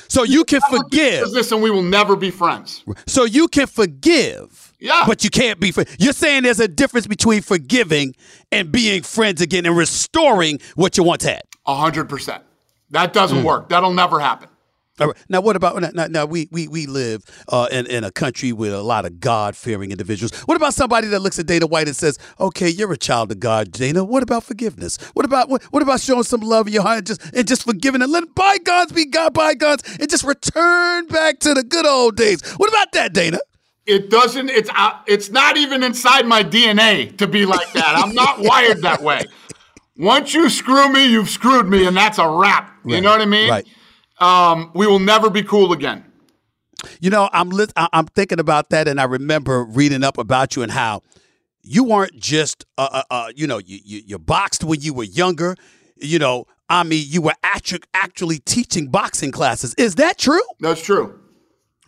So 0.07 0.24
you 0.24 0.43
can 0.43 0.60
forgive. 0.70 1.32
this, 1.32 1.51
and 1.51 1.62
we 1.62 1.70
will 1.70 1.84
never 1.84 2.16
be 2.16 2.32
friends. 2.32 2.84
So 3.07 3.26
you 3.26 3.47
can 3.47 3.68
forgive. 3.68 4.74
Yeah. 4.80 5.03
But 5.05 5.24
you 5.24 5.30
can't 5.30 5.60
be. 5.60 5.72
You're 5.99 6.14
saying 6.14 6.43
there's 6.43 6.60
a 6.60 6.68
difference 6.68 7.05
between 7.05 7.41
forgiving 7.41 8.16
and 8.51 8.72
being 8.72 9.03
friends 9.03 9.39
again 9.41 9.66
and 9.66 9.78
restoring 9.78 10.60
what 10.76 10.97
you 10.97 11.03
once 11.03 11.24
had. 11.24 11.43
A 11.68 11.76
hundred 11.76 12.10
percent. 12.10 12.43
That 12.89 13.14
doesn't 13.14 13.43
work. 13.43 13.70
That'll 13.70 13.93
never 13.93 14.20
happen. 14.20 14.48
All 14.99 15.07
right. 15.07 15.17
Now, 15.29 15.41
what 15.41 15.55
about 15.55 15.81
now? 15.93 16.07
now 16.07 16.25
we 16.25 16.47
we 16.51 16.67
we 16.67 16.85
live 16.85 17.23
uh, 17.47 17.67
in 17.71 17.85
in 17.87 18.03
a 18.03 18.11
country 18.11 18.51
with 18.51 18.73
a 18.73 18.81
lot 18.81 19.05
of 19.05 19.19
God 19.19 19.55
fearing 19.55 19.91
individuals. 19.91 20.33
What 20.41 20.55
about 20.55 20.73
somebody 20.73 21.07
that 21.07 21.19
looks 21.19 21.39
at 21.39 21.45
Dana 21.45 21.67
White 21.67 21.87
and 21.87 21.95
says, 21.95 22.17
"Okay, 22.39 22.69
you're 22.69 22.91
a 22.91 22.97
child 22.97 23.31
of 23.31 23.39
God, 23.39 23.71
Dana. 23.71 24.03
What 24.03 24.23
about 24.23 24.43
forgiveness? 24.43 24.97
What 25.13 25.25
about 25.25 25.49
what, 25.49 25.63
what 25.65 25.81
about 25.81 26.01
showing 26.01 26.23
some 26.23 26.41
love 26.41 26.67
in 26.67 26.73
your 26.73 26.83
heart 26.83 26.97
and 26.99 27.07
just 27.07 27.33
and 27.33 27.47
just 27.47 27.63
forgiving 27.63 28.01
and 28.01 28.11
let 28.11 28.35
bygones 28.35 28.91
be 28.91 29.05
God 29.05 29.33
bygones 29.33 29.83
and 29.99 30.09
just 30.09 30.23
return 30.23 31.07
back 31.07 31.39
to 31.39 31.53
the 31.53 31.63
good 31.63 31.85
old 31.85 32.15
days? 32.15 32.41
What 32.57 32.69
about 32.69 32.91
that, 32.93 33.13
Dana? 33.13 33.39
It 33.85 34.09
doesn't. 34.09 34.49
It's 34.49 34.69
uh, 34.75 34.99
it's 35.07 35.29
not 35.31 35.57
even 35.57 35.83
inside 35.83 36.27
my 36.27 36.43
DNA 36.43 37.17
to 37.17 37.27
be 37.27 37.45
like 37.45 37.71
that. 37.73 37.95
I'm 37.95 38.13
not 38.13 38.39
wired 38.39 38.81
that 38.81 39.01
way. 39.01 39.23
Once 39.97 40.33
you 40.33 40.49
screw 40.49 40.91
me, 40.93 41.07
you've 41.11 41.29
screwed 41.29 41.67
me, 41.67 41.85
and 41.85 41.97
that's 41.97 42.17
a 42.19 42.27
wrap. 42.27 42.71
You 42.85 43.01
know 43.01 43.11
what 43.11 43.21
I 43.21 43.25
mean? 43.25 43.49
Right. 43.49 43.67
Um, 44.20 44.72
we 44.74 44.88
will 44.88 44.99
never 44.99 45.30
be 45.30 45.43
cool 45.43 45.72
again. 45.74 46.05
You 46.99 47.09
know, 47.09 47.30
I'm 47.34 47.49
lit- 47.49 47.74
I- 47.76 47.89
I'm 47.93 48.05
thinking 48.05 48.39
about 48.39 48.70
that, 48.70 48.88
and 48.88 48.99
I 48.99 49.03
remember 49.03 49.63
reading 49.63 50.03
up 50.03 50.17
about 50.17 50.55
you 50.55 50.63
and 50.63 50.72
how 50.72 51.01
you 51.61 51.84
weren't 51.84 52.17
just 52.17 52.65
uh, 52.78 52.88
uh, 52.91 53.03
uh 53.11 53.32
you 53.36 53.45
know 53.45 53.57
you, 53.57 53.80
you 53.84 54.01
you 54.05 54.20
boxed 54.20 54.63
when 54.63 54.82
you 54.82 54.93
were 54.93 55.03
younger. 55.03 55.55
You 55.97 56.20
know, 56.20 56.45
I 56.70 56.84
mean, 56.84 57.05
you 57.07 57.22
were 57.22 57.34
actu- 57.43 57.80
actually 57.93 58.39
teaching 58.39 58.88
boxing 58.88 59.32
classes. 59.32 59.74
Is 59.76 59.95
that 59.95 60.17
true? 60.17 60.41
That's 60.61 60.82
true. 60.82 61.20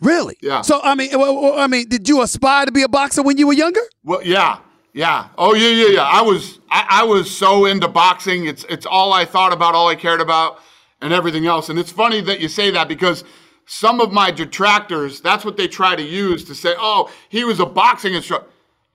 Really? 0.02 0.36
Yeah. 0.42 0.60
So 0.62 0.80
I 0.82 0.94
mean, 0.94 1.10
I 1.14 1.66
mean, 1.68 1.88
did 1.88 2.08
you 2.08 2.20
aspire 2.22 2.66
to 2.66 2.72
be 2.72 2.82
a 2.82 2.88
boxer 2.88 3.22
when 3.22 3.38
you 3.38 3.46
were 3.46 3.54
younger? 3.54 3.80
Well, 4.04 4.22
yeah, 4.22 4.58
yeah. 4.92 5.28
Oh, 5.38 5.54
yeah, 5.54 5.68
yeah, 5.68 5.88
yeah. 5.88 6.02
I 6.02 6.20
was, 6.22 6.60
I, 6.70 6.86
I 6.90 7.04
was 7.04 7.30
so 7.30 7.64
into 7.64 7.88
boxing. 7.88 8.46
It's, 8.46 8.64
it's 8.68 8.84
all 8.84 9.12
I 9.12 9.24
thought 9.24 9.52
about, 9.52 9.74
all 9.74 9.88
I 9.88 9.94
cared 9.94 10.20
about, 10.20 10.58
and 11.02 11.12
everything 11.12 11.46
else. 11.46 11.68
And 11.68 11.78
it's 11.78 11.92
funny 11.92 12.22
that 12.22 12.40
you 12.40 12.48
say 12.48 12.70
that 12.70 12.88
because 12.88 13.24
some 13.66 14.00
of 14.00 14.12
my 14.12 14.30
detractors, 14.30 15.20
that's 15.20 15.44
what 15.44 15.56
they 15.56 15.68
try 15.68 15.94
to 15.94 16.02
use 16.02 16.44
to 16.44 16.54
say, 16.54 16.74
oh, 16.78 17.10
he 17.28 17.44
was 17.44 17.60
a 17.60 17.66
boxing 17.66 18.14
instructor. 18.14 18.48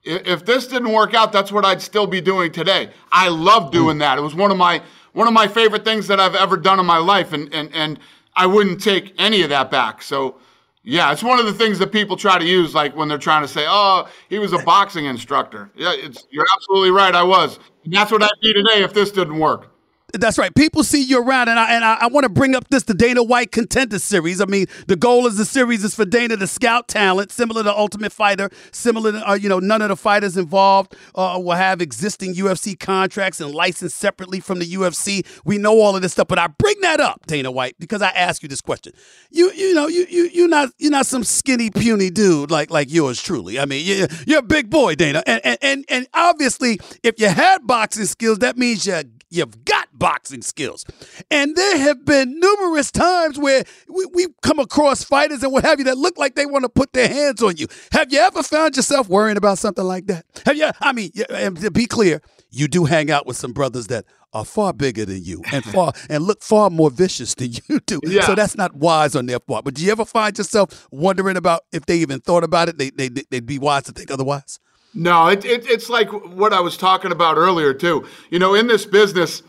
If 0.04 0.44
this 0.44 0.66
didn't 0.66 0.92
work 0.92 1.14
out, 1.14 1.32
that's 1.32 1.52
what 1.52 1.64
I'd 1.64 1.82
still 1.82 2.06
be 2.06 2.20
doing 2.20 2.50
today. 2.50 2.90
I 3.12 3.28
love 3.28 3.70
doing 3.70 3.98
that. 3.98 4.16
It 4.16 4.22
was 4.22 4.34
one 4.34 4.50
of 4.50 4.56
my 4.56 4.82
one 5.12 5.26
of 5.26 5.34
my 5.34 5.48
favorite 5.48 5.84
things 5.84 6.06
that 6.06 6.20
I've 6.20 6.34
ever 6.34 6.56
done 6.56 6.78
in 6.78 6.86
my 6.86 6.98
life, 6.98 7.32
and 7.32 7.52
and 7.52 7.74
and 7.74 7.98
I 8.36 8.46
wouldn't 8.46 8.80
take 8.80 9.12
any 9.18 9.42
of 9.42 9.50
that 9.50 9.70
back. 9.70 10.02
So. 10.02 10.36
Yeah, 10.84 11.12
it's 11.12 11.24
one 11.24 11.38
of 11.38 11.44
the 11.44 11.52
things 11.52 11.78
that 11.80 11.92
people 11.92 12.16
try 12.16 12.38
to 12.38 12.46
use, 12.46 12.74
like 12.74 12.96
when 12.96 13.08
they're 13.08 13.18
trying 13.18 13.42
to 13.42 13.48
say, 13.48 13.66
"Oh, 13.68 14.08
he 14.30 14.38
was 14.38 14.54
a 14.54 14.58
boxing 14.58 15.04
instructor." 15.04 15.70
Yeah, 15.74 15.92
it's 15.92 16.26
you're 16.30 16.46
absolutely 16.54 16.92
right. 16.92 17.14
I 17.14 17.24
was. 17.24 17.58
And 17.84 17.92
that's 17.92 18.10
what 18.10 18.22
I'd 18.22 18.30
be 18.40 18.54
today 18.54 18.84
if 18.84 18.94
this 18.94 19.10
didn't 19.10 19.38
work. 19.38 19.70
That's 20.14 20.38
right. 20.38 20.54
People 20.54 20.84
see 20.84 21.02
you 21.02 21.22
around, 21.22 21.50
and 21.50 21.58
I 21.58 21.72
and 21.74 21.84
I, 21.84 21.98
I 22.00 22.06
want 22.06 22.24
to 22.24 22.30
bring 22.30 22.54
up 22.54 22.68
this 22.70 22.84
the 22.84 22.94
Dana 22.94 23.22
White 23.22 23.52
Contender 23.52 23.98
Series. 23.98 24.40
I 24.40 24.46
mean, 24.46 24.64
the 24.86 24.96
goal 24.96 25.26
of 25.26 25.36
the 25.36 25.44
series 25.44 25.84
is 25.84 25.94
for 25.94 26.06
Dana 26.06 26.38
to 26.38 26.46
scout 26.46 26.88
talent, 26.88 27.30
similar 27.30 27.62
to 27.62 27.76
Ultimate 27.76 28.10
Fighter. 28.10 28.48
Similar 28.72 29.12
to 29.12 29.30
uh, 29.30 29.34
you 29.34 29.50
know, 29.50 29.58
none 29.58 29.82
of 29.82 29.90
the 29.90 29.96
fighters 29.96 30.38
involved 30.38 30.96
uh, 31.14 31.38
will 31.42 31.52
have 31.52 31.82
existing 31.82 32.34
UFC 32.34 32.78
contracts 32.78 33.38
and 33.38 33.54
licensed 33.54 33.98
separately 33.98 34.40
from 34.40 34.60
the 34.60 34.64
UFC. 34.64 35.26
We 35.44 35.58
know 35.58 35.78
all 35.78 35.94
of 35.94 36.00
this 36.00 36.12
stuff, 36.12 36.28
but 36.28 36.38
I 36.38 36.46
bring 36.46 36.80
that 36.80 37.00
up, 37.00 37.26
Dana 37.26 37.50
White, 37.50 37.76
because 37.78 38.00
I 38.00 38.08
ask 38.08 38.42
you 38.42 38.48
this 38.48 38.62
question. 38.62 38.94
You 39.30 39.52
you 39.52 39.74
know 39.74 39.88
you 39.88 40.06
you 40.08 40.30
you're 40.32 40.48
not 40.48 40.70
you're 40.78 40.90
not 40.90 41.04
some 41.04 41.22
skinny 41.22 41.68
puny 41.70 42.08
dude 42.08 42.50
like 42.50 42.70
like 42.70 42.90
yours 42.90 43.22
truly. 43.22 43.60
I 43.60 43.66
mean, 43.66 43.84
you're, 43.84 44.08
you're 44.26 44.38
a 44.38 44.42
big 44.42 44.70
boy, 44.70 44.94
Dana, 44.94 45.22
and 45.26 45.42
and 45.44 45.58
and, 45.60 45.84
and 45.90 46.06
obviously, 46.14 46.80
if 47.02 47.20
you 47.20 47.28
had 47.28 47.66
boxing 47.66 48.06
skills, 48.06 48.38
that 48.38 48.56
means 48.56 48.86
you 48.86 49.02
you've 49.30 49.64
got 49.64 49.88
boxing 49.92 50.42
skills. 50.42 50.84
And 51.30 51.54
there 51.56 51.78
have 51.78 52.04
been 52.04 52.38
numerous 52.38 52.90
times 52.90 53.38
where 53.38 53.64
we, 53.88 54.06
we've 54.12 54.40
come 54.42 54.58
across 54.58 55.04
fighters 55.04 55.42
and 55.42 55.52
what 55.52 55.64
have 55.64 55.78
you 55.78 55.84
that 55.86 55.98
look 55.98 56.18
like 56.18 56.34
they 56.34 56.46
want 56.46 56.64
to 56.64 56.68
put 56.68 56.92
their 56.92 57.08
hands 57.08 57.42
on 57.42 57.56
you. 57.56 57.66
Have 57.92 58.12
you 58.12 58.18
ever 58.20 58.42
found 58.42 58.76
yourself 58.76 59.08
worrying 59.08 59.36
about 59.36 59.58
something 59.58 59.84
like 59.84 60.06
that? 60.06 60.24
Have 60.46 60.56
you? 60.56 60.70
I 60.80 60.92
mean, 60.92 61.10
yeah, 61.14 61.26
and 61.30 61.56
to 61.60 61.70
be 61.70 61.86
clear, 61.86 62.20
you 62.50 62.68
do 62.68 62.84
hang 62.84 63.10
out 63.10 63.26
with 63.26 63.36
some 63.36 63.52
brothers 63.52 63.88
that 63.88 64.04
are 64.32 64.44
far 64.44 64.72
bigger 64.72 65.04
than 65.04 65.22
you 65.22 65.42
and 65.52 65.64
far 65.72 65.92
and 66.08 66.24
look 66.24 66.42
far 66.42 66.70
more 66.70 66.90
vicious 66.90 67.34
than 67.34 67.52
you 67.52 67.80
do. 67.86 68.00
Yeah. 68.04 68.22
So 68.22 68.34
that's 68.34 68.56
not 68.56 68.74
wise 68.74 69.16
on 69.16 69.26
their 69.26 69.40
part. 69.40 69.64
But 69.64 69.74
do 69.74 69.84
you 69.84 69.92
ever 69.92 70.04
find 70.04 70.36
yourself 70.36 70.88
wondering 70.90 71.36
about 71.36 71.62
if 71.72 71.86
they 71.86 71.98
even 71.98 72.20
thought 72.20 72.44
about 72.44 72.68
it? 72.68 72.78
They, 72.78 72.90
they, 72.90 73.08
they'd 73.08 73.46
be 73.46 73.58
wise 73.58 73.84
to 73.84 73.92
think 73.92 74.10
otherwise. 74.10 74.58
No, 74.94 75.28
it, 75.28 75.44
it, 75.44 75.66
it's 75.68 75.88
like 75.88 76.08
what 76.10 76.52
I 76.52 76.60
was 76.60 76.76
talking 76.76 77.12
about 77.12 77.36
earlier 77.36 77.74
too. 77.74 78.06
You 78.30 78.38
know, 78.38 78.54
in 78.54 78.66
this 78.66 78.86
business, 78.86 79.42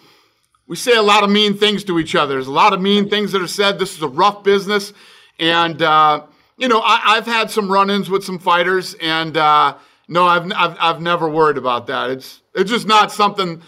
we 0.68 0.76
say 0.76 0.96
a 0.96 1.02
lot 1.02 1.24
of 1.24 1.30
mean 1.30 1.58
things 1.58 1.84
to 1.86 1.98
each 1.98 2.14
other. 2.16 2.36
There's 2.36 2.48
a 2.48 2.52
lot 2.52 2.74
of 2.74 2.82
mean 2.82 3.10
things 3.10 3.32
that 3.32 3.42
are 3.42 3.48
said. 3.48 3.80
This 3.80 3.96
is 3.96 4.04
a 4.04 4.08
rough 4.08 4.44
business, 4.44 4.94
and 5.40 5.82
uh, 5.82 6.24
you 6.58 6.68
know, 6.68 6.82
I, 6.84 7.16
I've 7.16 7.26
had 7.26 7.50
some 7.50 7.72
run-ins 7.72 8.10
with 8.10 8.24
some 8.24 8.38
fighters, 8.38 8.96
and 9.02 9.36
uh, 9.38 9.78
no, 10.08 10.26
I've, 10.26 10.52
I've 10.54 10.78
I've 10.80 11.02
never 11.02 11.28
worried 11.30 11.58
about 11.58 11.88
that. 11.88 12.12
It's 12.12 12.42
it's 12.54 12.70
just 12.70 12.86
not 12.86 13.12
something. 13.12 13.62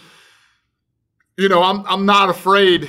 You 1.38 1.48
know, 1.48 1.62
I'm 1.62 1.84
I'm 1.86 2.06
not 2.06 2.28
afraid 2.28 2.88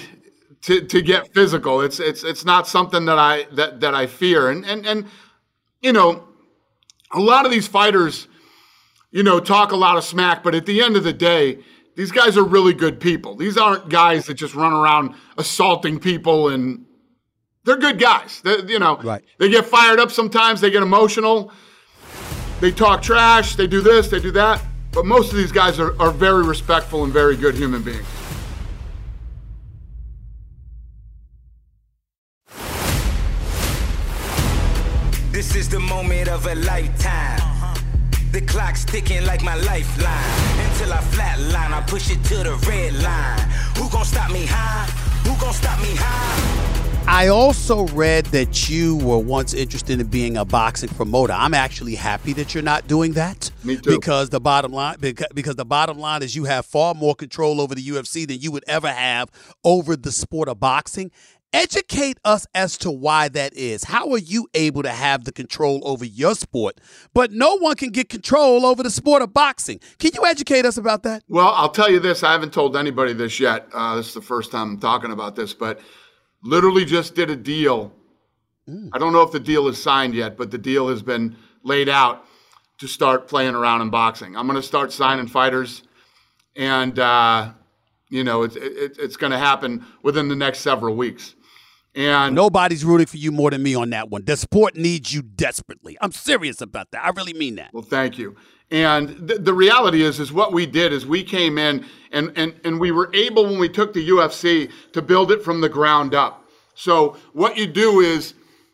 to 0.64 0.82
to 0.82 1.02
get 1.02 1.34
physical. 1.34 1.82
It's 1.82 2.00
it's 2.00 2.24
it's 2.24 2.44
not 2.44 2.68
something 2.68 3.06
that 3.06 3.18
I 3.18 3.48
that 3.54 3.80
that 3.80 3.96
I 3.96 4.08
fear, 4.08 4.50
and 4.50 4.66
and 4.66 4.86
and 4.86 5.06
you 5.82 5.94
know, 5.94 6.26
a 7.12 7.20
lot 7.20 7.46
of 7.46 7.52
these 7.52 7.68
fighters 7.68 8.28
you 9.14 9.22
know, 9.22 9.39
talk 9.39 9.72
a 9.72 9.76
lot 9.76 9.95
of 9.95 10.03
smack, 10.03 10.43
but 10.43 10.55
at 10.55 10.66
the 10.66 10.82
end 10.82 10.95
of 10.97 11.03
the 11.03 11.14
day, 11.14 11.59
these 11.95 12.11
guys 12.11 12.36
are 12.36 12.43
really 12.43 12.74
good 12.74 12.99
people. 12.99 13.36
These 13.36 13.57
aren't 13.57 13.88
guys 13.88 14.26
that 14.26 14.34
just 14.34 14.55
run 14.55 14.74
around 14.74 15.14
assaulting 15.38 15.99
people 15.99 16.49
and 16.49 16.84
they're 17.64 17.78
good 17.78 17.99
guys. 17.99 18.41
They, 18.41 18.57
you 18.64 18.80
know, 18.80 18.97
Right. 18.97 19.24
they 19.38 19.49
get 19.49 19.66
fired 19.68 19.99
up 19.99 20.11
sometimes, 20.11 20.61
they 20.61 20.72
get 20.72 20.82
emotional, 20.82 21.51
they 22.59 22.72
talk 22.72 23.03
trash, 23.03 23.55
they 23.55 23.68
do 23.68 23.82
this, 23.82 24.07
they 24.07 24.20
do 24.20 24.32
that. 24.32 24.59
But 24.91 25.05
most 25.05 25.32
of 25.32 25.38
these 25.38 25.51
guys 25.51 25.80
are, 25.80 25.95
are 26.01 26.11
very 26.11 26.43
respectful 26.43 27.03
and 27.03 27.14
very 27.14 27.38
good 27.38 27.53
human 27.53 27.84
beings. 27.84 28.05
This 35.32 35.55
is 35.55 35.68
the 35.68 35.80
moment 35.80 36.30
of 36.30 36.45
a 36.45 36.55
lifetime. 36.55 37.53
The 38.34 38.42
clock's 38.42 38.84
ticking 38.84 39.24
like 39.28 39.44
my 39.44 39.54
lifeline. 39.54 40.68
Until 40.68 40.92
I 40.92 41.02
flatline, 41.14 41.72
I 41.72 41.84
push 41.86 42.10
it 42.10 42.24
to 42.24 42.38
the 42.38 42.56
red 42.68 42.96
line. 43.04 43.40
Who 43.78 43.88
gon' 43.92 44.04
stop 44.06 44.32
me 44.32 44.48
high? 44.50 44.88
Who 45.30 45.40
gon' 45.40 45.54
stop 45.54 45.80
me 45.80 45.90
high? 45.96 47.04
I 47.08 47.28
also 47.28 47.86
read 47.90 48.26
that 48.28 48.72
you 48.72 48.98
were 48.98 49.20
once 49.20 49.54
interested 49.54 50.00
in 50.02 50.08
being 50.08 50.38
a 50.38 50.46
boxing 50.46 50.90
promoter. 50.90 51.34
I'm 51.34 51.54
actually 51.54 51.94
happy 51.94 52.34
that 52.34 52.56
you're 52.56 52.64
not 52.64 52.88
doing 52.88 53.12
that. 53.12 53.52
Me 53.64 53.78
too. 53.78 53.92
Because 53.92 54.32
the 54.32 54.40
bottom 54.40 54.74
line, 54.74 54.96
because, 55.00 55.28
because 55.36 55.56
the 55.56 55.66
bottom 55.66 56.00
line 56.00 56.24
is 56.24 56.36
you 56.36 56.46
have 56.46 56.66
far 56.66 56.96
more 56.96 57.14
control 57.14 57.62
over 57.62 57.76
the 57.76 57.86
UFC 57.86 58.28
than 58.28 58.40
you 58.40 58.52
would 58.52 58.64
ever 58.66 58.88
have 58.88 59.30
over 59.64 59.96
the 59.96 60.12
sport 60.12 60.50
of 60.50 60.60
boxing. 60.60 61.12
Educate 61.54 62.18
us 62.26 62.47
as 62.56 62.80
to 62.80 62.89
why 62.89 63.30
that 63.30 63.54
is. 63.54 63.84
How 63.84 64.12
are 64.12 64.18
you 64.18 64.47
able 64.56 64.82
to 64.82 64.89
have 64.89 65.24
the 65.24 65.32
control 65.32 65.82
over 65.84 66.04
your 66.04 66.34
sport, 66.34 66.82
but 67.14 67.32
no 67.32 67.58
one 67.60 67.76
can 67.76 67.91
get 67.91 68.10
control 68.10 68.66
over 68.66 68.82
the 68.82 68.89
sport 68.89 69.22
of 69.22 69.36
boxing? 69.36 69.80
Can 69.99 70.12
you 70.16 70.26
educate 70.26 70.66
us 70.66 70.78
about 70.78 71.04
that? 71.04 71.24
Well, 71.30 71.49
I'll 71.49 71.70
tell 71.70 71.91
you 71.91 71.99
this. 71.99 72.24
I 72.24 72.32
haven't 72.32 72.54
told 72.54 72.76
anybody 72.76 73.14
this 73.14 73.39
yet. 73.39 73.68
Uh, 73.72 73.97
this 73.97 74.08
is 74.08 74.14
the 74.16 74.22
first 74.22 74.51
time 74.51 74.72
I'm 74.72 74.80
talking 74.80 75.12
about 75.12 75.36
this, 75.36 75.54
but 75.54 75.80
literally 76.41 76.86
just 76.86 77.14
did 77.14 77.30
a 77.30 77.36
deal. 77.36 77.93
I 78.91 78.97
don't 78.97 79.14
know 79.14 79.22
if 79.22 79.32
the 79.32 79.39
deal 79.39 79.68
is 79.68 79.82
signed 79.82 80.16
yet, 80.16 80.38
but 80.38 80.49
the 80.49 80.58
deal 80.58 80.88
has 80.88 81.04
been 81.04 81.36
laid 81.64 81.88
out 81.88 82.26
to 82.80 82.88
start 82.88 83.28
playing 83.28 83.54
around 83.54 83.82
in 83.82 83.91
boxing. 83.91 84.36
I'm 84.36 84.47
going 84.47 84.60
to 84.60 84.68
start 84.68 84.91
signing 84.91 85.28
fighters, 85.28 85.84
and 86.56 86.97
uh, 86.97 87.51
you 88.10 88.24
know 88.24 88.43
it's 88.43 88.56
it, 88.56 88.97
it's 88.99 89.18
going 89.18 89.32
to 89.32 89.38
happen 89.38 89.86
within 90.01 90.30
the 90.30 90.36
next 90.36 90.60
several 90.60 90.95
weeks. 90.95 91.36
And 91.96 92.34
Nobody's 92.34 92.84
rooting 92.84 93.06
for 93.06 93.18
you 93.18 93.32
more 93.32 93.52
than 93.52 93.62
me 93.62 93.76
on 93.76 93.91
that 93.91 94.10
one. 94.10 94.26
The 94.26 94.36
sport 94.36 94.76
needs 94.76 95.14
you 95.14 95.22
desperately. 95.22 95.96
I'm 96.02 96.12
serious 96.12 96.60
about 96.60 96.91
that. 96.91 97.06
I 97.06 97.10
really 97.10 97.34
mean 97.34 97.56
that. 97.56 97.72
Well, 97.74 97.84
thank 97.84 98.18
you. 98.18 98.36
And 98.72 99.28
th- 99.28 99.41
the 99.41 99.54
reality 99.54 100.02
is, 100.02 100.20
is 100.20 100.34
what 100.34 100.54
we 100.54 100.66
did 100.66 100.91
is 100.91 101.06
we 101.06 101.24
came 101.24 101.60
in 101.60 101.86
and, 102.12 102.32
and, 102.36 102.60
and 102.64 102.80
we 102.80 102.91
were 102.91 103.12
able 103.14 103.46
when 103.46 103.60
we 103.60 103.70
took 103.70 103.94
the 103.94 104.10
UFC 104.10 104.72
to 104.94 105.02
build 105.02 105.32
it 105.32 105.44
from 105.44 105.62
the 105.62 105.70
ground 105.70 106.16
up. 106.16 106.44
So 106.74 107.18
what 107.34 107.58
you 107.58 107.68
do 107.68 108.00
is 108.00 108.34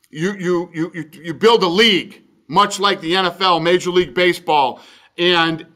you 0.09 0.33
you 0.33 0.69
you 0.73 0.91
you, 0.93 1.09
you 1.11 1.33
build 1.33 1.61
a 1.63 1.67
league, 1.67 2.23
much 2.47 2.79
like 2.79 3.01
the 3.01 3.13
NFL, 3.13 3.61
Major 3.61 3.91
League 3.91 4.13
Baseball, 4.13 4.79
and 5.17 5.67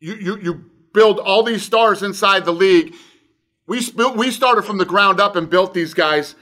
you 0.00 0.14
you 0.14 0.36
you 0.38 0.64
build 0.92 1.18
all 1.18 1.42
these 1.42 1.62
stars 1.62 2.02
inside 2.02 2.44
the 2.44 2.52
league. 2.52 2.94
We 3.66 3.80
we 4.14 4.30
started 4.30 4.62
from 4.62 4.78
the 4.78 4.84
ground 4.84 5.18
up 5.18 5.34
and 5.34 5.48
built 5.48 5.74
these 5.74 5.94
guys 5.94 6.34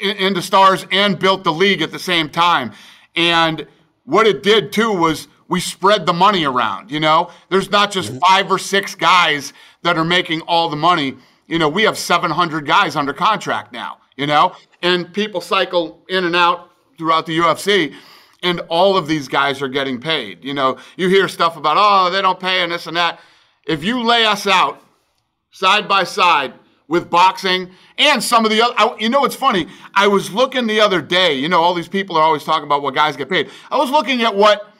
into 0.00 0.42
stars 0.42 0.86
and 0.90 1.18
built 1.18 1.44
the 1.44 1.52
league 1.52 1.82
at 1.82 1.92
the 1.92 1.98
same 1.98 2.28
time. 2.28 2.72
And 3.14 3.66
what 4.04 4.26
it 4.26 4.42
did 4.42 4.72
too 4.72 4.92
was 4.92 5.28
we 5.48 5.60
spread 5.60 6.06
the 6.06 6.12
money 6.12 6.44
around. 6.44 6.90
You 6.90 7.00
know, 7.00 7.30
there's 7.50 7.70
not 7.70 7.90
just 7.90 8.10
mm-hmm. 8.10 8.18
five 8.18 8.50
or 8.50 8.58
six 8.58 8.94
guys 8.94 9.52
that 9.82 9.96
are 9.96 10.04
making 10.04 10.40
all 10.42 10.68
the 10.68 10.76
money. 10.76 11.16
You 11.46 11.58
know, 11.58 11.68
we 11.68 11.82
have 11.84 11.96
700 11.96 12.66
guys 12.66 12.96
under 12.96 13.12
contract 13.12 13.72
now 13.72 13.98
you 14.16 14.26
know? 14.26 14.54
And 14.82 15.12
people 15.12 15.40
cycle 15.40 16.02
in 16.08 16.24
and 16.24 16.34
out 16.34 16.70
throughout 16.98 17.26
the 17.26 17.38
UFC, 17.38 17.94
and 18.42 18.60
all 18.68 18.96
of 18.96 19.06
these 19.06 19.28
guys 19.28 19.62
are 19.62 19.68
getting 19.68 20.00
paid. 20.00 20.44
You 20.44 20.54
know, 20.54 20.78
you 20.96 21.08
hear 21.08 21.28
stuff 21.28 21.56
about, 21.56 21.76
oh, 21.78 22.10
they 22.10 22.22
don't 22.22 22.40
pay 22.40 22.62
and 22.62 22.72
this 22.72 22.86
and 22.86 22.96
that. 22.96 23.20
If 23.66 23.84
you 23.84 24.02
lay 24.02 24.24
us 24.24 24.46
out 24.46 24.82
side 25.50 25.88
by 25.88 26.04
side 26.04 26.54
with 26.88 27.10
boxing 27.10 27.70
and 27.98 28.22
some 28.22 28.44
of 28.44 28.50
the 28.50 28.62
other, 28.62 28.74
I, 28.78 28.96
you 28.98 29.08
know, 29.08 29.24
it's 29.24 29.34
funny. 29.34 29.66
I 29.94 30.06
was 30.06 30.32
looking 30.32 30.66
the 30.66 30.80
other 30.80 31.02
day, 31.02 31.34
you 31.34 31.48
know, 31.48 31.60
all 31.60 31.74
these 31.74 31.88
people 31.88 32.16
are 32.16 32.22
always 32.22 32.44
talking 32.44 32.64
about 32.64 32.82
what 32.82 32.94
guys 32.94 33.16
get 33.16 33.28
paid. 33.28 33.50
I 33.70 33.76
was 33.76 33.90
looking 33.90 34.22
at 34.22 34.34
what, 34.36 34.72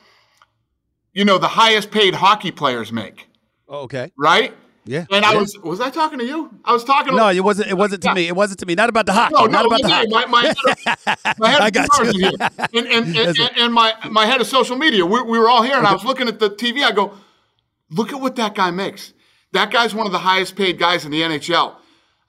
you 1.12 1.24
know, 1.24 1.38
the 1.38 1.48
highest 1.48 1.90
paid 1.90 2.14
hockey 2.14 2.50
players 2.50 2.92
make. 2.92 3.28
Oh, 3.68 3.80
okay. 3.80 4.12
Right? 4.16 4.54
Yeah. 4.84 5.04
And 5.10 5.24
I 5.24 5.32
yeah. 5.32 5.40
was 5.40 5.58
was 5.58 5.80
I 5.80 5.90
talking 5.90 6.20
to 6.20 6.24
you? 6.24 6.48
I 6.64 6.72
was 6.72 6.84
talking 6.84 7.16
No, 7.16 7.28
it 7.28 7.40
wasn't. 7.42 7.68
It 7.68 7.74
wasn't 7.74 8.02
to 8.02 8.08
Yeah. 8.10 8.14
me. 8.14 8.28
It 8.28 8.36
wasn't 8.36 8.60
to 8.60 8.66
me. 8.66 8.76
Not 8.76 8.88
about 8.88 9.06
the 9.06 9.12
hockey. 9.12 9.34
No, 9.34 9.46
Not 9.46 9.62
no, 9.62 9.66
about 9.66 9.82
the 9.82 9.88
hockey. 9.88 10.08
my, 10.10 10.26
my 10.26 10.42
head, 10.42 11.18
my 11.38 11.48
head 11.50 11.60
I 11.60 11.70
got 11.70 11.88
you. 11.98 12.12
here. 12.12 12.30
And, 12.72 12.86
and, 12.86 13.16
and, 13.16 13.38
and, 13.38 13.50
and 13.58 13.74
my, 13.74 13.94
my 14.08 14.26
head 14.26 14.40
of 14.40 14.46
social 14.46 14.76
media, 14.76 15.04
we, 15.04 15.20
we 15.22 15.40
were 15.40 15.48
all 15.48 15.62
here, 15.64 15.76
and 15.76 15.84
I 15.88 15.92
was 15.92 16.04
looking 16.04 16.28
at 16.28 16.38
the 16.38 16.50
TV. 16.50 16.84
I 16.84 16.92
go, 16.92 17.14
look 17.90 18.12
at 18.12 18.20
what 18.20 18.36
that 18.36 18.54
guy 18.54 18.70
makes. 18.70 19.12
That 19.52 19.72
guy's 19.72 19.92
one 19.92 20.06
of 20.06 20.12
the 20.12 20.20
highest 20.20 20.54
paid 20.54 20.78
guys 20.78 21.04
in 21.04 21.10
the 21.10 21.22
NHL. 21.22 21.74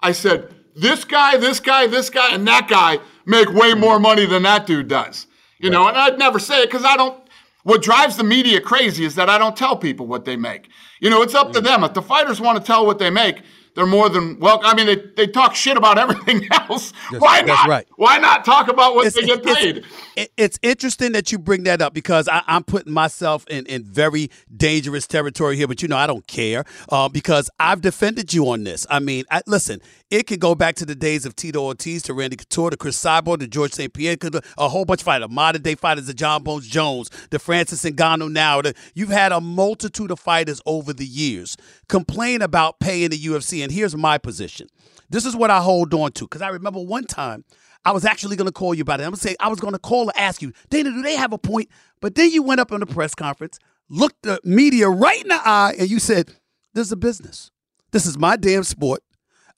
I 0.02 0.12
said, 0.12 0.54
this 0.76 1.04
guy, 1.04 1.38
this 1.38 1.60
guy, 1.60 1.88
this 1.88 2.10
guy, 2.10 2.34
and 2.34 2.48
that 2.48 2.68
guy 2.68 3.00
make 3.26 3.52
way 3.52 3.74
more 3.74 4.00
money 4.00 4.26
than 4.26 4.44
that 4.44 4.68
dude 4.68 4.88
does. 4.88 5.28
You 5.60 5.72
know, 5.72 5.88
and 5.88 5.98
I'd 5.98 6.20
never 6.20 6.38
say 6.40 6.62
it 6.62 6.68
because 6.68 6.86
I 6.86 6.96
don't. 6.96 7.24
What 7.64 7.82
drives 7.82 8.16
the 8.16 8.24
media 8.24 8.62
crazy 8.62 9.04
is 9.04 9.16
that 9.16 9.30
I 9.30 9.38
don't 9.38 9.58
tell 9.58 9.76
people 9.76 10.08
what 10.08 10.24
they 10.24 10.38
make. 10.38 10.70
You 11.02 11.10
know, 11.10 11.22
it's 11.22 11.34
up 11.34 11.52
to 11.54 11.60
mm. 11.60 11.64
them. 11.64 11.84
If 11.84 11.94
the 11.94 12.02
fighters 12.02 12.40
want 12.40 12.60
to 12.60 12.64
tell 12.64 12.86
what 12.86 13.00
they 13.00 13.10
make, 13.10 13.42
they're 13.78 13.86
more 13.86 14.10
than 14.10 14.40
welcome. 14.40 14.66
I 14.68 14.74
mean, 14.74 14.88
they, 14.88 14.96
they 15.16 15.28
talk 15.28 15.54
shit 15.54 15.78
about 15.78 16.00
everything 16.00 16.48
else. 16.52 16.92
Why 17.20 17.44
that's 17.44 17.48
not? 17.60 17.70
right. 17.70 17.88
Why 17.96 18.18
not 18.18 18.44
talk 18.44 18.70
about 18.70 18.96
what 18.96 19.06
It's, 19.06 19.16
they 19.16 19.22
get 19.28 19.44
paid? 19.44 19.86
it- 20.16 20.32
it's 20.36 20.58
interesting 20.64 21.12
that 21.12 21.32
you 21.32 21.38
bring 21.38 21.64
that 21.66 21.80
up 21.80 21.94
because 21.94 22.28
I, 22.28 22.42
I'm 22.48 22.64
putting 22.64 22.92
myself 22.92 23.46
in, 23.48 23.68
in 23.68 23.84
very 23.84 24.32
dangerous 24.56 25.06
territory 25.06 25.56
here, 25.58 25.68
but 25.68 25.84
you 25.84 25.88
know 25.88 25.96
I 25.96 26.08
don't 26.08 26.26
care 26.26 26.66
uh, 26.90 27.08
because 27.08 27.52
I've 27.60 27.82
defended 27.82 28.34
you 28.34 28.50
on 28.50 28.64
this. 28.64 28.88
I 28.90 28.98
mean, 29.00 29.26
I, 29.30 29.44
listen, 29.46 29.80
it 30.10 30.28
could 30.28 30.40
go 30.40 30.56
back 30.56 30.76
to 30.76 30.86
the 30.86 30.96
days 30.96 31.26
of 31.26 31.36
Tito 31.36 31.62
Ortiz, 31.62 32.04
to 32.04 32.14
Randy 32.14 32.38
Couture, 32.38 32.70
to 32.70 32.78
Cris 32.78 33.02
Cyborg, 33.02 33.40
to 33.40 33.48
George 33.48 33.74
St. 33.74 33.92
Pierre, 33.92 34.16
a 34.58 34.70
whole 34.70 34.86
bunch 34.86 35.02
of 35.02 35.06
fighters, 35.06 35.30
modern 35.30 35.62
day 35.62 35.76
fighters, 35.76 36.08
the 36.08 36.14
Jon 36.14 36.44
Bones 36.44 36.68
Jones, 36.68 37.10
the 37.30 37.40
Francis 37.40 37.84
Ngannou 37.84 38.32
now. 38.32 38.62
The, 38.62 38.74
you've 38.94 39.10
had 39.10 39.32
a 39.32 39.42
multitude 39.42 40.12
of 40.12 40.20
fighters 40.20 40.62
over 40.66 40.94
the 40.94 41.06
years 41.06 41.58
complain 41.90 42.42
about 42.42 42.80
paying 42.80 43.10
the 43.10 43.18
UFC, 43.18 43.62
and 43.64 43.72
here's 43.72 43.96
my 43.96 44.18
position. 44.18 44.68
This 45.10 45.26
is 45.26 45.36
what 45.36 45.52
I 45.52 45.60
hold 45.60 45.94
on 45.94 46.12
to 46.14 46.26
because 46.26 46.42
I 46.42 46.50
remember 46.50 46.80
one 46.80 47.06
time 47.06 47.44
I 47.84 47.92
was 47.92 48.06
actually 48.06 48.36
going 48.36 48.48
to 48.48 48.54
call 48.54 48.74
you 48.74 48.82
about 48.82 49.00
it. 49.00 49.04
I'm 49.04 49.12
going 49.12 49.18
to 49.18 49.22
say 49.22 49.36
I 49.40 49.50
was 49.50 49.60
going 49.60 49.74
to 49.74 49.80
call 49.80 50.04
and 50.04 50.18
ask 50.18 50.42
you, 50.42 50.54
Dana, 50.70 50.92
do 50.92 51.02
they 51.02 51.16
have 51.16 51.34
a 51.34 51.38
point? 51.38 51.70
But 52.02 52.16
then 52.16 52.32
you 52.32 52.44
went 52.44 52.60
up 52.60 52.72
in 52.72 52.80
the 52.80 52.86
press 52.86 53.14
conference, 53.14 53.60
looked 53.90 54.24
the 54.24 54.40
media 54.44 54.90
right 54.90 55.22
in 55.22 55.30
the 55.30 55.40
eye, 55.44 55.76
and 55.78 55.90
you 55.90 56.00
said, 56.00 56.32
"This 56.74 56.88
is 56.88 56.92
a 56.92 56.98
business. 56.98 57.52
This 57.92 58.06
is 58.06 58.18
my 58.18 58.36
damn 58.36 58.64
sport. 58.64 59.02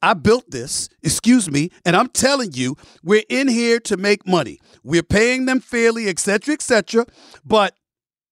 I 0.01 0.13
built 0.13 0.49
this, 0.49 0.87
excuse 1.03 1.51
me, 1.51 1.71
and 1.85 1.95
I'm 1.95 2.07
telling 2.07 2.53
you, 2.53 2.77
we're 3.03 3.23
in 3.29 3.47
here 3.47 3.79
to 3.81 3.97
make 3.97 4.25
money. 4.25 4.59
We're 4.83 5.03
paying 5.03 5.45
them 5.45 5.59
fairly, 5.59 6.07
et 6.07 6.19
cetera, 6.19 6.53
et 6.53 6.61
cetera. 6.61 7.05
But 7.43 7.75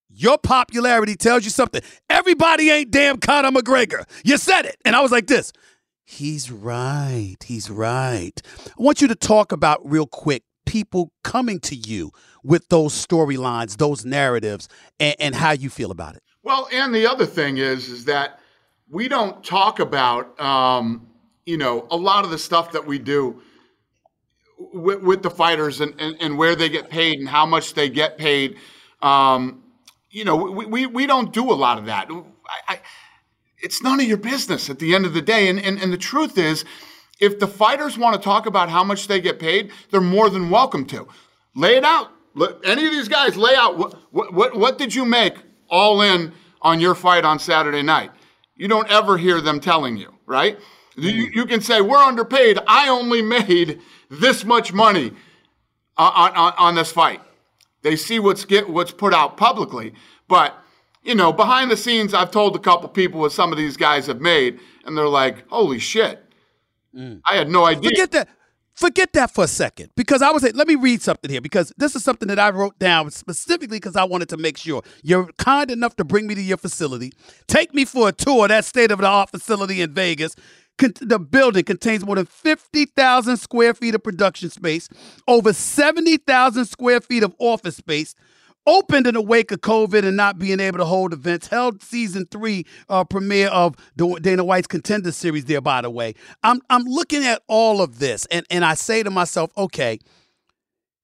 your 0.09 0.37
popularity 0.37 1.15
tells 1.15 1.43
you 1.43 1.49
something. 1.49 1.81
Everybody 2.09 2.69
ain't 2.69 2.91
damn 2.91 3.17
Conor 3.17 3.51
McGregor. 3.51 4.05
You 4.23 4.37
said 4.37 4.65
it. 4.65 4.77
And 4.85 4.95
I 4.95 5.01
was 5.01 5.11
like 5.11 5.27
this. 5.27 5.51
He's 6.05 6.49
right. 6.49 7.35
He's 7.45 7.69
right. 7.69 8.41
I 8.65 8.81
want 8.81 9.01
you 9.01 9.09
to 9.09 9.15
talk 9.15 9.51
about 9.51 9.81
real 9.83 10.07
quick 10.07 10.43
people 10.65 11.11
coming 11.23 11.59
to 11.59 11.75
you 11.75 12.11
with 12.43 12.69
those 12.69 12.93
storylines, 12.93 13.75
those 13.77 14.05
narratives, 14.05 14.69
and, 14.99 15.15
and 15.19 15.35
how 15.35 15.51
you 15.51 15.69
feel 15.69 15.91
about 15.91 16.15
it. 16.15 16.23
Well, 16.43 16.69
and 16.71 16.95
the 16.95 17.05
other 17.05 17.25
thing 17.25 17.57
is, 17.57 17.89
is 17.89 18.05
that 18.05 18.39
we 18.89 19.09
don't 19.09 19.43
talk 19.43 19.81
about, 19.81 20.39
um, 20.39 21.07
you 21.47 21.57
know, 21.57 21.87
a 21.89 21.95
lot 21.95 22.25
of 22.25 22.29
the 22.29 22.37
stuff 22.37 22.73
that 22.73 22.85
we 22.85 22.99
do 22.99 23.41
with, 24.59 25.01
with 25.01 25.23
the 25.23 25.29
fighters 25.29 25.79
and, 25.79 25.93
and, 25.97 26.17
and 26.19 26.37
where 26.37 26.57
they 26.57 26.67
get 26.67 26.89
paid 26.89 27.19
and 27.19 27.29
how 27.29 27.45
much 27.45 27.73
they 27.73 27.89
get 27.89 28.17
paid. 28.17 28.57
Um, 29.01 29.63
you 30.09 30.25
know, 30.25 30.35
we, 30.35 30.65
we, 30.65 30.85
we 30.87 31.07
don't 31.07 31.31
do 31.31 31.49
a 31.49 31.55
lot 31.55 31.77
of 31.77 31.85
that. 31.85 32.09
I, 32.11 32.73
I, 32.73 32.79
it's 33.59 33.81
none 33.81 34.01
of 34.01 34.05
your 34.05 34.17
business 34.17 34.69
at 34.69 34.79
the 34.79 34.93
end 34.93 35.05
of 35.05 35.13
the 35.13 35.21
day. 35.21 35.47
And, 35.47 35.57
and, 35.57 35.81
and 35.81 35.93
the 35.93 35.97
truth 35.97 36.37
is, 36.37 36.65
if 37.21 37.39
the 37.39 37.47
fighters 37.47 37.97
want 37.97 38.17
to 38.17 38.21
talk 38.21 38.45
about 38.45 38.67
how 38.67 38.83
much 38.83 39.07
they 39.07 39.21
get 39.21 39.39
paid, 39.39 39.71
they're 39.89 40.01
more 40.01 40.29
than 40.29 40.49
welcome 40.49 40.85
to. 40.87 41.07
Lay 41.55 41.77
it 41.77 41.85
out. 41.85 42.11
Let, 42.35 42.57
any 42.65 42.85
of 42.85 42.91
these 42.91 43.07
guys 43.07 43.37
lay 43.37 43.55
out 43.55 43.77
what, 43.77 43.93
what, 44.11 44.33
what, 44.33 44.57
what 44.57 44.77
did 44.77 44.93
you 44.93 45.05
make 45.05 45.35
all 45.69 46.01
in 46.01 46.33
on 46.61 46.81
your 46.81 46.93
fight 46.93 47.23
on 47.23 47.39
Saturday 47.39 47.83
night? 47.83 48.11
You 48.57 48.67
don't 48.67 48.89
ever 48.91 49.17
hear 49.17 49.39
them 49.39 49.61
telling 49.61 49.95
you, 49.95 50.13
right? 50.25 50.59
You, 50.97 51.29
you 51.33 51.45
can 51.45 51.61
say, 51.61 51.79
we're 51.79 51.97
underpaid. 51.97 52.59
I 52.67 52.89
only 52.89 53.21
made 53.21 53.79
this 54.09 54.43
much 54.43 54.73
money 54.73 55.11
on, 55.95 56.31
on, 56.35 56.53
on 56.57 56.75
this 56.75 56.91
fight. 56.91 57.21
They 57.83 57.95
see 57.95 58.19
what's 58.19 58.43
get 58.43 58.69
what's 58.69 58.91
put 58.91 59.13
out 59.13 59.37
publicly, 59.37 59.93
but 60.27 60.57
you 61.03 61.15
know, 61.15 61.31
behind 61.31 61.71
the 61.71 61.77
scenes, 61.77 62.13
I've 62.13 62.31
told 62.31 62.55
a 62.55 62.59
couple 62.59 62.89
people 62.89 63.21
what 63.21 63.31
some 63.31 63.51
of 63.51 63.57
these 63.57 63.77
guys 63.77 64.07
have 64.07 64.19
made, 64.19 64.59
and 64.85 64.97
they're 64.97 65.07
like, 65.07 65.47
"Holy 65.47 65.79
shit! 65.79 66.21
Mm. 66.93 67.21
I 67.25 67.35
had 67.35 67.49
no 67.49 67.65
idea." 67.65 67.91
Forget 67.91 68.11
that. 68.11 68.29
Forget 68.73 69.13
that 69.13 69.33
for 69.33 69.45
a 69.45 69.47
second, 69.47 69.91
because 69.95 70.21
I 70.21 70.31
was. 70.31 70.43
Let 70.43 70.67
me 70.67 70.75
read 70.75 71.01
something 71.01 71.31
here, 71.31 71.39
because 71.39 71.71
this 71.77 71.95
is 71.95 72.03
something 72.03 72.27
that 72.27 72.39
I 72.39 72.49
wrote 72.49 72.77
down 72.77 73.09
specifically 73.11 73.77
because 73.77 73.95
I 73.95 74.03
wanted 74.03 74.29
to 74.29 74.37
make 74.37 74.57
sure 74.57 74.83
you're 75.01 75.31
kind 75.37 75.71
enough 75.71 75.95
to 75.95 76.03
bring 76.03 76.27
me 76.27 76.35
to 76.35 76.41
your 76.41 76.57
facility, 76.57 77.13
take 77.47 77.73
me 77.73 77.85
for 77.85 78.09
a 78.09 78.11
tour 78.11 78.43
of 78.45 78.49
that 78.49 78.65
state 78.65 78.91
of 78.91 78.99
the 78.99 79.07
art 79.07 79.29
facility 79.29 79.81
in 79.81 79.93
Vegas. 79.93 80.35
The 80.77 81.19
building 81.19 81.63
contains 81.63 82.05
more 82.05 82.15
than 82.15 82.27
50,000 82.27 83.37
square 83.37 83.73
feet 83.73 83.95
of 83.95 84.03
production 84.03 84.49
space, 84.49 84.87
over 85.27 85.51
70,000 85.51 86.65
square 86.65 87.01
feet 87.01 87.23
of 87.23 87.35
office 87.39 87.77
space, 87.77 88.13
opened 88.67 89.07
in 89.07 89.15
the 89.15 89.21
wake 89.21 89.51
of 89.51 89.61
COVID 89.61 90.05
and 90.05 90.15
not 90.15 90.37
being 90.37 90.59
able 90.59 90.77
to 90.77 90.85
hold 90.85 91.13
events, 91.13 91.47
held 91.47 91.81
season 91.81 92.27
three 92.29 92.65
uh, 92.89 93.03
premiere 93.03 93.47
of 93.47 93.75
Dana 93.95 94.43
White's 94.43 94.67
Contender 94.67 95.11
Series 95.11 95.45
there, 95.45 95.61
by 95.61 95.81
the 95.81 95.89
way. 95.89 96.13
I'm, 96.43 96.61
I'm 96.69 96.83
looking 96.83 97.23
at 97.23 97.41
all 97.47 97.81
of 97.81 97.97
this 97.97 98.27
and, 98.27 98.45
and 98.51 98.63
I 98.63 98.75
say 98.75 99.01
to 99.01 99.09
myself, 99.09 99.51
okay, 99.57 99.99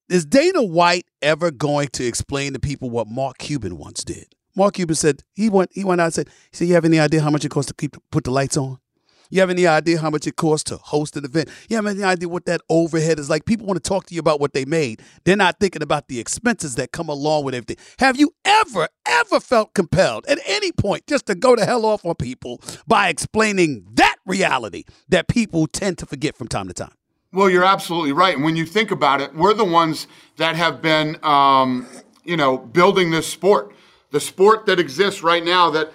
is 0.09 0.25
Dana 0.25 0.61
White 0.61 1.05
ever 1.21 1.49
going 1.49 1.87
to 1.93 2.05
explain 2.05 2.53
to 2.53 2.59
people 2.59 2.89
what 2.89 3.07
Mark 3.07 3.37
Cuban 3.37 3.77
once 3.77 4.03
did? 4.03 4.27
Mark 4.55 4.75
Cuban 4.75 4.95
said, 4.95 5.23
he 5.33 5.49
went, 5.49 5.71
he 5.73 5.83
went 5.83 6.01
out 6.01 6.05
and 6.05 6.13
said, 6.13 6.29
he 6.51 6.57
said, 6.57 6.67
you 6.67 6.75
have 6.75 6.85
any 6.85 6.99
idea 6.99 7.21
how 7.21 7.31
much 7.31 7.45
it 7.45 7.49
costs 7.49 7.71
to 7.71 7.73
keep 7.73 7.95
put 8.11 8.25
the 8.25 8.31
lights 8.31 8.57
on? 8.57 8.77
You 9.33 9.39
have 9.39 9.49
any 9.49 9.65
idea 9.65 9.97
how 9.97 10.11
much 10.11 10.27
it 10.27 10.35
costs 10.35 10.69
to 10.69 10.77
host 10.77 11.17
an 11.17 11.25
event? 11.25 11.49
You 11.67 11.75
have 11.77 11.87
any 11.87 12.03
idea 12.03 12.29
what 12.29 12.45
that 12.45 12.61
overhead 12.69 13.17
is 13.17 13.31
like? 13.31 13.45
People 13.45 13.65
want 13.65 13.83
to 13.83 13.89
talk 13.89 14.05
to 14.05 14.13
you 14.13 14.19
about 14.19 14.39
what 14.39 14.53
they 14.53 14.63
made. 14.63 15.01
They're 15.23 15.35
not 15.35 15.59
thinking 15.59 15.81
about 15.81 16.07
the 16.07 16.19
expenses 16.19 16.75
that 16.75 16.91
come 16.91 17.09
along 17.09 17.43
with 17.43 17.55
everything. 17.55 17.83
Have 17.97 18.15
you 18.15 18.35
ever, 18.45 18.87
ever 19.07 19.39
felt 19.39 19.73
compelled 19.73 20.27
at 20.27 20.37
any 20.45 20.71
point 20.71 21.07
just 21.07 21.25
to 21.25 21.33
go 21.33 21.55
to 21.55 21.65
hell 21.65 21.83
off 21.83 22.05
on 22.05 22.13
people 22.13 22.61
by 22.85 23.09
explaining 23.09 23.87
that 23.95 24.17
reality 24.27 24.83
that 25.09 25.27
people 25.27 25.65
tend 25.65 25.97
to 25.97 26.05
forget 26.05 26.37
from 26.37 26.47
time 26.47 26.67
to 26.67 26.73
time? 26.75 26.93
Well, 27.31 27.49
you're 27.49 27.65
absolutely 27.65 28.11
right. 28.11 28.35
And 28.35 28.45
when 28.45 28.55
you 28.55 28.67
think 28.67 28.91
about 28.91 29.19
it, 29.19 29.33
we're 29.33 29.55
the 29.55 29.65
ones 29.65 30.05
that 30.37 30.55
have 30.55 30.79
been, 30.79 31.17
um, 31.23 31.87
you 32.23 32.37
know, 32.37 32.59
building 32.59 33.09
this 33.09 33.25
sport, 33.25 33.73
the 34.11 34.19
sport 34.19 34.67
that 34.67 34.79
exists 34.79 35.23
right 35.23 35.43
now 35.43 35.71
that 35.71 35.91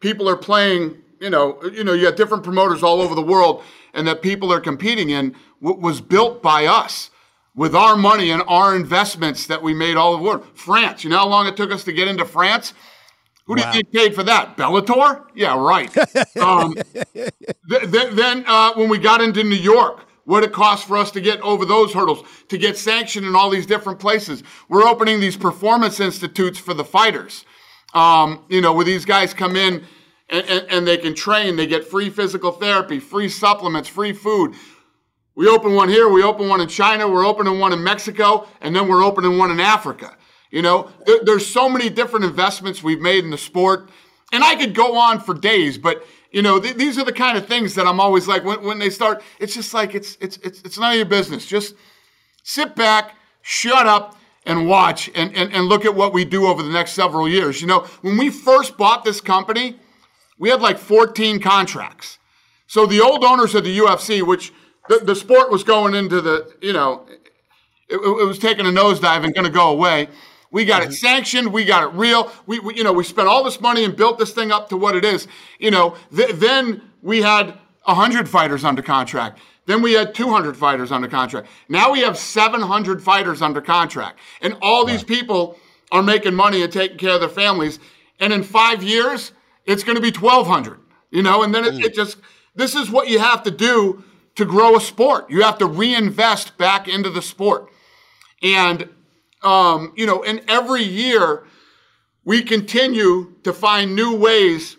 people 0.00 0.28
are 0.28 0.36
playing. 0.36 0.98
You 1.20 1.30
know, 1.30 1.62
you 1.64 1.84
know, 1.84 1.92
you 1.92 2.04
got 2.04 2.16
different 2.16 2.42
promoters 2.42 2.82
all 2.82 3.00
over 3.00 3.14
the 3.14 3.22
world, 3.22 3.62
and 3.92 4.06
that 4.06 4.22
people 4.22 4.52
are 4.52 4.60
competing 4.60 5.10
in 5.10 5.34
was 5.60 6.00
built 6.00 6.42
by 6.42 6.66
us 6.66 7.10
with 7.54 7.74
our 7.74 7.96
money 7.96 8.30
and 8.30 8.42
our 8.48 8.74
investments 8.74 9.46
that 9.46 9.62
we 9.62 9.72
made 9.72 9.96
all 9.96 10.12
over 10.12 10.22
the 10.22 10.28
world. 10.28 10.46
France, 10.54 11.04
you 11.04 11.10
know 11.10 11.18
how 11.18 11.28
long 11.28 11.46
it 11.46 11.56
took 11.56 11.70
us 11.70 11.84
to 11.84 11.92
get 11.92 12.08
into 12.08 12.24
France? 12.24 12.74
Who 13.46 13.56
do 13.56 13.62
you 13.62 13.72
think 13.72 13.92
paid 13.92 14.14
for 14.14 14.22
that? 14.22 14.56
Bellator? 14.56 15.26
Yeah, 15.34 15.58
right. 15.58 15.94
um, 16.38 16.74
th- 16.94 17.30
th- 17.68 18.12
then 18.12 18.44
uh, 18.46 18.72
when 18.74 18.88
we 18.88 18.98
got 18.98 19.20
into 19.20 19.44
New 19.44 19.56
York, 19.56 20.06
what 20.24 20.42
it 20.42 20.52
cost 20.52 20.88
for 20.88 20.96
us 20.96 21.10
to 21.10 21.20
get 21.20 21.40
over 21.42 21.66
those 21.66 21.92
hurdles, 21.92 22.26
to 22.48 22.56
get 22.56 22.78
sanctioned 22.78 23.26
in 23.26 23.36
all 23.36 23.50
these 23.50 23.66
different 23.66 23.98
places. 23.98 24.42
We're 24.70 24.84
opening 24.84 25.20
these 25.20 25.36
performance 25.36 26.00
institutes 26.00 26.58
for 26.58 26.72
the 26.72 26.84
fighters. 26.84 27.44
Um, 27.92 28.44
you 28.48 28.60
know, 28.60 28.72
where 28.72 28.84
these 28.84 29.04
guys 29.04 29.32
come 29.34 29.54
in 29.54 29.84
and, 30.28 30.46
and, 30.46 30.66
and 30.70 30.86
they 30.86 30.96
can 30.96 31.14
train, 31.14 31.56
they 31.56 31.66
get 31.66 31.84
free 31.84 32.10
physical 32.10 32.52
therapy, 32.52 32.98
free 32.98 33.28
supplements, 33.28 33.88
free 33.88 34.12
food. 34.12 34.54
We 35.36 35.48
open 35.48 35.74
one 35.74 35.88
here, 35.88 36.08
we 36.08 36.22
open 36.22 36.48
one 36.48 36.60
in 36.60 36.68
China, 36.68 37.08
we're 37.08 37.26
opening 37.26 37.58
one 37.58 37.72
in 37.72 37.82
Mexico, 37.82 38.46
and 38.60 38.74
then 38.74 38.88
we're 38.88 39.04
opening 39.04 39.36
one 39.38 39.50
in 39.50 39.60
Africa. 39.60 40.16
You 40.50 40.62
know, 40.62 40.90
there, 41.06 41.20
there's 41.24 41.46
so 41.46 41.68
many 41.68 41.90
different 41.90 42.24
investments 42.24 42.82
we've 42.82 43.00
made 43.00 43.24
in 43.24 43.30
the 43.30 43.38
sport, 43.38 43.90
and 44.32 44.44
I 44.44 44.54
could 44.54 44.74
go 44.74 44.96
on 44.96 45.20
for 45.20 45.34
days, 45.34 45.76
but 45.78 46.04
You 46.34 46.42
know, 46.42 46.58
th- 46.58 46.74
these 46.74 46.98
are 46.98 47.04
the 47.04 47.12
kind 47.12 47.38
of 47.38 47.46
things 47.46 47.76
that 47.76 47.86
I'm 47.86 48.00
always 48.00 48.26
like 48.26 48.42
when, 48.44 48.60
when 48.64 48.80
they 48.80 48.90
start. 48.90 49.22
It's 49.38 49.54
just 49.54 49.72
like 49.72 49.94
it's 49.94 50.16
it's 50.20 50.36
it's 50.38 50.62
it's 50.62 50.76
none 50.76 50.90
of 50.90 50.96
your 50.96 51.06
business. 51.06 51.46
Just 51.46 51.76
sit 52.42 52.74
back, 52.74 53.14
shut 53.42 53.86
up, 53.86 54.16
and 54.44 54.66
watch 54.68 55.08
and, 55.14 55.32
and, 55.36 55.52
and 55.52 55.66
look 55.66 55.84
at 55.84 55.94
what 55.94 56.12
we 56.12 56.24
do 56.24 56.46
over 56.48 56.60
the 56.60 56.70
next 56.72 56.92
several 56.94 57.28
years. 57.28 57.60
You 57.60 57.68
know, 57.68 57.86
when 58.02 58.18
we 58.18 58.30
first 58.30 58.76
bought 58.76 59.04
this 59.04 59.20
company, 59.20 59.78
we 60.38 60.50
had 60.50 60.60
like 60.60 60.78
14 60.78 61.40
contracts. 61.40 62.18
So 62.66 62.86
the 62.86 63.00
old 63.00 63.24
owners 63.24 63.54
of 63.54 63.64
the 63.64 63.78
UFC, 63.78 64.26
which 64.26 64.52
the, 64.88 64.98
the 64.98 65.14
sport 65.14 65.50
was 65.50 65.64
going 65.64 65.94
into 65.94 66.20
the, 66.20 66.52
you 66.60 66.72
know, 66.72 67.06
it, 67.88 67.96
it 67.96 68.26
was 68.26 68.38
taking 68.38 68.66
a 68.66 68.70
nosedive 68.70 69.24
and 69.24 69.34
going 69.34 69.46
to 69.46 69.50
go 69.50 69.70
away. 69.70 70.08
We 70.50 70.64
got 70.64 70.82
it 70.82 70.86
mm-hmm. 70.86 70.92
sanctioned. 70.94 71.52
We 71.52 71.64
got 71.64 71.82
it 71.82 71.96
real. 71.96 72.32
We, 72.46 72.60
we, 72.60 72.76
you 72.76 72.84
know, 72.84 72.92
we 72.92 73.04
spent 73.04 73.28
all 73.28 73.42
this 73.42 73.60
money 73.60 73.84
and 73.84 73.96
built 73.96 74.18
this 74.18 74.32
thing 74.32 74.52
up 74.52 74.68
to 74.68 74.76
what 74.76 74.94
it 74.94 75.04
is. 75.04 75.26
You 75.58 75.70
know, 75.70 75.96
th- 76.14 76.36
then 76.36 76.82
we 77.02 77.22
had 77.22 77.58
100 77.84 78.28
fighters 78.28 78.64
under 78.64 78.82
contract. 78.82 79.40
Then 79.66 79.82
we 79.82 79.92
had 79.94 80.14
200 80.14 80.56
fighters 80.56 80.92
under 80.92 81.08
contract. 81.08 81.48
Now 81.68 81.90
we 81.90 82.00
have 82.00 82.18
700 82.18 83.02
fighters 83.02 83.42
under 83.42 83.60
contract. 83.60 84.18
And 84.42 84.56
all 84.60 84.84
these 84.84 85.02
people 85.02 85.58
are 85.90 86.02
making 86.02 86.34
money 86.34 86.62
and 86.62 86.72
taking 86.72 86.98
care 86.98 87.14
of 87.14 87.20
their 87.20 87.28
families. 87.28 87.78
And 88.20 88.32
in 88.32 88.42
five 88.42 88.82
years, 88.82 89.32
it's 89.66 89.84
going 89.84 89.96
to 89.96 90.02
be 90.02 90.16
1,200, 90.16 90.78
you 91.10 91.22
know, 91.22 91.42
and 91.42 91.54
then 91.54 91.64
it, 91.64 91.74
it 91.84 91.94
just, 91.94 92.18
this 92.54 92.74
is 92.74 92.90
what 92.90 93.08
you 93.08 93.18
have 93.18 93.42
to 93.44 93.50
do 93.50 94.04
to 94.36 94.44
grow 94.44 94.76
a 94.76 94.80
sport. 94.80 95.30
You 95.30 95.42
have 95.42 95.58
to 95.58 95.66
reinvest 95.66 96.58
back 96.58 96.88
into 96.88 97.10
the 97.10 97.22
sport. 97.22 97.70
And, 98.42 98.88
um, 99.42 99.92
you 99.96 100.06
know, 100.06 100.22
and 100.22 100.42
every 100.48 100.82
year 100.82 101.46
we 102.24 102.42
continue 102.42 103.34
to 103.44 103.52
find 103.52 103.94
new 103.94 104.16
ways 104.16 104.76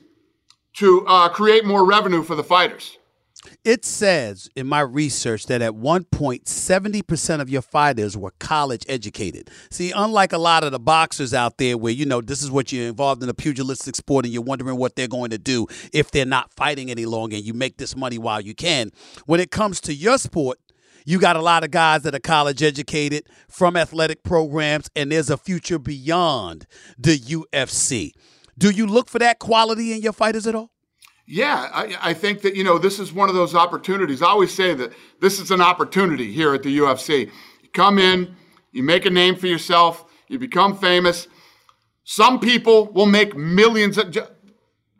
to 0.78 1.06
uh, 1.08 1.30
create 1.30 1.66
more 1.66 1.86
revenue 1.86 2.24
for 2.24 2.36
the 2.36 2.44
fighters. 2.44 2.98
It 3.64 3.86
says 3.86 4.50
in 4.56 4.68
my 4.68 4.82
research 4.82 5.46
that 5.48 5.62
at 5.62 5.76
one 5.76 6.04
point, 6.06 6.46
70% 6.46 7.42
of 7.42 7.50
your 7.50 7.62
fighters 7.62 8.18
were 8.18 8.32
college 8.40 8.86
educated. 8.88 9.50
See, 9.70 9.92
unlike 9.92 10.34
a 10.34 10.38
lot 10.38 10.64
of 10.64 10.72
the 10.72 10.80
boxers 10.80 11.34
out 11.34 11.58
there 11.58 11.78
where, 11.78 11.94
you 11.94 12.06
know, 12.06 12.22
this 12.22 12.42
is 12.42 12.52
what 12.52 12.72
you're 12.72 12.88
involved 12.88 13.24
in 13.24 13.30
a 13.30 13.34
pugilistic 13.34 13.96
sport 13.96 14.26
and 14.26 14.34
you're 14.34 14.44
wondering 14.44 14.78
what 14.78 14.96
they're 14.96 15.08
going 15.08 15.32
to 15.32 15.38
do 15.38 15.68
if 15.94 16.12
they're 16.12 16.26
not 16.26 16.52
fighting 16.54 16.92
any 16.92 17.06
longer 17.06 17.36
and 17.36 17.46
you 17.46 17.54
make 17.54 17.78
this 17.78 17.96
money 17.96 18.18
while 18.18 18.42
you 18.42 18.56
can. 18.56 18.92
When 19.26 19.40
it 19.40 19.52
comes 19.52 19.82
to 19.82 19.94
your 19.94 20.18
sport, 20.18 20.60
you 21.06 21.20
got 21.20 21.36
a 21.36 21.42
lot 21.42 21.64
of 21.64 21.72
guys 21.72 22.02
that 22.02 22.16
are 22.16 22.20
college 22.20 22.64
educated 22.64 23.28
from 23.48 23.78
athletic 23.78 24.24
programs, 24.24 24.90
and 24.96 25.12
there's 25.12 25.30
a 25.30 25.38
future 25.38 25.78
beyond 25.78 26.66
the 26.98 27.16
UFC. 27.18 28.12
Do 28.58 28.72
you 28.72 28.88
look 28.88 29.10
for 29.10 29.20
that 29.20 29.38
quality 29.38 29.94
in 29.94 30.02
your 30.02 30.14
fighters 30.14 30.48
at 30.48 30.56
all? 30.56 30.72
Yeah, 31.28 31.70
I, 31.74 31.98
I, 32.02 32.14
think 32.14 32.42
that, 32.42 32.56
you 32.56 32.64
know, 32.64 32.78
this 32.78 33.00
is 33.00 33.12
one 33.12 33.30
of 33.30 33.36
those 33.36 33.56
opportunities. 33.56 34.22
I 34.22 34.28
always 34.28 34.54
say 34.54 34.76
that 34.76 34.94
this 35.22 35.40
is 35.40 35.50
an 35.50 35.60
opportunity 35.60 36.32
here 36.32 36.54
at 36.54 36.62
the 36.62 36.78
UFC. 36.78 37.32
You 37.64 37.70
come 37.74 37.98
in, 37.98 38.36
you 38.72 38.84
make 38.84 39.06
a 39.06 39.10
name 39.10 39.36
for 39.36 39.48
yourself, 39.48 40.06
you 40.28 40.38
become 40.38 40.78
famous. 40.78 41.28
Some 42.04 42.40
people 42.40 42.92
will 42.94 43.08
make 43.08 43.36
millions. 43.36 43.98
Of, 43.98 44.16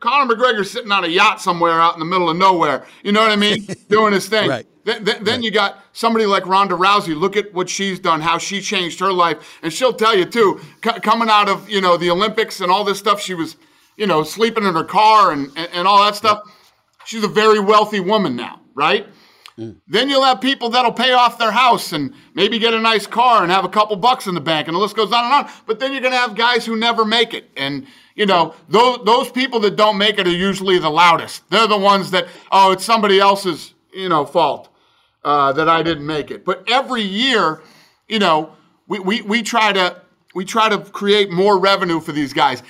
Conor 0.00 0.34
McGregor's 0.34 0.70
sitting 0.70 0.90
on 0.90 1.04
a 1.04 1.08
yacht 1.08 1.40
somewhere 1.40 1.80
out 1.80 1.94
in 1.94 2.00
the 2.00 2.06
middle 2.06 2.28
of 2.28 2.36
nowhere. 2.36 2.84
You 3.04 3.12
know 3.12 3.20
what 3.20 3.30
I 3.30 3.36
mean? 3.36 3.64
Doing 3.88 4.12
his 4.12 4.28
thing. 4.28 4.48
right. 4.48 4.66
Then, 4.84 5.02
then, 5.02 5.24
then 5.24 5.42
you 5.42 5.50
got 5.50 5.82
somebody 5.92 6.26
like 6.26 6.46
Ronda 6.46 6.76
Rousey. 6.76 7.18
Look 7.18 7.36
at 7.36 7.52
what 7.52 7.68
she's 7.68 7.98
done, 7.98 8.20
how 8.20 8.38
she 8.38 8.60
changed 8.60 9.00
her 9.00 9.12
life, 9.12 9.58
and 9.62 9.72
she'll 9.72 9.92
tell 9.92 10.16
you 10.16 10.24
too. 10.24 10.60
C- 10.84 11.00
coming 11.00 11.28
out 11.28 11.48
of 11.48 11.68
you 11.68 11.80
know 11.80 11.96
the 11.96 12.08
Olympics 12.10 12.60
and 12.60 12.70
all 12.70 12.84
this 12.84 12.96
stuff, 12.96 13.20
she 13.20 13.34
was 13.34 13.56
you 13.96 14.06
know, 14.06 14.22
sleeping 14.22 14.64
in 14.64 14.74
her 14.74 14.84
car 14.84 15.32
and, 15.32 15.48
and, 15.56 15.68
and 15.72 15.88
all 15.88 16.04
that 16.04 16.16
stuff. 16.16 16.42
She's 17.04 17.24
a 17.24 17.28
very 17.28 17.60
wealthy 17.60 18.00
woman 18.00 18.36
now, 18.36 18.60
right? 18.74 19.06
Mm. 19.58 19.80
Then 19.86 20.08
you'll 20.08 20.24
have 20.24 20.40
people 20.40 20.70
that'll 20.70 20.92
pay 20.92 21.12
off 21.12 21.38
their 21.38 21.50
house 21.50 21.92
and 21.92 22.12
maybe 22.34 22.58
get 22.58 22.74
a 22.74 22.80
nice 22.80 23.06
car 23.06 23.42
and 23.42 23.50
have 23.50 23.64
a 23.64 23.68
couple 23.68 23.96
bucks 23.96 24.26
in 24.26 24.34
the 24.34 24.40
bank, 24.40 24.68
and 24.68 24.74
the 24.74 24.80
list 24.80 24.96
goes 24.96 25.12
on 25.12 25.24
and 25.24 25.32
on. 25.32 25.50
But 25.66 25.78
then 25.80 25.92
you're 25.92 26.02
going 26.02 26.12
to 26.12 26.18
have 26.18 26.34
guys 26.34 26.66
who 26.66 26.76
never 26.76 27.04
make 27.04 27.32
it. 27.32 27.48
And, 27.56 27.86
you 28.14 28.26
know, 28.26 28.54
those, 28.68 28.98
those 29.04 29.30
people 29.30 29.60
that 29.60 29.76
don't 29.76 29.96
make 29.96 30.18
it 30.18 30.26
are 30.26 30.30
usually 30.30 30.78
the 30.78 30.90
loudest. 30.90 31.48
They're 31.48 31.68
the 31.68 31.78
ones 31.78 32.10
that, 32.10 32.26
oh, 32.52 32.72
it's 32.72 32.84
somebody 32.84 33.18
else's, 33.18 33.72
you 33.92 34.08
know, 34.08 34.26
fault 34.26 34.68
uh, 35.24 35.52
that 35.52 35.68
I 35.68 35.82
didn't 35.82 36.06
make 36.06 36.30
it. 36.30 36.44
But 36.44 36.64
every 36.68 37.02
year, 37.02 37.62
you 38.08 38.18
know, 38.18 38.52
we, 38.88 38.98
we, 38.98 39.22
we 39.22 39.42
try 39.42 39.72
to 39.72 40.02
we 40.34 40.44
try 40.44 40.68
to 40.68 40.78
create 40.78 41.30
more 41.30 41.58
revenue 41.58 41.98
for 41.98 42.12
these 42.12 42.34
guys. 42.34 42.62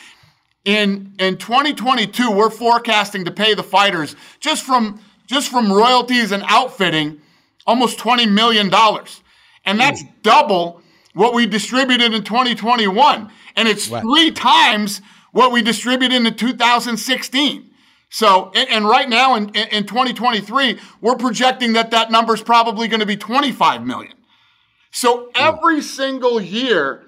In 0.67 1.15
in 1.19 1.39
2022, 1.39 2.31
we're 2.31 2.51
forecasting 2.51 3.25
to 3.25 3.31
pay 3.31 3.55
the 3.55 3.63
fighters 3.63 4.15
just 4.41 4.65
from 4.65 5.01
just 5.27 5.51
from 5.51 5.73
royalties 5.73 6.33
and 6.33 6.43
outfitting 6.47 7.23
almost 7.67 7.99
20 7.99 8.27
million 8.27 8.69
dollars. 8.69 9.23
And 9.65 9.81
that's 9.81 10.03
mm. 10.03 10.13
double 10.23 10.83
what 11.15 11.33
we 11.33 11.47
distributed 11.47 12.13
in 12.13 12.23
2021 12.23 13.31
and 13.57 13.67
it's 13.67 13.87
three 13.87 14.31
times 14.31 15.01
what 15.33 15.51
we 15.51 15.63
distributed 15.63 16.25
in 16.27 16.35
2016. 16.35 17.71
So, 18.11 18.53
and, 18.55 18.69
and 18.69 18.87
right 18.87 19.09
now 19.09 19.35
in, 19.35 19.49
in 19.55 19.87
2023, 19.87 20.79
we're 21.01 21.17
projecting 21.17 21.73
that 21.73 21.91
that 21.91 22.11
number 22.11 22.35
is 22.35 22.43
probably 22.43 22.87
going 22.87 23.01
to 23.01 23.07
be 23.07 23.17
25 23.17 23.85
million. 23.85 24.13
So 24.93 25.31
every 25.35 25.83
single 25.83 26.41
year, 26.41 27.05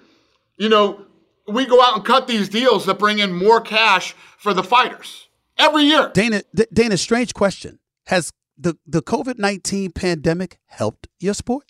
you 0.56 0.68
know, 0.68 1.04
we 1.48 1.66
go 1.66 1.82
out 1.82 1.94
and 1.96 2.04
cut 2.04 2.26
these 2.26 2.48
deals 2.48 2.86
that 2.86 2.98
bring 2.98 3.18
in 3.18 3.32
more 3.32 3.60
cash 3.60 4.14
for 4.38 4.54
the 4.54 4.62
fighters 4.62 5.28
every 5.56 5.84
year. 5.84 6.10
Dana, 6.14 6.42
D- 6.54 6.66
Dana, 6.72 6.96
strange 6.96 7.34
question. 7.34 7.78
Has 8.06 8.32
the, 8.56 8.76
the 8.86 9.02
COVID 9.02 9.38
19 9.38 9.92
pandemic 9.92 10.58
helped 10.66 11.08
your 11.18 11.34
sport? 11.34 11.64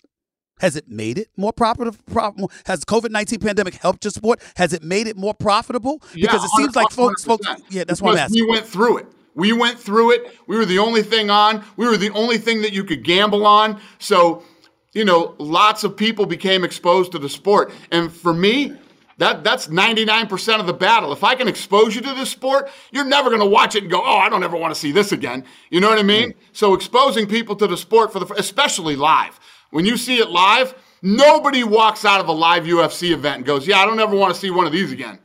Has 0.59 0.75
it 0.75 0.87
made 0.89 1.17
it 1.17 1.29
more 1.37 1.53
profitable? 1.53 2.51
Has 2.65 2.83
COVID 2.83 3.11
nineteen 3.11 3.39
pandemic 3.39 3.75
helped 3.75 4.03
your 4.03 4.11
sport? 4.11 4.41
Has 4.57 4.73
it 4.73 4.83
made 4.83 5.07
it 5.07 5.15
more 5.15 5.33
profitable? 5.33 5.99
Because 6.13 6.41
yeah, 6.41 6.45
it 6.45 6.51
seems 6.57 6.75
like 6.75 6.91
folks, 6.91 7.23
folks, 7.23 7.47
yeah, 7.69 7.85
that's 7.85 8.01
what 8.01 8.11
I'm 8.11 8.17
asking. 8.17 8.43
We 8.43 8.51
went 8.51 8.65
through 8.65 8.97
it. 8.97 9.07
We 9.35 9.53
went 9.53 9.79
through 9.79 10.11
it. 10.11 10.35
We 10.47 10.57
were 10.57 10.65
the 10.65 10.79
only 10.79 11.01
thing 11.01 11.29
on. 11.29 11.63
We 11.77 11.87
were 11.87 11.95
the 11.95 12.09
only 12.09 12.37
thing 12.37 12.61
that 12.63 12.73
you 12.73 12.83
could 12.83 13.03
gamble 13.05 13.45
on. 13.45 13.79
So, 13.99 14.43
you 14.91 15.05
know, 15.05 15.35
lots 15.37 15.85
of 15.85 15.95
people 15.95 16.25
became 16.25 16.65
exposed 16.65 17.13
to 17.13 17.19
the 17.19 17.29
sport. 17.29 17.71
And 17.91 18.11
for 18.11 18.33
me, 18.33 18.73
that 19.19 19.43
that's 19.43 19.67
99% 19.67 20.59
of 20.59 20.65
the 20.65 20.73
battle. 20.73 21.11
If 21.11 21.23
I 21.23 21.35
can 21.35 21.47
expose 21.47 21.93
you 21.93 22.01
to 22.01 22.13
this 22.13 22.29
sport, 22.29 22.69
you're 22.91 23.05
never 23.05 23.29
going 23.29 23.41
to 23.41 23.45
watch 23.45 23.75
it 23.75 23.83
and 23.83 23.91
go, 23.91 24.01
"Oh, 24.03 24.17
I 24.17 24.29
don't 24.29 24.43
ever 24.43 24.57
want 24.57 24.73
to 24.73 24.79
see 24.79 24.91
this 24.91 25.11
again." 25.11 25.45
You 25.69 25.79
know 25.79 25.89
what 25.89 25.99
I 25.99 26.03
mean? 26.03 26.31
Mm. 26.31 26.35
So 26.53 26.73
exposing 26.73 27.27
people 27.27 27.55
to 27.57 27.67
the 27.67 27.77
sport 27.77 28.11
for 28.11 28.19
the 28.19 28.33
especially 28.35 28.95
live. 28.95 29.39
When 29.71 29.85
you 29.85 29.97
see 29.97 30.17
it 30.17 30.29
live, 30.29 30.73
nobody 31.01 31.63
walks 31.63 32.05
out 32.05 32.19
of 32.19 32.27
a 32.27 32.31
live 32.31 32.63
UFC 32.63 33.11
event 33.11 33.37
and 33.37 33.45
goes, 33.45 33.67
"Yeah, 33.67 33.79
I 33.79 33.85
don't 33.85 33.99
ever 33.99 34.15
want 34.15 34.33
to 34.33 34.39
see 34.39 34.49
one 34.49 34.65
of 34.65 34.71
these 34.71 34.91
again." 34.91 35.19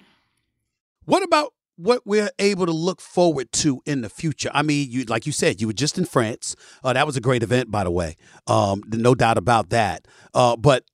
What 1.04 1.22
about 1.22 1.52
what 1.76 2.02
we're 2.04 2.30
able 2.38 2.66
to 2.66 2.72
look 2.72 3.00
forward 3.00 3.50
to 3.50 3.82
in 3.84 4.02
the 4.02 4.08
future. 4.08 4.48
I 4.54 4.62
mean, 4.62 4.90
you 4.90 5.04
like 5.04 5.26
you 5.26 5.32
said, 5.32 5.60
you 5.60 5.66
were 5.66 5.72
just 5.72 5.98
in 5.98 6.04
France. 6.04 6.54
Uh, 6.84 6.92
that 6.92 7.04
was 7.04 7.16
a 7.16 7.20
great 7.20 7.42
event, 7.42 7.70
by 7.70 7.82
the 7.82 7.90
way. 7.90 8.16
Um, 8.46 8.82
no 8.92 9.16
doubt 9.16 9.38
about 9.38 9.70
that. 9.70 10.06
Uh, 10.32 10.56
but 10.56 10.84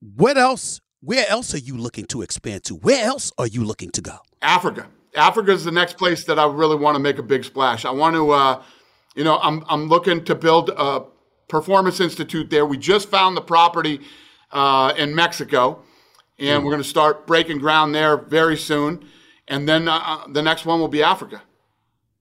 what 0.00 0.36
else 0.36 0.81
where 1.02 1.28
else 1.28 1.52
are 1.52 1.58
you 1.58 1.76
looking 1.76 2.06
to 2.06 2.22
expand 2.22 2.62
to? 2.64 2.76
Where 2.76 3.04
else 3.04 3.32
are 3.36 3.46
you 3.46 3.64
looking 3.64 3.90
to 3.90 4.00
go? 4.00 4.18
Africa. 4.40 4.88
Africa 5.16 5.50
is 5.50 5.64
the 5.64 5.72
next 5.72 5.98
place 5.98 6.24
that 6.24 6.38
I 6.38 6.46
really 6.46 6.76
want 6.76 6.94
to 6.94 7.00
make 7.00 7.18
a 7.18 7.22
big 7.24 7.44
splash. 7.44 7.84
I 7.84 7.90
want 7.90 8.14
to, 8.14 8.30
uh, 8.30 8.62
you 9.16 9.24
know, 9.24 9.38
I'm, 9.38 9.64
I'm 9.68 9.88
looking 9.88 10.24
to 10.24 10.34
build 10.36 10.70
a 10.70 11.04
performance 11.48 11.98
institute 11.98 12.50
there. 12.50 12.64
We 12.64 12.78
just 12.78 13.10
found 13.10 13.36
the 13.36 13.42
property 13.42 14.00
uh, 14.52 14.94
in 14.96 15.12
Mexico, 15.12 15.82
and 16.38 16.62
mm. 16.62 16.64
we're 16.64 16.70
going 16.70 16.82
to 16.82 16.88
start 16.88 17.26
breaking 17.26 17.58
ground 17.58 17.94
there 17.94 18.16
very 18.16 18.56
soon. 18.56 19.04
And 19.48 19.68
then 19.68 19.88
uh, 19.88 20.00
uh 20.04 20.28
the 20.28 20.40
next 20.40 20.64
one 20.64 20.78
will 20.78 20.88
be 20.88 21.02
Africa. 21.02 21.42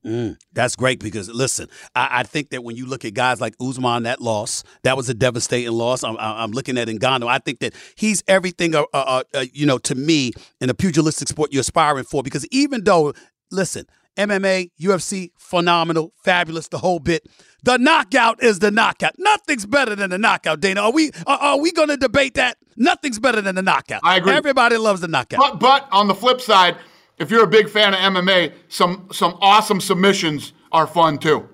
Mm, 0.06 0.38
that's 0.52 0.76
great 0.76 1.00
because 1.00 1.30
listen, 1.30 1.68
I, 1.94 2.22
I, 2.22 2.24
think 2.24 2.50
that 2.50 2.64
when 2.64 2.76
you 2.76 2.88
look 2.88 3.06
at 3.06 3.14
guys 3.14 3.40
like 3.40 3.54
Usman, 3.62 4.04
that 4.04 4.20
loss, 4.20 4.64
that 4.82 4.98
was 4.98 5.10
a 5.10 5.14
devastating 5.14 5.72
loss. 5.74 6.04
I'm, 6.04 6.18
I'm 6.20 6.52
looking 6.52 6.80
at 6.80 6.88
Ngannou. 6.88 7.28
I 7.28 7.38
think 7.38 7.60
that 7.60 7.76
he's 7.96 8.24
everything, 8.28 8.74
uh, 8.74 8.86
uh, 8.94 9.24
uh, 9.36 9.46
you 9.54 9.68
know, 9.68 9.78
to 9.80 9.94
me 9.94 10.32
in 10.60 10.72
a 10.72 10.74
pugilistic 10.74 11.28
sport 11.28 11.54
you're 11.54 11.62
aspiring 11.62 12.06
for. 12.06 12.24
Because 12.24 12.48
even 12.48 12.84
though, 12.84 13.14
listen, 13.52 13.86
MMA, 14.18 14.72
UFC, 14.80 15.32
phenomenal, 15.38 16.14
fabulous, 16.24 16.68
the 16.68 16.80
whole 16.80 17.00
bit. 17.00 17.28
The 17.64 17.78
knockout 17.78 18.44
is 18.44 18.60
the 18.60 18.72
knockout. 18.72 19.14
Nothing's 19.18 19.66
better 19.66 19.96
than 19.96 20.10
the 20.10 20.18
knockout, 20.18 20.60
Dana. 20.60 20.82
Are 20.82 20.92
we 20.92 21.12
are, 21.28 21.38
are 21.38 21.60
we 21.60 21.72
going 21.72 21.90
to 21.90 21.98
debate 21.98 22.34
that? 22.36 22.58
Nothing's 22.76 23.20
better 23.20 23.42
than 23.42 23.56
the 23.56 23.62
knockout. 23.62 24.02
I 24.04 24.18
agree. 24.18 24.34
Everybody 24.34 24.78
loves 24.78 25.02
the 25.02 25.08
knockout. 25.08 25.40
But, 25.40 25.60
but 25.60 25.88
on 25.92 26.08
the 26.08 26.16
flip 26.16 26.42
side, 26.42 26.76
if 27.22 27.30
you're 27.30 27.44
a 27.44 27.48
big 27.48 27.70
fan 27.70 27.94
of 27.94 28.00
MMA, 28.00 28.52
some 28.68 29.08
some 29.12 29.38
awesome 29.42 29.80
submissions 29.80 30.54
are 30.72 30.88
fun 30.88 31.20
too. 31.20 31.48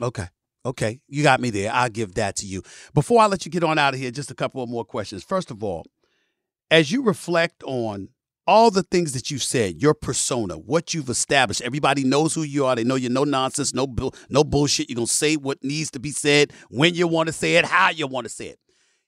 Okay. 0.00 0.26
Okay. 0.64 1.00
You 1.08 1.22
got 1.22 1.40
me 1.40 1.48
there. 1.48 1.72
I'll 1.72 1.88
give 1.88 2.14
that 2.14 2.36
to 2.36 2.46
you. 2.46 2.62
Before 2.92 3.22
I 3.22 3.26
let 3.26 3.46
you 3.46 3.50
get 3.50 3.64
on 3.64 3.78
out 3.78 3.94
of 3.94 4.00
here, 4.00 4.10
just 4.10 4.30
a 4.30 4.34
couple 4.34 4.62
of 4.62 4.68
more 4.68 4.84
questions. 4.84 5.24
First 5.24 5.50
of 5.50 5.64
all, 5.64 5.86
as 6.70 6.92
you 6.92 7.02
reflect 7.02 7.62
on 7.64 8.10
all 8.46 8.70
the 8.70 8.82
things 8.82 9.12
that 9.12 9.30
you 9.30 9.38
said, 9.38 9.80
your 9.80 9.94
persona, 9.94 10.58
what 10.58 10.92
you've 10.92 11.08
established, 11.08 11.62
everybody 11.62 12.04
knows 12.04 12.34
who 12.34 12.42
you 12.42 12.66
are. 12.66 12.76
They 12.76 12.84
know 12.84 12.96
you're 12.96 13.10
no 13.10 13.24
nonsense, 13.24 13.72
no 13.72 13.86
bull, 13.86 14.14
no 14.28 14.44
bullshit. 14.44 14.90
You're 14.90 14.96
gonna 14.96 15.06
say 15.06 15.36
what 15.36 15.64
needs 15.64 15.90
to 15.92 15.98
be 15.98 16.10
said 16.10 16.52
when 16.68 16.94
you 16.94 17.08
want 17.08 17.28
to 17.28 17.32
say 17.32 17.56
it, 17.56 17.64
how 17.64 17.90
you 17.90 18.06
want 18.06 18.26
to 18.26 18.30
say 18.32 18.48
it. 18.48 18.58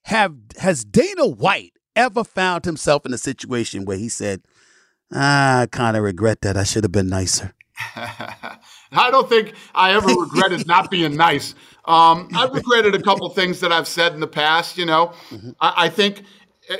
Have 0.04 0.34
has 0.58 0.84
Dana 0.84 1.26
White 1.26 1.72
ever 1.96 2.24
found 2.24 2.64
himself 2.64 3.04
in 3.04 3.12
a 3.12 3.18
situation 3.18 3.84
where 3.84 3.98
he 3.98 4.08
said, 4.08 4.42
ah, 5.14 5.60
"I 5.62 5.66
kind 5.66 5.96
of 5.96 6.02
regret 6.02 6.40
that. 6.42 6.56
I 6.56 6.64
should 6.64 6.84
have 6.84 6.92
been 6.92 7.08
nicer." 7.08 7.54
I 7.96 9.10
don't 9.10 9.28
think 9.28 9.54
I 9.74 9.94
ever 9.94 10.08
regretted 10.08 10.66
not 10.66 10.90
being 10.90 11.16
nice. 11.16 11.54
Um, 11.84 12.28
I've 12.34 12.52
regretted 12.54 12.94
a 12.94 13.02
couple 13.02 13.28
things 13.30 13.60
that 13.60 13.72
I've 13.72 13.88
said 13.88 14.12
in 14.12 14.20
the 14.20 14.26
past. 14.26 14.76
You 14.78 14.86
know, 14.86 15.12
mm-hmm. 15.30 15.50
I, 15.60 15.84
I, 15.84 15.88
think 15.88 16.24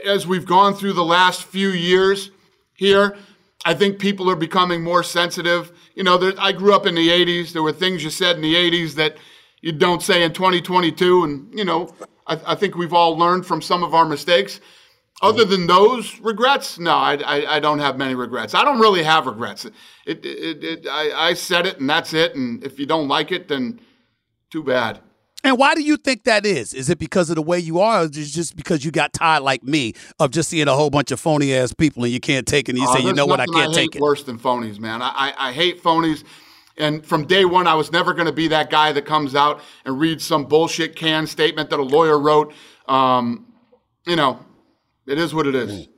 as 0.04 0.26
we've 0.26 0.46
gone 0.46 0.74
through 0.74 0.92
the 0.92 1.04
last 1.04 1.44
few 1.44 1.70
years 1.70 2.30
here, 2.74 3.16
I 3.64 3.74
think 3.74 3.98
people 3.98 4.30
are 4.30 4.36
becoming 4.36 4.82
more 4.82 5.02
sensitive. 5.02 5.72
You 5.94 6.04
know, 6.04 6.18
there, 6.18 6.32
I 6.38 6.52
grew 6.52 6.74
up 6.74 6.86
in 6.86 6.94
the 6.94 7.08
'80s. 7.08 7.52
There 7.52 7.62
were 7.62 7.72
things 7.72 8.04
you 8.04 8.10
said 8.10 8.36
in 8.36 8.42
the 8.42 8.54
'80s 8.54 8.94
that 8.94 9.16
you 9.60 9.72
don't 9.72 10.02
say 10.02 10.22
in 10.22 10.32
2022, 10.32 11.24
and 11.24 11.58
you 11.58 11.64
know, 11.64 11.94
I, 12.26 12.40
I 12.46 12.54
think 12.54 12.76
we've 12.76 12.92
all 12.92 13.16
learned 13.16 13.46
from 13.46 13.62
some 13.62 13.82
of 13.82 13.94
our 13.94 14.04
mistakes. 14.04 14.60
Other 15.20 15.44
than 15.44 15.68
those 15.68 16.18
regrets, 16.18 16.80
no, 16.80 16.92
I, 16.92 17.14
I, 17.14 17.56
I, 17.56 17.60
don't 17.60 17.78
have 17.78 17.96
many 17.96 18.16
regrets. 18.16 18.54
I 18.54 18.64
don't 18.64 18.80
really 18.80 19.04
have 19.04 19.26
regrets. 19.26 19.64
It, 19.64 19.74
it, 20.06 20.24
it, 20.24 20.64
it 20.64 20.86
I, 20.90 21.28
I 21.28 21.34
said 21.34 21.64
it, 21.64 21.78
and 21.78 21.88
that's 21.88 22.12
it. 22.12 22.34
And 22.34 22.64
if 22.64 22.80
you 22.80 22.86
don't 22.86 23.06
like 23.06 23.30
it, 23.30 23.46
then 23.46 23.80
too 24.50 24.64
bad. 24.64 24.98
And 25.44 25.58
why 25.58 25.74
do 25.74 25.82
you 25.82 25.96
think 25.96 26.24
that 26.24 26.46
is? 26.46 26.72
Is 26.72 26.88
it 26.88 26.98
because 26.98 27.28
of 27.30 27.36
the 27.36 27.42
way 27.42 27.58
you 27.58 27.80
are, 27.80 28.02
or 28.02 28.04
is 28.04 28.16
it 28.16 28.24
just 28.26 28.56
because 28.56 28.84
you 28.84 28.90
got 28.90 29.12
tired 29.12 29.42
like 29.42 29.64
me 29.64 29.94
of 30.20 30.30
just 30.30 30.48
seeing 30.48 30.68
a 30.68 30.74
whole 30.74 30.90
bunch 30.90 31.10
of 31.10 31.18
phony 31.18 31.52
ass 31.54 31.72
people 31.72 32.04
and 32.04 32.12
you 32.12 32.20
can't 32.20 32.46
take 32.46 32.68
it 32.68 32.72
and 32.72 32.78
you 32.78 32.88
uh, 32.88 32.92
say, 32.92 33.02
you 33.02 33.12
know 33.12 33.26
what, 33.26 33.40
I 33.40 33.46
can't 33.46 33.72
I 33.72 33.74
take 33.74 33.96
it? 33.96 34.00
Worse 34.00 34.22
than 34.22 34.38
phonies, 34.38 34.78
man. 34.78 35.02
I, 35.02 35.34
I 35.36 35.52
hate 35.52 35.82
phonies. 35.82 36.22
And 36.78 37.04
from 37.04 37.26
day 37.26 37.44
one, 37.44 37.66
I 37.66 37.74
was 37.74 37.92
never 37.92 38.14
going 38.14 38.26
to 38.26 38.32
be 38.32 38.48
that 38.48 38.70
guy 38.70 38.92
that 38.92 39.04
comes 39.04 39.34
out 39.34 39.60
and 39.84 39.98
reads 39.98 40.24
some 40.24 40.44
bullshit 40.44 40.96
canned 40.96 41.28
statement 41.28 41.70
that 41.70 41.78
a 41.78 41.82
lawyer 41.82 42.18
wrote. 42.18 42.54
Um, 42.86 43.52
you 44.06 44.16
know, 44.16 44.44
it 45.06 45.18
is 45.18 45.34
what 45.34 45.46
it 45.46 45.54
is. 45.54 45.88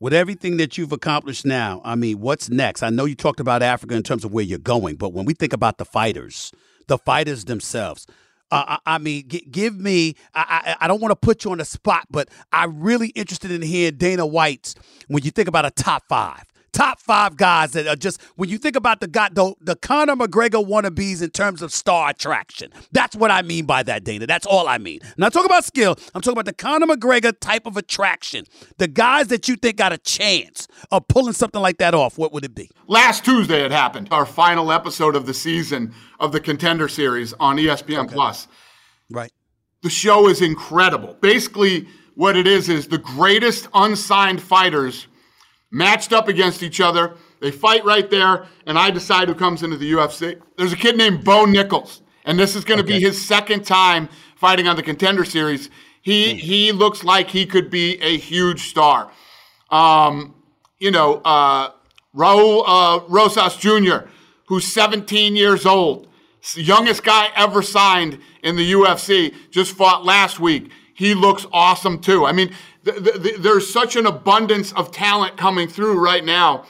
With 0.00 0.12
everything 0.12 0.56
that 0.58 0.76
you've 0.76 0.92
accomplished 0.92 1.46
now, 1.46 1.80
I 1.84 1.94
mean, 1.94 2.20
what's 2.20 2.50
next? 2.50 2.82
I 2.82 2.90
know 2.90 3.04
you 3.04 3.14
talked 3.14 3.40
about 3.40 3.62
Africa 3.62 3.94
in 3.94 4.02
terms 4.02 4.24
of 4.24 4.32
where 4.32 4.44
you're 4.44 4.58
going, 4.58 4.96
but 4.96 5.12
when 5.12 5.24
we 5.24 5.34
think 5.34 5.52
about 5.52 5.78
the 5.78 5.84
fighters, 5.84 6.52
the 6.88 6.98
fighters 6.98 7.44
themselves, 7.44 8.06
uh, 8.50 8.76
I, 8.86 8.94
I, 8.94 8.98
mean, 8.98 9.26
g- 9.28 9.46
give 9.50 9.78
me. 9.78 10.16
I, 10.34 10.74
I, 10.80 10.84
I 10.84 10.88
don't 10.88 11.00
want 11.00 11.12
to 11.12 11.16
put 11.16 11.44
you 11.44 11.52
on 11.52 11.58
the 11.58 11.64
spot, 11.64 12.06
but 12.10 12.28
I'm 12.52 12.80
really 12.80 13.08
interested 13.08 13.50
in 13.50 13.62
hearing 13.62 13.96
Dana 13.96 14.26
White's 14.26 14.74
when 15.08 15.22
you 15.22 15.30
think 15.30 15.48
about 15.48 15.64
a 15.64 15.70
top 15.70 16.04
five 16.08 16.44
top 16.74 17.00
five 17.00 17.36
guys 17.36 17.72
that 17.72 17.86
are 17.86 17.96
just 17.96 18.20
when 18.36 18.50
you 18.50 18.58
think 18.58 18.76
about 18.76 19.00
the 19.00 19.06
guy 19.06 19.28
the, 19.32 19.54
the 19.60 19.76
Conor 19.76 20.16
McGregor 20.16 20.66
wannabes 20.66 21.22
in 21.22 21.30
terms 21.30 21.62
of 21.62 21.72
star 21.72 22.10
attraction. 22.10 22.70
That's 22.92 23.16
what 23.16 23.30
I 23.30 23.42
mean 23.42 23.64
by 23.64 23.82
that, 23.84 24.04
Dana. 24.04 24.26
That's 24.26 24.44
all 24.44 24.68
I 24.68 24.78
mean. 24.78 25.00
Not 25.16 25.32
talking 25.32 25.46
about 25.46 25.64
skill. 25.64 25.96
I'm 26.14 26.20
talking 26.20 26.32
about 26.32 26.46
the 26.46 26.52
Conor 26.52 26.86
McGregor 26.86 27.32
type 27.40 27.66
of 27.66 27.76
attraction. 27.76 28.44
The 28.76 28.88
guys 28.88 29.28
that 29.28 29.48
you 29.48 29.56
think 29.56 29.76
got 29.76 29.92
a 29.92 29.98
chance 29.98 30.68
of 30.90 31.06
pulling 31.08 31.32
something 31.32 31.62
like 31.62 31.78
that 31.78 31.94
off. 31.94 32.18
What 32.18 32.32
would 32.32 32.44
it 32.44 32.54
be? 32.54 32.70
Last 32.88 33.24
Tuesday 33.24 33.64
it 33.64 33.70
happened. 33.70 34.08
Our 34.10 34.26
final 34.26 34.72
episode 34.72 35.16
of 35.16 35.26
the 35.26 35.34
season 35.34 35.94
of 36.20 36.32
the 36.32 36.40
Contender 36.40 36.88
Series 36.88 37.32
on 37.34 37.56
ESPN 37.56 38.04
okay. 38.04 38.14
Plus. 38.14 38.48
Right. 39.10 39.32
The 39.82 39.90
show 39.90 40.28
is 40.28 40.42
incredible. 40.42 41.16
Basically, 41.20 41.86
what 42.14 42.36
it 42.36 42.46
is 42.46 42.68
is 42.68 42.88
the 42.88 42.98
greatest 42.98 43.68
unsigned 43.74 44.42
fighters 44.42 45.06
matched 45.74 46.12
up 46.12 46.28
against 46.28 46.62
each 46.62 46.80
other. 46.80 47.16
They 47.40 47.50
fight 47.50 47.84
right 47.84 48.08
there, 48.08 48.46
and 48.64 48.78
I 48.78 48.90
decide 48.90 49.28
who 49.28 49.34
comes 49.34 49.62
into 49.62 49.76
the 49.76 49.92
UFC. 49.92 50.40
There's 50.56 50.72
a 50.72 50.76
kid 50.76 50.96
named 50.96 51.24
Bo 51.24 51.44
Nickal, 51.44 52.00
and 52.24 52.38
this 52.38 52.54
is 52.56 52.64
going 52.64 52.78
to 52.78 52.84
okay. 52.84 52.98
be 52.98 53.04
his 53.04 53.26
second 53.26 53.66
time 53.66 54.08
fighting 54.36 54.68
on 54.68 54.76
the 54.76 54.82
Contender 54.82 55.24
Series. 55.24 55.68
He 56.00 56.34
mm. 56.34 56.38
he 56.38 56.72
looks 56.72 57.02
like 57.02 57.28
he 57.28 57.44
could 57.44 57.70
be 57.70 58.00
a 58.00 58.16
huge 58.16 58.68
star. 58.68 59.10
Um, 59.70 60.34
you 60.78 60.92
know, 60.92 61.20
uh, 61.24 61.70
Raul 62.14 62.62
uh, 62.66 63.00
Rosas 63.08 63.56
Jr., 63.56 64.08
who's 64.46 64.72
17 64.72 65.34
years 65.34 65.66
old, 65.66 66.06
youngest 66.54 67.02
guy 67.02 67.28
ever 67.34 67.62
signed 67.62 68.20
in 68.42 68.56
the 68.56 68.72
UFC, 68.72 69.34
just 69.50 69.74
fought 69.74 70.04
last 70.04 70.38
week. 70.38 70.70
He 70.94 71.14
looks 71.14 71.46
awesome 71.52 71.98
too. 71.98 72.24
I 72.24 72.32
mean, 72.32 72.54
the, 72.84 73.18
the, 73.18 73.36
there's 73.38 73.72
such 73.72 73.96
an 73.96 74.06
abundance 74.06 74.72
of 74.72 74.90
talent 74.90 75.36
coming 75.36 75.68
through 75.68 75.98
right 76.02 76.24
now, 76.24 76.64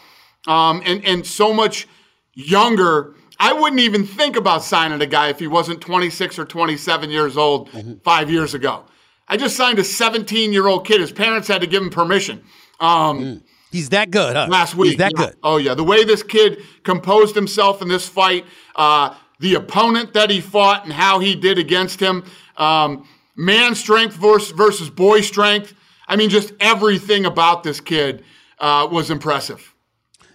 um, 0.47 0.83
and 0.85 1.05
and 1.05 1.27
so 1.27 1.53
much 1.53 1.89
younger. 2.35 3.15
I 3.41 3.53
wouldn't 3.53 3.81
even 3.81 4.07
think 4.07 4.37
about 4.37 4.62
signing 4.62 5.01
a 5.01 5.07
guy 5.07 5.29
if 5.29 5.41
he 5.41 5.49
wasn't 5.49 5.81
26 5.81 6.39
or 6.39 6.45
27 6.45 7.11
years 7.11 7.37
old 7.37 7.69
mm-hmm. 7.71 7.95
five 8.05 8.31
years 8.31 8.55
ago. 8.55 8.85
I 9.27 9.37
just 9.37 9.57
signed 9.57 9.79
a 9.79 9.85
17 9.85 10.53
year 10.53 10.67
old 10.67 10.87
kid. 10.87 11.01
His 11.01 11.12
parents 11.12 11.49
had 11.49 11.61
to 11.61 11.67
give 11.67 11.83
him 11.83 11.91
permission. 11.91 12.45
Um, 12.81 13.21
mm. 13.21 13.43
He's 13.71 13.89
that 13.89 14.12
good, 14.12 14.37
huh? 14.37 14.47
Last 14.49 14.77
week. 14.77 14.91
He's 14.91 14.99
that 14.99 15.12
yeah. 15.17 15.27
good. 15.27 15.37
Oh, 15.43 15.57
yeah. 15.57 15.75
The 15.75 15.83
way 15.83 16.05
this 16.05 16.23
kid 16.23 16.62
composed 16.85 17.35
himself 17.35 17.83
in 17.83 17.89
this 17.89 18.09
fight, 18.09 18.45
uh, 18.77 19.17
the 19.41 19.57
opponent 19.57 20.12
that 20.15 20.31
he 20.31 20.41
fought 20.41 20.85
and 20.85 20.93
how 20.93 21.19
he 21.19 21.35
did 21.35 21.59
against 21.59 21.99
him, 21.99 22.25
um, 22.57 23.09
man 23.35 23.75
strength 23.75 24.15
versus, 24.15 24.53
versus 24.53 24.91
boy 24.91 25.23
strength. 25.23 25.75
I 26.09 26.17
mean, 26.17 26.31
just 26.31 26.53
everything 26.61 27.25
about 27.25 27.63
this 27.63 27.81
kid 27.81 28.25
uh, 28.59 28.89
was 28.91 29.11
impressive. 29.11 29.75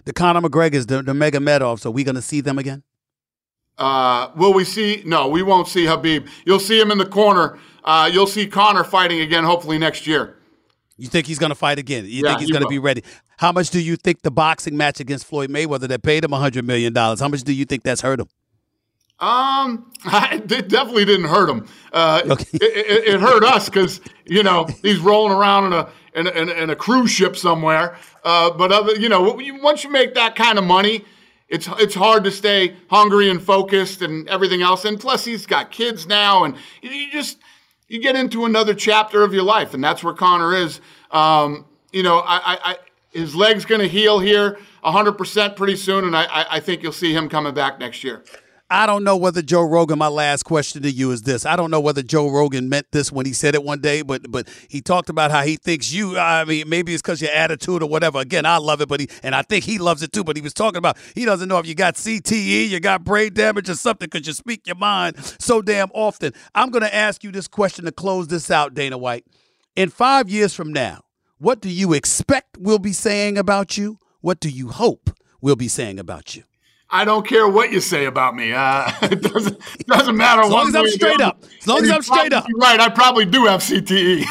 The 0.04 0.12
Conor 0.12 0.40
McGregor's, 0.40 0.86
the, 0.86 1.02
the 1.02 1.12
Magomedovs, 1.12 1.84
are 1.86 1.90
we 1.90 2.04
going 2.04 2.14
to 2.14 2.22
see 2.22 2.40
them 2.40 2.58
again? 2.58 2.82
Uh, 3.78 4.30
will 4.36 4.52
we 4.52 4.64
see? 4.64 5.02
No, 5.06 5.28
we 5.28 5.42
won't 5.42 5.68
see 5.68 5.84
Khabib. 5.84 6.28
You'll 6.44 6.60
see 6.60 6.78
him 6.78 6.90
in 6.90 6.98
the 6.98 7.06
corner. 7.06 7.58
Uh, 7.84 8.10
you'll 8.12 8.26
see 8.26 8.46
Conor 8.46 8.84
fighting 8.84 9.20
again, 9.20 9.44
hopefully 9.44 9.78
next 9.78 10.06
year. 10.06 10.36
You 10.98 11.08
think 11.08 11.26
he's 11.26 11.38
going 11.38 11.50
to 11.50 11.56
fight 11.56 11.78
again? 11.78 12.04
You 12.04 12.22
yeah, 12.22 12.30
think 12.30 12.40
he's 12.40 12.50
going 12.50 12.62
to 12.62 12.68
be 12.68 12.78
ready? 12.78 13.02
How 13.38 13.52
much 13.52 13.70
do 13.70 13.80
you 13.80 13.96
think 13.96 14.20
the 14.20 14.30
boxing 14.30 14.76
match 14.76 15.00
against 15.00 15.24
Floyd 15.24 15.48
Mayweather 15.48 15.88
that 15.88 16.02
paid 16.02 16.24
him 16.24 16.30
$100 16.30 16.62
million, 16.64 16.94
how 16.94 17.28
much 17.28 17.42
do 17.42 17.54
you 17.54 17.64
think 17.64 17.84
that's 17.84 18.02
hurt 18.02 18.20
him? 18.20 18.28
Um, 19.20 19.92
it 20.06 20.68
definitely 20.68 21.04
didn't 21.04 21.28
hurt 21.28 21.50
him. 21.50 21.66
Uh, 21.92 22.22
okay. 22.24 22.44
it, 22.54 22.62
it, 22.62 23.14
it, 23.14 23.20
hurt 23.20 23.44
us 23.44 23.68
because 23.68 24.00
you 24.24 24.42
know 24.42 24.66
he's 24.82 24.98
rolling 24.98 25.32
around 25.36 25.66
in 25.66 25.72
a 25.74 25.88
in 26.14 26.48
a, 26.48 26.52
in 26.52 26.70
a 26.70 26.76
cruise 26.76 27.10
ship 27.10 27.36
somewhere. 27.36 27.96
Uh, 28.24 28.50
but 28.50 28.72
other, 28.72 28.96
you 28.96 29.08
know, 29.08 29.38
once 29.62 29.84
you 29.84 29.90
make 29.90 30.14
that 30.14 30.36
kind 30.36 30.58
of 30.58 30.64
money, 30.64 31.04
it's 31.48 31.68
it's 31.78 31.94
hard 31.94 32.24
to 32.24 32.30
stay 32.30 32.76
hungry 32.88 33.28
and 33.28 33.42
focused 33.42 34.02
and 34.02 34.28
everything 34.28 34.62
else. 34.62 34.84
And 34.84 34.98
plus, 34.98 35.24
he's 35.24 35.46
got 35.46 35.70
kids 35.70 36.06
now, 36.06 36.44
and 36.44 36.56
you 36.80 37.10
just 37.10 37.38
you 37.88 38.00
get 38.00 38.16
into 38.16 38.46
another 38.46 38.72
chapter 38.72 39.22
of 39.22 39.34
your 39.34 39.42
life, 39.42 39.74
and 39.74 39.82
that's 39.84 40.02
where 40.02 40.14
Conor 40.14 40.54
is. 40.54 40.80
Um, 41.10 41.66
you 41.92 42.04
know, 42.04 42.20
I, 42.20 42.36
I, 42.36 42.58
I 42.64 42.76
his 43.10 43.34
leg's 43.34 43.64
going 43.64 43.80
to 43.80 43.88
heal 43.88 44.20
here 44.20 44.58
100% 44.84 45.56
pretty 45.56 45.76
soon, 45.76 46.04
and 46.04 46.16
I, 46.16 46.46
I 46.48 46.60
think 46.60 46.82
you'll 46.82 46.92
see 46.92 47.12
him 47.12 47.28
coming 47.28 47.52
back 47.52 47.80
next 47.80 48.04
year. 48.04 48.22
I 48.72 48.86
don't 48.86 49.02
know 49.02 49.16
whether 49.16 49.42
Joe 49.42 49.62
Rogan. 49.62 49.98
My 49.98 50.06
last 50.06 50.44
question 50.44 50.82
to 50.82 50.90
you 50.90 51.10
is 51.10 51.22
this: 51.22 51.44
I 51.44 51.56
don't 51.56 51.72
know 51.72 51.80
whether 51.80 52.02
Joe 52.02 52.30
Rogan 52.30 52.68
meant 52.68 52.86
this 52.92 53.10
when 53.10 53.26
he 53.26 53.32
said 53.32 53.56
it 53.56 53.64
one 53.64 53.80
day, 53.80 54.02
but 54.02 54.30
but 54.30 54.48
he 54.68 54.80
talked 54.80 55.10
about 55.10 55.32
how 55.32 55.42
he 55.42 55.56
thinks 55.56 55.92
you. 55.92 56.16
I 56.16 56.44
mean, 56.44 56.68
maybe 56.68 56.94
it's 56.94 57.02
because 57.02 57.20
your 57.20 57.32
attitude 57.32 57.82
or 57.82 57.88
whatever. 57.88 58.20
Again, 58.20 58.46
I 58.46 58.58
love 58.58 58.80
it, 58.80 58.88
but 58.88 59.00
he 59.00 59.08
and 59.24 59.34
I 59.34 59.42
think 59.42 59.64
he 59.64 59.78
loves 59.78 60.04
it 60.04 60.12
too. 60.12 60.22
But 60.22 60.36
he 60.36 60.42
was 60.42 60.54
talking 60.54 60.78
about 60.78 60.98
he 61.16 61.24
doesn't 61.24 61.48
know 61.48 61.58
if 61.58 61.66
you 61.66 61.74
got 61.74 61.96
CTE, 61.96 62.68
you 62.68 62.78
got 62.78 63.02
brain 63.02 63.34
damage, 63.34 63.68
or 63.68 63.74
something 63.74 64.08
because 64.08 64.28
you 64.28 64.32
speak 64.34 64.68
your 64.68 64.76
mind 64.76 65.16
so 65.40 65.60
damn 65.60 65.90
often. 65.92 66.32
I'm 66.54 66.70
going 66.70 66.84
to 66.84 66.94
ask 66.94 67.24
you 67.24 67.32
this 67.32 67.48
question 67.48 67.86
to 67.86 67.92
close 67.92 68.28
this 68.28 68.52
out, 68.52 68.74
Dana 68.74 68.96
White. 68.96 69.24
In 69.74 69.88
five 69.88 70.30
years 70.30 70.54
from 70.54 70.72
now, 70.72 71.02
what 71.38 71.60
do 71.60 71.68
you 71.68 71.92
expect 71.92 72.56
we'll 72.56 72.78
be 72.78 72.92
saying 72.92 73.36
about 73.36 73.76
you? 73.76 73.98
What 74.20 74.38
do 74.38 74.48
you 74.48 74.68
hope 74.68 75.10
we'll 75.40 75.56
be 75.56 75.68
saying 75.68 75.98
about 75.98 76.36
you? 76.36 76.44
I 76.92 77.04
don't 77.04 77.26
care 77.26 77.46
what 77.48 77.70
you 77.70 77.80
say 77.80 78.06
about 78.06 78.34
me. 78.34 78.52
Uh, 78.52 78.90
it 79.02 79.22
doesn't 79.22 79.60
it 79.78 79.86
doesn't 79.86 80.16
matter. 80.16 80.42
As 80.42 80.50
long 80.50 80.68
as 80.68 80.74
I'm 80.74 80.88
straight 80.88 81.20
up. 81.20 81.42
As 81.60 81.66
long 81.66 81.82
as 81.82 81.90
I'm 81.90 82.02
straight 82.02 82.32
up. 82.32 82.46
Right. 82.56 82.80
I 82.80 82.88
probably 82.88 83.26
do 83.26 83.44
have 83.46 83.60
CTE. 83.60 84.24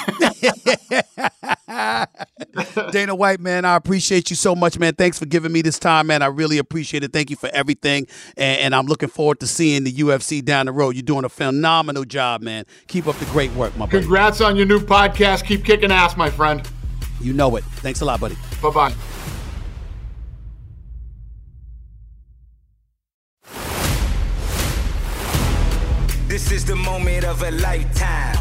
Dana 2.92 3.16
White, 3.16 3.40
man, 3.40 3.64
I 3.66 3.76
appreciate 3.76 4.30
you 4.30 4.36
so 4.36 4.56
much, 4.56 4.78
man. 4.80 4.94
Thanks 4.96 5.18
for 5.20 5.26
giving 5.26 5.52
me 5.52 5.62
this 5.62 5.80
time, 5.80 6.08
man. 6.08 6.22
I 6.22 6.28
really 6.28 6.58
appreciate 6.58 7.04
it. 7.04 7.14
Thank 7.14 7.30
you 7.30 7.36
for 7.36 7.50
everything, 7.54 8.08
and, 8.36 8.60
and 8.60 8.76
I'm 8.76 8.88
looking 8.88 9.10
forward 9.10 9.40
to 9.42 9.48
seeing 9.48 9.84
the 9.84 9.94
UFC 9.94 10.44
down 10.44 10.66
the 10.66 10.72
road. 10.72 10.96
You're 10.96 11.04
doing 11.04 11.26
a 11.26 11.30
phenomenal 11.30 12.04
job, 12.04 12.42
man. 12.42 12.66
Keep 12.88 13.08
up 13.08 13.16
the 13.18 13.26
great 13.26 13.52
work, 13.54 13.76
my 13.78 13.86
buddy. 13.86 14.00
Congrats 14.00 14.42
on 14.42 14.56
your 14.56 14.66
new 14.66 14.80
podcast. 14.80 15.46
Keep 15.46 15.64
kicking 15.64 15.92
ass, 15.92 16.18
my 16.18 16.30
friend. 16.30 16.68
You 17.22 17.34
know 17.34 17.56
it. 17.56 17.64
Thanks 17.64 18.02
a 18.02 18.06
lot, 18.06 18.20
buddy. 18.20 18.38
Bye 18.62 18.70
bye. 18.72 18.94
This 26.30 26.52
is 26.52 26.64
the 26.64 26.76
moment 26.76 27.26
of 27.26 27.42
a 27.42 27.50
lifetime. 27.50 28.38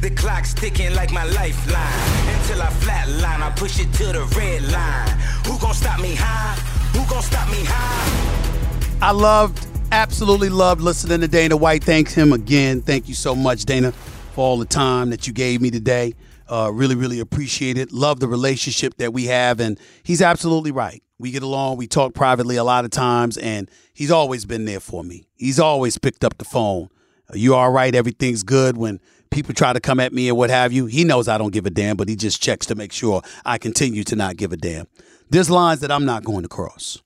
The 0.00 0.10
clock's 0.10 0.54
ticking 0.54 0.94
like 0.94 1.12
my 1.12 1.24
lifeline. 1.24 2.38
Until 2.38 2.62
I 2.62 2.68
flatline, 2.78 3.40
I 3.40 3.50
push 3.56 3.80
it 3.80 3.92
to 3.94 4.04
the 4.04 4.22
red 4.36 4.62
line. 4.70 5.08
Who 5.44 5.58
gon' 5.58 5.74
stop 5.74 5.98
me 5.98 6.14
high? 6.16 6.54
Who 6.96 7.04
gon' 7.10 7.24
stop 7.24 7.50
me 7.50 7.64
high? 7.66 8.98
I 9.02 9.10
loved, 9.10 9.66
absolutely 9.90 10.48
loved 10.48 10.80
listening 10.80 11.20
to 11.22 11.28
Dana 11.28 11.56
White. 11.56 11.82
Thanks 11.82 12.14
him 12.14 12.32
again. 12.32 12.80
Thank 12.82 13.08
you 13.08 13.14
so 13.14 13.34
much, 13.34 13.64
Dana, 13.64 13.90
for 13.90 14.42
all 14.42 14.56
the 14.56 14.64
time 14.64 15.10
that 15.10 15.26
you 15.26 15.32
gave 15.32 15.60
me 15.60 15.72
today. 15.72 16.14
Uh, 16.48 16.70
really, 16.72 16.94
really 16.94 17.18
appreciate 17.18 17.78
it. 17.78 17.90
Love 17.90 18.20
the 18.20 18.28
relationship 18.28 18.96
that 18.98 19.12
we 19.12 19.24
have, 19.24 19.58
and 19.58 19.76
he's 20.04 20.22
absolutely 20.22 20.70
right. 20.70 21.02
We 21.22 21.30
get 21.30 21.44
along. 21.44 21.76
We 21.76 21.86
talk 21.86 22.14
privately 22.14 22.56
a 22.56 22.64
lot 22.64 22.84
of 22.84 22.90
times, 22.90 23.38
and 23.38 23.70
he's 23.94 24.10
always 24.10 24.44
been 24.44 24.64
there 24.64 24.80
for 24.80 25.04
me. 25.04 25.28
He's 25.36 25.60
always 25.60 25.96
picked 25.96 26.24
up 26.24 26.36
the 26.38 26.44
phone. 26.44 26.88
Uh, 27.30 27.34
you 27.36 27.54
all 27.54 27.70
right? 27.70 27.94
Everything's 27.94 28.42
good. 28.42 28.76
When 28.76 28.98
people 29.30 29.54
try 29.54 29.72
to 29.72 29.78
come 29.78 30.00
at 30.00 30.12
me 30.12 30.28
and 30.28 30.36
what 30.36 30.50
have 30.50 30.72
you, 30.72 30.86
he 30.86 31.04
knows 31.04 31.28
I 31.28 31.38
don't 31.38 31.52
give 31.52 31.64
a 31.64 31.70
damn, 31.70 31.96
but 31.96 32.08
he 32.08 32.16
just 32.16 32.42
checks 32.42 32.66
to 32.66 32.74
make 32.74 32.90
sure 32.90 33.22
I 33.44 33.58
continue 33.58 34.02
to 34.02 34.16
not 34.16 34.36
give 34.36 34.52
a 34.52 34.56
damn. 34.56 34.88
There's 35.30 35.48
lines 35.48 35.78
that 35.78 35.92
I'm 35.92 36.04
not 36.04 36.24
going 36.24 36.42
to 36.42 36.48
cross. 36.48 37.00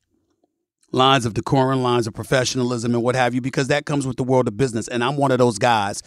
Lines 0.93 1.27
of 1.27 1.35
decorum, 1.35 1.83
lines 1.83 2.07
of 2.07 2.15
professionalism, 2.15 2.95
and 2.95 3.03
what 3.03 3.17
have 3.17 3.35
you, 3.35 3.43
because 3.43 3.69
that 3.69 3.85
comes 3.85 4.07
with 4.07 4.17
the 4.17 4.25
world 4.25 4.49
of 4.49 4.57
business. 4.57 4.89
And 4.89 5.05
I'm 5.05 5.19
one 5.19 5.31
of 5.31 5.37
those 5.37 5.59
guys 5.59 6.03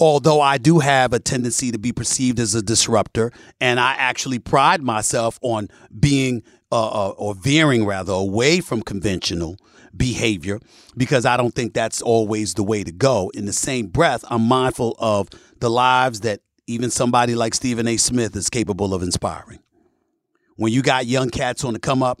although 0.00 0.40
I 0.40 0.58
do 0.58 0.78
have 0.78 1.12
a 1.12 1.20
tendency 1.20 1.70
to 1.70 1.78
be 1.78 1.92
perceived 1.92 2.40
as 2.40 2.54
a 2.54 2.62
disruptor, 2.62 3.30
and 3.60 3.78
I 3.78 3.92
actually 3.92 4.38
pride 4.38 4.82
myself 4.82 5.38
on 5.42 5.68
being 5.98 6.42
uh, 6.72 7.08
uh, 7.08 7.10
or 7.10 7.34
veering 7.34 7.84
rather 7.84 8.12
away 8.12 8.60
from 8.60 8.82
conventional 8.82 9.56
behavior 9.96 10.60
because 10.96 11.26
I 11.26 11.36
don't 11.36 11.54
think 11.54 11.74
that's 11.74 12.00
always 12.00 12.54
the 12.54 12.62
way 12.62 12.82
to 12.84 12.92
go. 12.92 13.30
In 13.34 13.44
the 13.44 13.52
same 13.52 13.88
breath, 13.88 14.24
I'm 14.28 14.42
mindful 14.42 14.96
of 14.98 15.28
the 15.58 15.68
lives 15.68 16.20
that 16.20 16.40
even 16.66 16.90
somebody 16.90 17.34
like 17.34 17.54
Stephen 17.54 17.88
A. 17.88 17.96
Smith 17.96 18.34
is 18.36 18.48
capable 18.48 18.94
of 18.94 19.02
inspiring. 19.02 19.58
When 20.56 20.72
you 20.72 20.82
got 20.82 21.06
young 21.06 21.30
cats 21.30 21.64
on 21.64 21.72
the 21.72 21.80
come 21.80 22.02
up, 22.02 22.20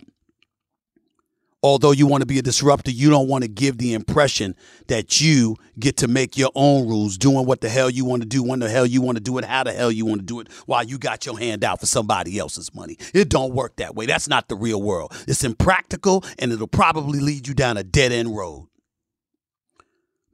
although 1.62 1.92
you 1.92 2.06
want 2.06 2.22
to 2.22 2.26
be 2.26 2.38
a 2.38 2.42
disruptor, 2.42 2.90
you 2.90 3.10
don't 3.10 3.28
want 3.28 3.42
to 3.42 3.48
give 3.48 3.78
the 3.78 3.92
impression 3.92 4.54
that 4.88 5.20
you 5.20 5.56
get 5.78 5.96
to 5.98 6.08
make 6.08 6.36
your 6.36 6.50
own 6.54 6.88
rules, 6.88 7.18
doing 7.18 7.46
what 7.46 7.60
the 7.60 7.68
hell 7.68 7.90
you 7.90 8.04
want 8.04 8.22
to 8.22 8.28
do, 8.28 8.42
when 8.42 8.60
the 8.60 8.68
hell 8.68 8.86
you 8.86 9.02
want 9.02 9.16
to 9.16 9.22
do 9.22 9.36
it, 9.38 9.44
how 9.44 9.64
the 9.64 9.72
hell 9.72 9.90
you 9.90 10.06
want 10.06 10.20
to 10.20 10.26
do 10.26 10.40
it, 10.40 10.48
while 10.66 10.82
you 10.82 10.98
got 10.98 11.26
your 11.26 11.38
hand 11.38 11.64
out 11.64 11.80
for 11.80 11.86
somebody 11.86 12.38
else's 12.38 12.74
money. 12.74 12.96
It 13.12 13.28
don't 13.28 13.54
work 13.54 13.76
that 13.76 13.94
way. 13.94 14.06
That's 14.06 14.28
not 14.28 14.48
the 14.48 14.56
real 14.56 14.82
world. 14.82 15.12
It's 15.28 15.44
impractical 15.44 16.24
and 16.38 16.52
it'll 16.52 16.66
probably 16.66 17.20
lead 17.20 17.46
you 17.46 17.54
down 17.54 17.76
a 17.76 17.82
dead 17.82 18.12
end 18.12 18.36
road. 18.36 18.68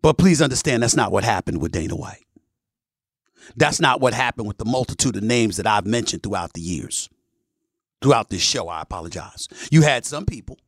But 0.02 0.18
please 0.18 0.40
understand 0.40 0.82
that's 0.82 0.96
not 0.96 1.10
what 1.10 1.24
happened 1.24 1.60
with 1.60 1.72
Dana 1.72 1.96
White. 1.96 2.22
That's 3.56 3.80
not 3.80 4.00
what 4.00 4.14
happened 4.14 4.46
with 4.46 4.58
the 4.58 4.64
multitude 4.64 5.16
of 5.16 5.22
names 5.22 5.56
that 5.56 5.66
I've 5.66 5.86
mentioned 5.86 6.22
throughout 6.22 6.52
the 6.52 6.60
years. 6.60 7.08
Throughout 8.02 8.30
this 8.30 8.42
show, 8.42 8.68
I 8.68 8.82
apologize. 8.82 9.48
You 9.70 9.82
had 9.82 10.04
some 10.04 10.26
people 10.26 10.58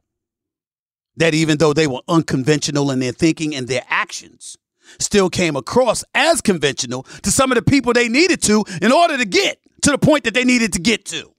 that 1.19 1.35
even 1.35 1.59
though 1.59 1.73
they 1.73 1.87
were 1.87 2.01
unconventional 2.09 2.91
in 2.91 3.01
their 3.01 3.13
thinking 3.13 3.55
and 3.55 3.69
their 3.69 3.85
actions, 3.89 4.57
still 4.99 5.29
came 5.29 5.57
across 5.57 6.03
as 6.15 6.41
conventional 6.41 7.03
to 7.23 7.31
some 7.31 7.53
of 7.53 7.57
the 7.57 7.63
people 7.63 7.93
they 7.93 8.09
needed 8.09 8.41
to 8.43 8.65
in 8.81 8.91
order 8.91 9.19
to 9.19 9.25
get 9.25 9.61
to 9.83 9.91
the 9.91 9.99
point 9.99 10.25
that 10.25 10.35
they 10.35 10.45
needed 10.45 10.73
to 10.73 10.81
get 10.81 11.05
to. 11.05 11.31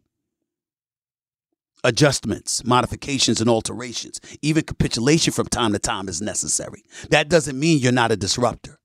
Adjustments, 1.83 2.63
modifications, 2.65 3.39
and 3.39 3.49
alterations, 3.49 4.19
even 4.41 4.63
capitulation 4.63 5.31
from 5.31 5.47
time 5.47 5.71
to 5.71 5.79
time 5.79 6.09
is 6.09 6.21
necessary. 6.21 6.83
That 7.09 7.29
doesn't 7.29 7.57
mean 7.57 7.79
you're 7.79 7.93
not 7.93 8.11
a 8.11 8.17
disruptor. 8.17 8.79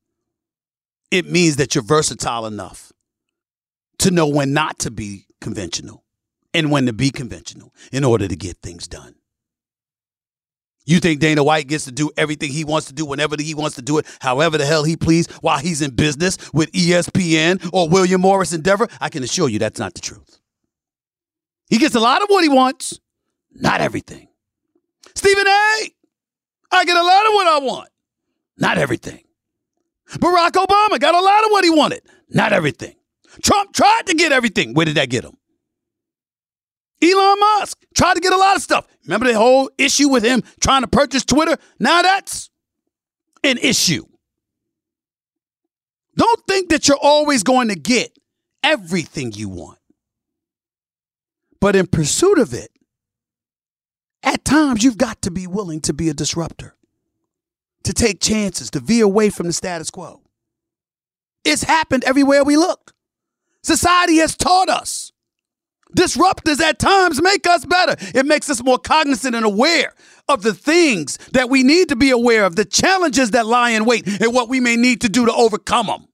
It 1.11 1.29
means 1.29 1.57
that 1.57 1.75
you're 1.75 1.85
versatile 1.85 2.47
enough 2.47 2.93
to 3.99 4.11
know 4.11 4.29
when 4.29 4.53
not 4.53 4.79
to 4.81 4.91
be 4.91 5.27
conventional 5.41 6.05
and 6.53 6.71
when 6.71 6.87
to 6.87 6.93
be 6.93 7.11
conventional 7.11 7.75
in 7.93 8.05
order 8.05 8.29
to 8.29 8.37
get 8.37 8.59
things 8.59 8.87
done. 8.87 9.17
You 10.87 11.01
think 11.01 11.21
Dana 11.21 11.43
White 11.43 11.67
gets 11.67 11.85
to 11.87 11.93
do 11.93 12.11
everything 12.17 12.51
he 12.51 12.65
wants 12.65 12.89
to 12.89 12.93
do 12.93 13.07
whenever 13.07 13.37
he 13.39 13.55
wants 13.55 13.77
to 13.77 13.83
do 13.83 13.99
it, 13.99 14.07
however 14.21 14.59
the 14.59 14.67
hell 14.67 14.85
he 14.85 14.97
please, 14.97 15.27
while 15.41 15.59
he's 15.59 15.81
in 15.81 15.93
business 15.93 16.37
with 16.53 16.71
ESPN 16.73 17.71
or 17.73 17.89
William 17.89 18.21
Morris 18.21 18.53
Endeavor? 18.53 18.89
I 19.01 19.09
can 19.09 19.23
assure 19.23 19.49
you 19.49 19.59
that's 19.59 19.79
not 19.79 19.95
the 19.95 20.01
truth. 20.01 20.39
He 21.69 21.79
gets 21.79 21.95
a 21.95 22.01
lot 22.01 22.23
of 22.23 22.29
what 22.29 22.43
he 22.43 22.51
wants, 22.51 23.01
not 23.53 23.81
everything. 23.81 24.29
Stephen 25.15 25.47
A. 25.47 25.91
I 26.71 26.85
get 26.85 26.97
a 26.97 27.03
lot 27.03 27.27
of 27.27 27.33
what 27.33 27.47
I 27.47 27.59
want, 27.61 27.89
not 28.59 28.79
everything. 28.79 29.23
Barack 30.11 30.51
Obama 30.51 31.01
got 31.01 31.15
a 31.15 31.21
lot 31.21 31.45
of 31.45 31.51
what 31.51 31.65
he 31.65 31.71
wanted, 31.71 32.03
not 32.29 32.53
everything. 32.53 32.95
Trump 33.43 33.73
tried 33.73 34.03
to 34.07 34.15
get 34.15 34.33
everything. 34.33 34.75
Where 34.75 34.85
did 34.85 34.97
that 34.97 35.09
get 35.09 35.25
him? 35.25 35.37
Elon 37.05 37.39
Musk 37.39 37.85
tried 37.95 38.15
to 38.15 38.21
get 38.21 38.33
a 38.33 38.37
lot 38.37 38.57
of 38.57 38.63
stuff. 38.63 38.87
Remember 39.05 39.27
the 39.27 39.39
whole 39.39 39.71
issue 39.79 40.09
with 40.09 40.25
him 40.25 40.43
trying 40.61 40.83
to 40.83 40.89
purchase 40.89 41.25
Twitter? 41.25 41.57
Now 41.79 42.03
that's 42.03 42.51
an 43.43 43.59
issue. 43.59 44.05
Don't 46.17 46.41
think 46.47 46.71
that 46.71 46.89
you're 46.89 46.99
always 47.01 47.43
going 47.43 47.69
to 47.69 47.75
get 47.75 48.17
everything 48.63 49.33
you 49.33 49.49
want. 49.49 49.79
But 51.61 51.77
in 51.77 51.87
pursuit 51.87 52.39
of 52.39 52.55
it, 52.55 52.71
at 54.23 54.45
times 54.45 54.83
you've 54.83 54.99
got 54.99 55.23
to 55.23 55.31
be 55.31 55.47
willing 55.47 55.81
to 55.83 55.93
be 55.93 56.09
a 56.09 56.15
disruptor, 56.15 56.75
to 57.83 57.93
take 57.93 58.21
chances, 58.21 58.71
to 58.71 58.81
veer 58.81 59.05
away 59.05 59.31
from 59.31 59.47
the 59.47 59.53
status 59.53 59.91
quo. 59.91 60.23
It's 61.45 61.65
happened 61.65 62.05
everywhere 62.05 62.45
we 62.45 62.57
look. 62.57 62.93
Society 63.63 64.17
has 64.17 64.37
taught 64.37 64.69
us 64.69 65.13
Disruptors 65.97 66.61
at 66.61 66.79
times 66.79 67.23
make 67.23 67.47
us 67.47 67.65
better. 67.65 67.97
It 68.15 68.27
makes 68.27 68.51
us 68.51 68.63
more 68.63 68.79
cognizant 68.79 69.35
and 69.35 69.45
aware 69.45 69.95
of 70.29 70.43
the 70.43 70.55
things 70.55 71.19
that 71.33 71.51
we 71.51 71.63
need 71.63 71.89
to 71.91 71.97
be 71.97 72.11
aware 72.11 72.45
of, 72.45 72.57
the 72.57 72.65
challenges 72.65 73.31
that 73.33 73.47
lie 73.47 73.71
in 73.71 73.85
wait, 73.85 74.07
and 74.07 74.35
what 74.35 74.49
we 74.49 74.61
may 74.61 74.77
need 74.77 75.01
to 75.03 75.09
do 75.09 75.27
to 75.27 75.33
overcome 75.33 75.87
them. 75.87 76.09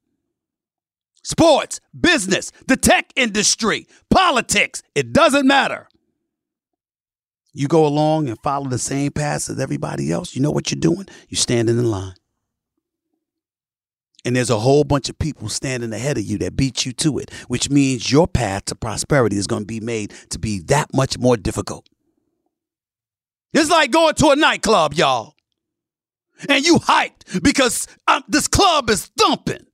Sports, 1.22 1.80
business, 1.98 2.50
the 2.66 2.76
tech 2.76 3.12
industry, 3.14 3.86
politics, 4.08 4.82
it 4.94 5.12
doesn't 5.12 5.46
matter. 5.46 5.88
You 7.52 7.68
go 7.68 7.86
along 7.86 8.28
and 8.28 8.38
follow 8.42 8.68
the 8.68 8.78
same 8.78 9.10
path 9.12 9.50
as 9.50 9.58
everybody 9.58 10.12
else. 10.12 10.34
You 10.34 10.42
know 10.42 10.50
what 10.50 10.70
you're 10.70 10.80
doing? 10.80 11.06
You're 11.28 11.38
standing 11.38 11.78
in 11.78 11.90
line. 11.90 12.14
And 14.24 14.36
there's 14.36 14.50
a 14.50 14.58
whole 14.58 14.84
bunch 14.84 15.08
of 15.08 15.18
people 15.18 15.48
standing 15.48 15.92
ahead 15.92 16.18
of 16.18 16.24
you 16.24 16.36
that 16.38 16.56
beat 16.56 16.84
you 16.84 16.92
to 16.92 17.18
it, 17.18 17.32
which 17.48 17.70
means 17.70 18.12
your 18.12 18.28
path 18.28 18.66
to 18.66 18.74
prosperity 18.74 19.36
is 19.36 19.46
going 19.46 19.62
to 19.62 19.66
be 19.66 19.80
made 19.80 20.12
to 20.30 20.38
be 20.38 20.60
that 20.64 20.92
much 20.92 21.18
more 21.18 21.36
difficult. 21.36 21.88
It's 23.52 23.70
like 23.70 23.90
going 23.90 24.14
to 24.14 24.28
a 24.30 24.36
nightclub, 24.36 24.94
y'all. 24.94 25.34
And 26.48 26.64
you 26.64 26.76
hyped 26.76 27.42
because 27.42 27.86
um, 28.06 28.22
this 28.28 28.48
club 28.48 28.90
is 28.90 29.10
thumping. 29.18 29.66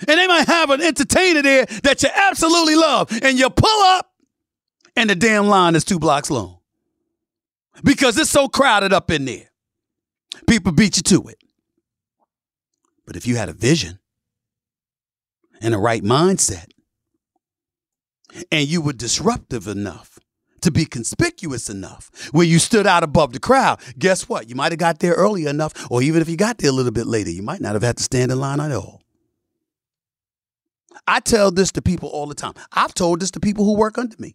And 0.00 0.18
they 0.18 0.26
might 0.26 0.46
have 0.46 0.70
an 0.70 0.82
entertainer 0.82 1.42
there 1.42 1.64
that 1.82 2.02
you 2.02 2.10
absolutely 2.14 2.76
love. 2.76 3.10
And 3.22 3.38
you 3.38 3.48
pull 3.48 3.82
up, 3.94 4.10
and 4.94 5.08
the 5.08 5.14
damn 5.14 5.46
line 5.46 5.74
is 5.74 5.84
two 5.84 5.98
blocks 5.98 6.30
long. 6.30 6.58
Because 7.82 8.18
it's 8.18 8.30
so 8.30 8.48
crowded 8.48 8.92
up 8.92 9.10
in 9.10 9.24
there. 9.24 9.50
People 10.46 10.72
beat 10.72 10.96
you 10.98 11.02
to 11.02 11.28
it. 11.28 11.38
But 13.06 13.16
if 13.16 13.26
you 13.26 13.36
had 13.36 13.48
a 13.48 13.52
vision 13.52 14.00
and 15.60 15.74
a 15.74 15.78
right 15.78 16.02
mindset, 16.02 16.66
and 18.50 18.68
you 18.68 18.80
were 18.80 18.92
disruptive 18.92 19.66
enough 19.66 20.18
to 20.60 20.70
be 20.70 20.84
conspicuous 20.84 21.70
enough 21.70 22.10
where 22.32 22.44
you 22.46 22.58
stood 22.58 22.86
out 22.86 23.04
above 23.04 23.32
the 23.32 23.40
crowd, 23.40 23.80
guess 23.98 24.28
what? 24.28 24.48
You 24.48 24.54
might 24.56 24.72
have 24.72 24.78
got 24.78 24.98
there 24.98 25.14
early 25.14 25.46
enough, 25.46 25.72
or 25.90 26.02
even 26.02 26.20
if 26.20 26.28
you 26.28 26.36
got 26.36 26.58
there 26.58 26.70
a 26.70 26.74
little 26.74 26.92
bit 26.92 27.06
later, 27.06 27.30
you 27.30 27.42
might 27.42 27.60
not 27.60 27.74
have 27.74 27.82
had 27.82 27.96
to 27.98 28.02
stand 28.02 28.32
in 28.32 28.40
line 28.40 28.60
at 28.60 28.72
all. 28.72 29.00
I 31.06 31.20
tell 31.20 31.52
this 31.52 31.70
to 31.72 31.82
people 31.82 32.08
all 32.08 32.26
the 32.26 32.34
time. 32.34 32.54
I've 32.72 32.94
told 32.94 33.20
this 33.20 33.30
to 33.32 33.40
people 33.40 33.64
who 33.64 33.76
work 33.76 33.96
under 33.96 34.16
me 34.18 34.34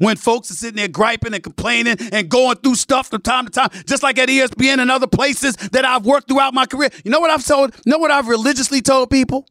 when 0.00 0.16
folks 0.16 0.50
are 0.50 0.54
sitting 0.54 0.76
there 0.76 0.88
griping 0.88 1.34
and 1.34 1.42
complaining 1.42 1.96
and 2.10 2.28
going 2.28 2.56
through 2.56 2.74
stuff 2.74 3.08
from 3.10 3.20
time 3.20 3.44
to 3.44 3.50
time, 3.50 3.68
just 3.86 4.02
like 4.02 4.18
at 4.18 4.30
ESPN 4.30 4.80
and 4.80 4.90
other 4.90 5.06
places 5.06 5.56
that 5.56 5.84
I've 5.84 6.06
worked 6.06 6.28
throughout 6.28 6.54
my 6.54 6.64
career. 6.64 6.88
You 7.04 7.10
know 7.10 7.20
what 7.20 7.30
I've 7.30 7.44
told? 7.44 7.74
You 7.84 7.92
know 7.92 7.98
what 7.98 8.10
I've 8.10 8.26
religiously 8.26 8.80
told 8.80 9.10
people? 9.10 9.46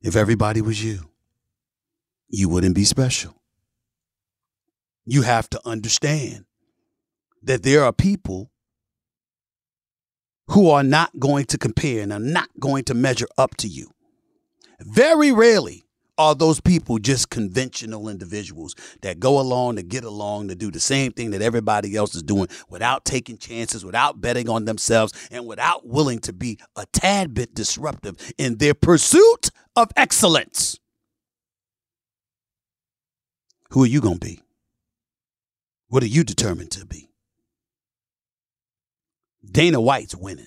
If 0.00 0.16
everybody 0.16 0.62
was 0.62 0.82
you, 0.82 1.10
you 2.28 2.48
wouldn't 2.48 2.74
be 2.74 2.84
special. 2.84 3.34
You 5.04 5.20
have 5.22 5.50
to 5.50 5.60
understand 5.66 6.46
that 7.42 7.62
there 7.62 7.84
are 7.84 7.92
people 7.92 8.50
who 10.48 10.70
are 10.70 10.82
not 10.82 11.18
going 11.18 11.44
to 11.46 11.58
compare 11.58 12.02
and 12.02 12.12
are 12.12 12.18
not 12.18 12.48
going 12.58 12.84
to 12.84 12.94
measure 12.94 13.28
up 13.36 13.54
to 13.58 13.68
you. 13.68 13.90
Very 14.80 15.30
rarely 15.30 15.83
are 16.16 16.34
those 16.34 16.60
people 16.60 16.98
just 16.98 17.30
conventional 17.30 18.08
individuals 18.08 18.74
that 19.02 19.18
go 19.18 19.40
along 19.40 19.76
to 19.76 19.82
get 19.82 20.04
along 20.04 20.48
to 20.48 20.54
do 20.54 20.70
the 20.70 20.80
same 20.80 21.12
thing 21.12 21.30
that 21.30 21.42
everybody 21.42 21.96
else 21.96 22.14
is 22.14 22.22
doing 22.22 22.48
without 22.68 23.04
taking 23.04 23.36
chances, 23.36 23.84
without 23.84 24.20
betting 24.20 24.48
on 24.48 24.64
themselves, 24.64 25.12
and 25.30 25.46
without 25.46 25.86
willing 25.86 26.18
to 26.20 26.32
be 26.32 26.58
a 26.76 26.86
tad 26.92 27.34
bit 27.34 27.54
disruptive 27.54 28.32
in 28.38 28.58
their 28.58 28.74
pursuit 28.74 29.50
of 29.76 29.90
excellence? 29.96 30.78
Who 33.70 33.82
are 33.82 33.88
you 33.88 34.00
going 34.00 34.20
to 34.20 34.26
be? 34.26 34.40
What 35.88 36.02
are 36.02 36.06
you 36.06 36.22
determined 36.22 36.70
to 36.72 36.86
be? 36.86 37.08
Dana 39.44 39.80
White's 39.80 40.14
winning. 40.14 40.46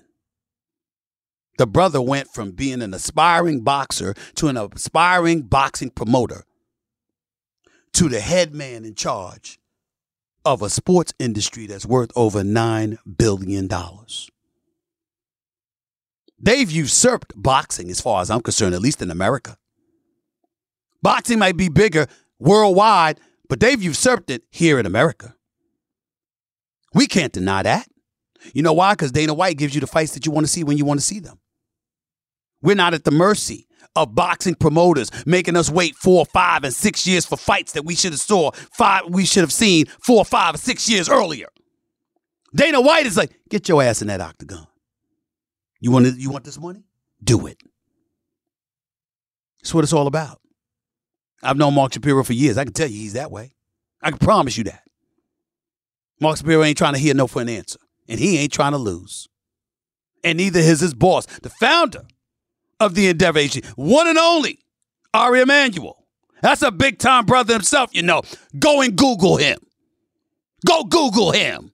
The 1.57 1.67
brother 1.67 2.01
went 2.01 2.29
from 2.29 2.51
being 2.51 2.81
an 2.81 2.93
aspiring 2.93 3.61
boxer 3.61 4.13
to 4.35 4.47
an 4.47 4.57
aspiring 4.57 5.41
boxing 5.41 5.89
promoter 5.89 6.43
to 7.93 8.09
the 8.09 8.19
head 8.19 8.53
man 8.53 8.85
in 8.85 8.93
charge 8.93 9.59
of 10.45 10.61
a 10.61 10.69
sports 10.69 11.13
industry 11.19 11.65
that's 11.65 11.85
worth 11.85 12.11
over 12.15 12.41
$9 12.41 12.97
billion. 13.17 13.69
They've 16.39 16.69
usurped 16.69 17.33
boxing, 17.35 17.89
as 17.89 17.99
far 17.99 18.21
as 18.21 18.29
I'm 18.29 18.41
concerned, 18.41 18.75
at 18.75 18.81
least 18.81 19.01
in 19.01 19.09
America. 19.09 19.57
Boxing 21.01 21.39
might 21.39 21.57
be 21.57 21.69
bigger 21.69 22.07
worldwide, 22.39 23.19
but 23.49 23.59
they've 23.59 23.81
usurped 23.81 24.29
it 24.29 24.43
here 24.51 24.79
in 24.79 24.85
America. 24.85 25.35
We 26.93 27.07
can't 27.07 27.33
deny 27.33 27.63
that. 27.63 27.87
You 28.53 28.61
know 28.61 28.73
why? 28.73 28.93
Because 28.93 29.11
Dana 29.11 29.33
White 29.33 29.57
gives 29.57 29.73
you 29.73 29.81
the 29.81 29.87
fights 29.87 30.13
that 30.13 30.25
you 30.25 30.31
want 30.31 30.45
to 30.45 30.51
see 30.51 30.63
when 30.63 30.77
you 30.77 30.85
want 30.85 30.99
to 30.99 31.05
see 31.05 31.19
them. 31.19 31.39
We're 32.61 32.75
not 32.75 32.93
at 32.93 33.03
the 33.03 33.11
mercy 33.11 33.67
of 33.95 34.13
boxing 34.13 34.55
promoters 34.55 35.11
making 35.25 35.55
us 35.55 35.69
wait 35.69 35.95
four, 35.95 36.25
five, 36.25 36.63
and 36.63 36.73
six 36.73 37.07
years 37.07 37.25
for 37.25 37.37
fights 37.37 37.73
that 37.73 37.83
we 37.83 37.95
should 37.95 38.11
have 38.11 38.19
saw 38.19 38.51
five, 38.51 39.03
we 39.09 39.25
should 39.25 39.41
have 39.41 39.53
seen 39.53 39.85
four, 39.99 40.23
five, 40.23 40.55
or 40.55 40.57
six 40.59 40.89
years 40.89 41.09
earlier. 41.09 41.47
Dana 42.55 42.79
White 42.79 43.05
is 43.05 43.17
like, 43.17 43.31
get 43.49 43.67
your 43.67 43.83
ass 43.83 44.01
in 44.01 44.07
that 44.07 44.21
octagon. 44.21 44.67
You 45.79 45.91
want 45.91 46.17
you 46.17 46.29
want 46.29 46.43
this 46.45 46.59
money? 46.59 46.83
Do 47.23 47.47
it. 47.47 47.61
That's 49.61 49.73
what 49.73 49.83
it's 49.83 49.93
all 49.93 50.07
about. 50.07 50.39
I've 51.43 51.57
known 51.57 51.75
Mark 51.75 51.93
Shapiro 51.93 52.23
for 52.23 52.33
years. 52.33 52.57
I 52.57 52.63
can 52.63 52.73
tell 52.73 52.87
you 52.87 52.99
he's 52.99 53.13
that 53.13 53.31
way. 53.31 53.53
I 54.01 54.09
can 54.09 54.19
promise 54.19 54.57
you 54.57 54.63
that. 54.65 54.83
Mark 56.19 56.37
Shapiro 56.37 56.63
ain't 56.63 56.77
trying 56.77 56.93
to 56.93 56.99
hear 56.99 57.13
no 57.13 57.27
for 57.27 57.41
an 57.41 57.49
answer, 57.49 57.79
and 58.07 58.19
he 58.19 58.37
ain't 58.39 58.51
trying 58.51 58.71
to 58.71 58.77
lose. 58.77 59.27
And 60.23 60.37
neither 60.37 60.59
is 60.59 60.79
his 60.79 60.93
boss, 60.95 61.25
the 61.41 61.49
founder 61.49 62.07
of 62.79 62.95
the 62.95 63.07
Endeavor 63.07 63.39
Agency, 63.39 63.67
one 63.75 64.07
and 64.07 64.17
only 64.17 64.59
Ari 65.13 65.41
Emanuel. 65.41 66.05
That's 66.41 66.61
a 66.61 66.71
big 66.71 66.99
time 66.99 67.25
brother 67.25 67.53
himself, 67.53 67.89
you 67.93 68.03
know. 68.03 68.21
Go 68.59 68.81
and 68.81 68.95
Google 68.95 69.37
him. 69.37 69.57
Go 70.65 70.83
Google 70.83 71.31
him. 71.31 71.71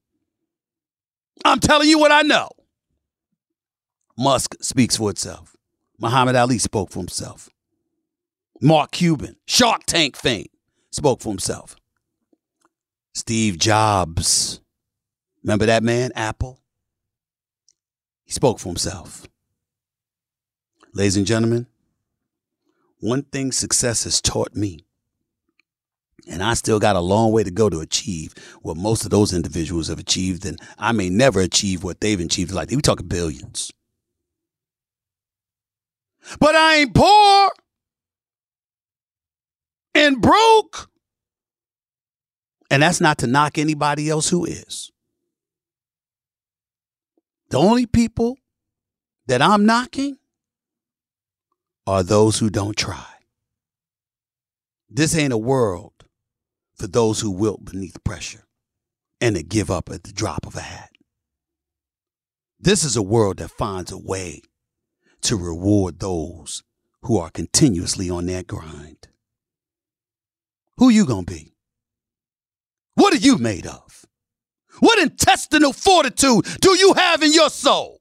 I'm 1.44 1.60
telling 1.60 1.90
you 1.90 2.00
what 2.00 2.12
I 2.12 2.22
know. 2.22 2.50
Musk 4.18 4.56
speaks 4.62 4.96
for 4.98 5.10
itself. 5.10 5.56
Muhammad 6.00 6.36
Ali 6.36 6.58
spoke 6.58 6.92
for 6.92 7.00
himself. 7.00 7.50
Mark 8.62 8.92
Cuban, 8.92 9.36
Shark 9.46 9.84
Tank 9.86 10.16
fame, 10.16 10.48
spoke 10.92 11.22
for 11.22 11.30
himself. 11.30 11.76
Steve 13.14 13.58
Jobs, 13.58 14.62
remember 15.44 15.66
that 15.66 15.84
man, 15.84 16.12
Apple? 16.16 16.60
He 18.24 18.32
spoke 18.32 18.60
for 18.60 18.70
himself. 18.70 19.28
Ladies 20.96 21.18
and 21.18 21.26
gentlemen, 21.26 21.66
one 23.00 23.24
thing 23.24 23.52
success 23.52 24.04
has 24.04 24.22
taught 24.22 24.56
me, 24.56 24.86
and 26.30 26.44
I 26.44 26.54
still 26.54 26.80
got 26.80 26.96
a 26.96 27.00
long 27.00 27.32
way 27.32 27.44
to 27.44 27.50
go 27.50 27.68
to 27.68 27.80
achieve 27.80 28.36
what 28.62 28.78
most 28.78 29.04
of 29.04 29.10
those 29.10 29.34
individuals 29.34 29.88
have 29.88 29.98
achieved, 29.98 30.46
and 30.46 30.60
I 30.78 30.92
may 30.92 31.10
never 31.10 31.42
achieve 31.42 31.84
what 31.84 32.00
they've 32.00 32.20
achieved. 32.20 32.52
Like 32.52 32.70
we 32.70 32.78
talking 32.78 33.08
billions. 33.08 33.72
But 36.40 36.56
I 36.56 36.76
ain't 36.76 36.94
poor 36.94 37.50
and 39.96 40.22
broke. 40.22 40.90
And 42.70 42.84
that's 42.84 43.02
not 43.02 43.18
to 43.20 43.28
knock 43.28 43.58
anybody 43.58 44.10
else 44.10 44.30
who 44.30 44.46
is. 44.46 44.92
The 47.50 47.58
only 47.58 47.86
people 47.86 48.38
that 49.28 49.42
I'm 49.42 49.66
knocking 49.66 50.18
are 51.86 52.04
those 52.04 52.40
who 52.40 52.50
don't 52.50 52.78
try. 52.78 53.06
This 54.90 55.16
ain't 55.18 55.34
a 55.34 55.38
world 55.38 55.94
for 56.76 56.88
those 56.88 57.20
who 57.20 57.32
wilt 57.32 57.66
beneath 57.66 58.04
pressure 58.04 58.46
and 59.20 59.36
to 59.36 59.44
give 59.44 59.72
up 59.72 59.90
at 59.90 60.04
the 60.04 60.14
drop 60.14 60.46
of 60.46 60.56
a 60.56 60.62
hat. 60.62 60.92
This 62.60 62.84
is 62.84 62.96
a 62.96 63.02
world 63.02 63.38
that 63.38 63.52
finds 63.52 63.92
a 63.92 63.98
way 63.98 64.42
to 65.22 65.36
reward 65.36 66.00
those 66.00 66.64
who 67.02 67.18
are 67.18 67.30
continuously 67.30 68.10
on 68.10 68.26
that 68.28 68.48
grind. 68.48 69.08
Who 70.78 70.90
you 70.90 71.06
gonna 71.06 71.24
be? 71.24 71.54
What 72.96 73.14
are 73.14 73.18
you 73.18 73.38
made 73.38 73.68
of? 73.68 74.06
What 74.80 75.00
intestinal 75.00 75.74
fortitude 75.74 76.46
do 76.62 76.78
you 76.78 76.94
have 76.94 77.22
in 77.24 77.34
your 77.34 77.50
soul? 77.50 78.00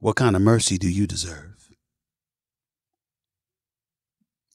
What 0.00 0.16
kind 0.16 0.36
of 0.36 0.42
mercy 0.42 0.78
do 0.78 0.88
you 0.88 1.06
deserve? 1.06 1.70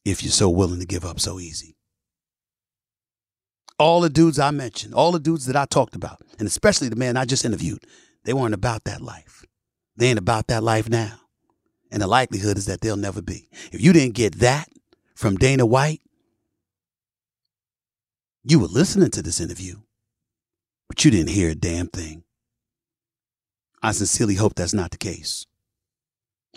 If 0.06 0.24
you're 0.24 0.32
so 0.32 0.50
willing 0.50 0.80
to 0.80 0.86
give 0.86 1.04
up 1.04 1.20
so 1.20 1.40
easy. 1.40 1.76
All 3.78 4.02
the 4.02 4.10
dudes 4.10 4.40
I 4.40 4.52
mentioned, 4.52 4.94
all 4.94 5.12
the 5.12 5.20
dudes 5.20 5.46
that 5.48 5.56
I 5.56 5.66
talked 5.66 5.96
about, 5.96 6.22
and 6.40 6.48
especially 6.48 6.88
the 6.88 6.96
man 6.96 7.18
I 7.18 7.26
just 7.26 7.44
interviewed, 7.44 7.86
they 8.24 8.34
weren't 8.34 8.54
about 8.54 8.86
that 8.86 9.02
life. 9.02 9.44
They 9.98 10.08
ain't 10.08 10.20
about 10.20 10.48
that 10.48 10.64
life 10.64 10.88
now. 10.88 11.20
And 11.92 12.02
the 12.02 12.08
likelihood 12.08 12.58
is 12.58 12.66
that 12.68 12.82
they'll 12.82 12.96
never 12.96 13.22
be. 13.22 13.50
If 13.72 13.82
you 13.82 13.92
didn't 13.92 14.16
get 14.16 14.40
that 14.40 14.70
from 15.16 15.36
Dana 15.36 15.66
White, 15.66 16.02
you 18.44 18.60
were 18.60 18.68
listening 18.68 19.12
to 19.12 19.22
this 19.22 19.42
interview, 19.42 19.76
but 20.88 21.04
you 21.04 21.12
didn't 21.12 21.30
hear 21.30 21.50
a 21.50 21.56
damn 21.56 21.88
thing. 21.88 22.24
I 23.84 23.92
sincerely 23.92 24.36
hope 24.36 24.56
that's 24.56 24.74
not 24.74 24.92
the 24.92 24.98
case. 24.98 25.46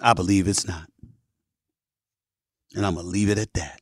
I 0.00 0.12
believe 0.12 0.46
it's 0.46 0.66
not. 0.66 0.88
And 2.76 2.86
I'm 2.86 2.94
going 2.94 3.04
to 3.04 3.10
leave 3.10 3.28
it 3.28 3.38
at 3.38 3.52
that. 3.54 3.80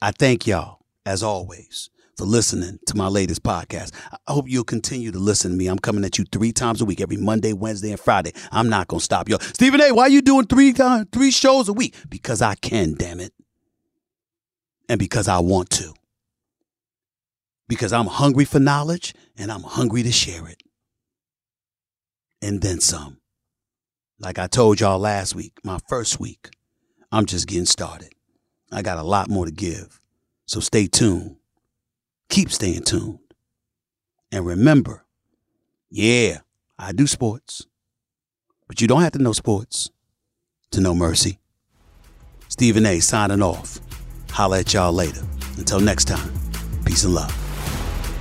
I 0.00 0.12
thank 0.12 0.46
y'all, 0.46 0.78
as 1.04 1.22
always, 1.22 1.90
for 2.16 2.24
listening 2.24 2.78
to 2.86 2.96
my 2.96 3.08
latest 3.08 3.42
podcast. 3.42 3.92
I 4.26 4.32
hope 4.32 4.46
you'll 4.48 4.64
continue 4.64 5.12
to 5.12 5.18
listen 5.18 5.50
to 5.50 5.56
me. 5.56 5.66
I'm 5.66 5.78
coming 5.78 6.02
at 6.04 6.16
you 6.16 6.24
three 6.24 6.52
times 6.52 6.80
a 6.80 6.86
week, 6.86 7.02
every 7.02 7.18
Monday, 7.18 7.52
Wednesday, 7.52 7.90
and 7.90 8.00
Friday. 8.00 8.32
I'm 8.52 8.70
not 8.70 8.88
going 8.88 9.00
to 9.00 9.04
stop 9.04 9.28
y'all. 9.28 9.40
Stephen 9.40 9.82
A., 9.82 9.92
why 9.92 10.04
are 10.04 10.08
you 10.08 10.22
doing 10.22 10.46
three, 10.46 10.72
three 10.72 11.30
shows 11.30 11.68
a 11.68 11.74
week? 11.74 11.94
Because 12.08 12.40
I 12.40 12.54
can, 12.54 12.94
damn 12.94 13.20
it. 13.20 13.34
And 14.88 14.98
because 14.98 15.28
I 15.28 15.40
want 15.40 15.68
to. 15.70 15.92
Because 17.66 17.92
I'm 17.92 18.06
hungry 18.06 18.46
for 18.46 18.60
knowledge 18.60 19.14
and 19.36 19.52
I'm 19.52 19.62
hungry 19.62 20.02
to 20.04 20.12
share 20.12 20.48
it 20.48 20.62
and 22.42 22.60
then 22.60 22.80
some. 22.80 23.18
Like 24.18 24.38
I 24.38 24.46
told 24.46 24.80
y'all 24.80 24.98
last 24.98 25.34
week, 25.34 25.52
my 25.62 25.78
first 25.88 26.18
week, 26.18 26.50
I'm 27.12 27.26
just 27.26 27.46
getting 27.46 27.66
started. 27.66 28.12
I 28.72 28.82
got 28.82 28.98
a 28.98 29.02
lot 29.02 29.28
more 29.28 29.46
to 29.46 29.52
give. 29.52 30.00
So 30.46 30.60
stay 30.60 30.86
tuned. 30.86 31.36
Keep 32.28 32.50
staying 32.50 32.82
tuned. 32.82 33.20
And 34.30 34.44
remember, 34.44 35.04
yeah, 35.90 36.38
I 36.78 36.92
do 36.92 37.06
sports, 37.06 37.66
but 38.66 38.80
you 38.80 38.86
don't 38.86 39.02
have 39.02 39.12
to 39.12 39.22
know 39.22 39.32
sports 39.32 39.90
to 40.72 40.80
know 40.80 40.94
mercy. 40.94 41.38
Stephen 42.48 42.86
A 42.86 43.00
signing 43.00 43.42
off. 43.42 43.78
Holla 44.30 44.60
at 44.60 44.74
y'all 44.74 44.92
later. 44.92 45.22
Until 45.56 45.80
next 45.80 46.06
time, 46.06 46.32
peace 46.84 47.04
and 47.04 47.14
love. 47.14 47.47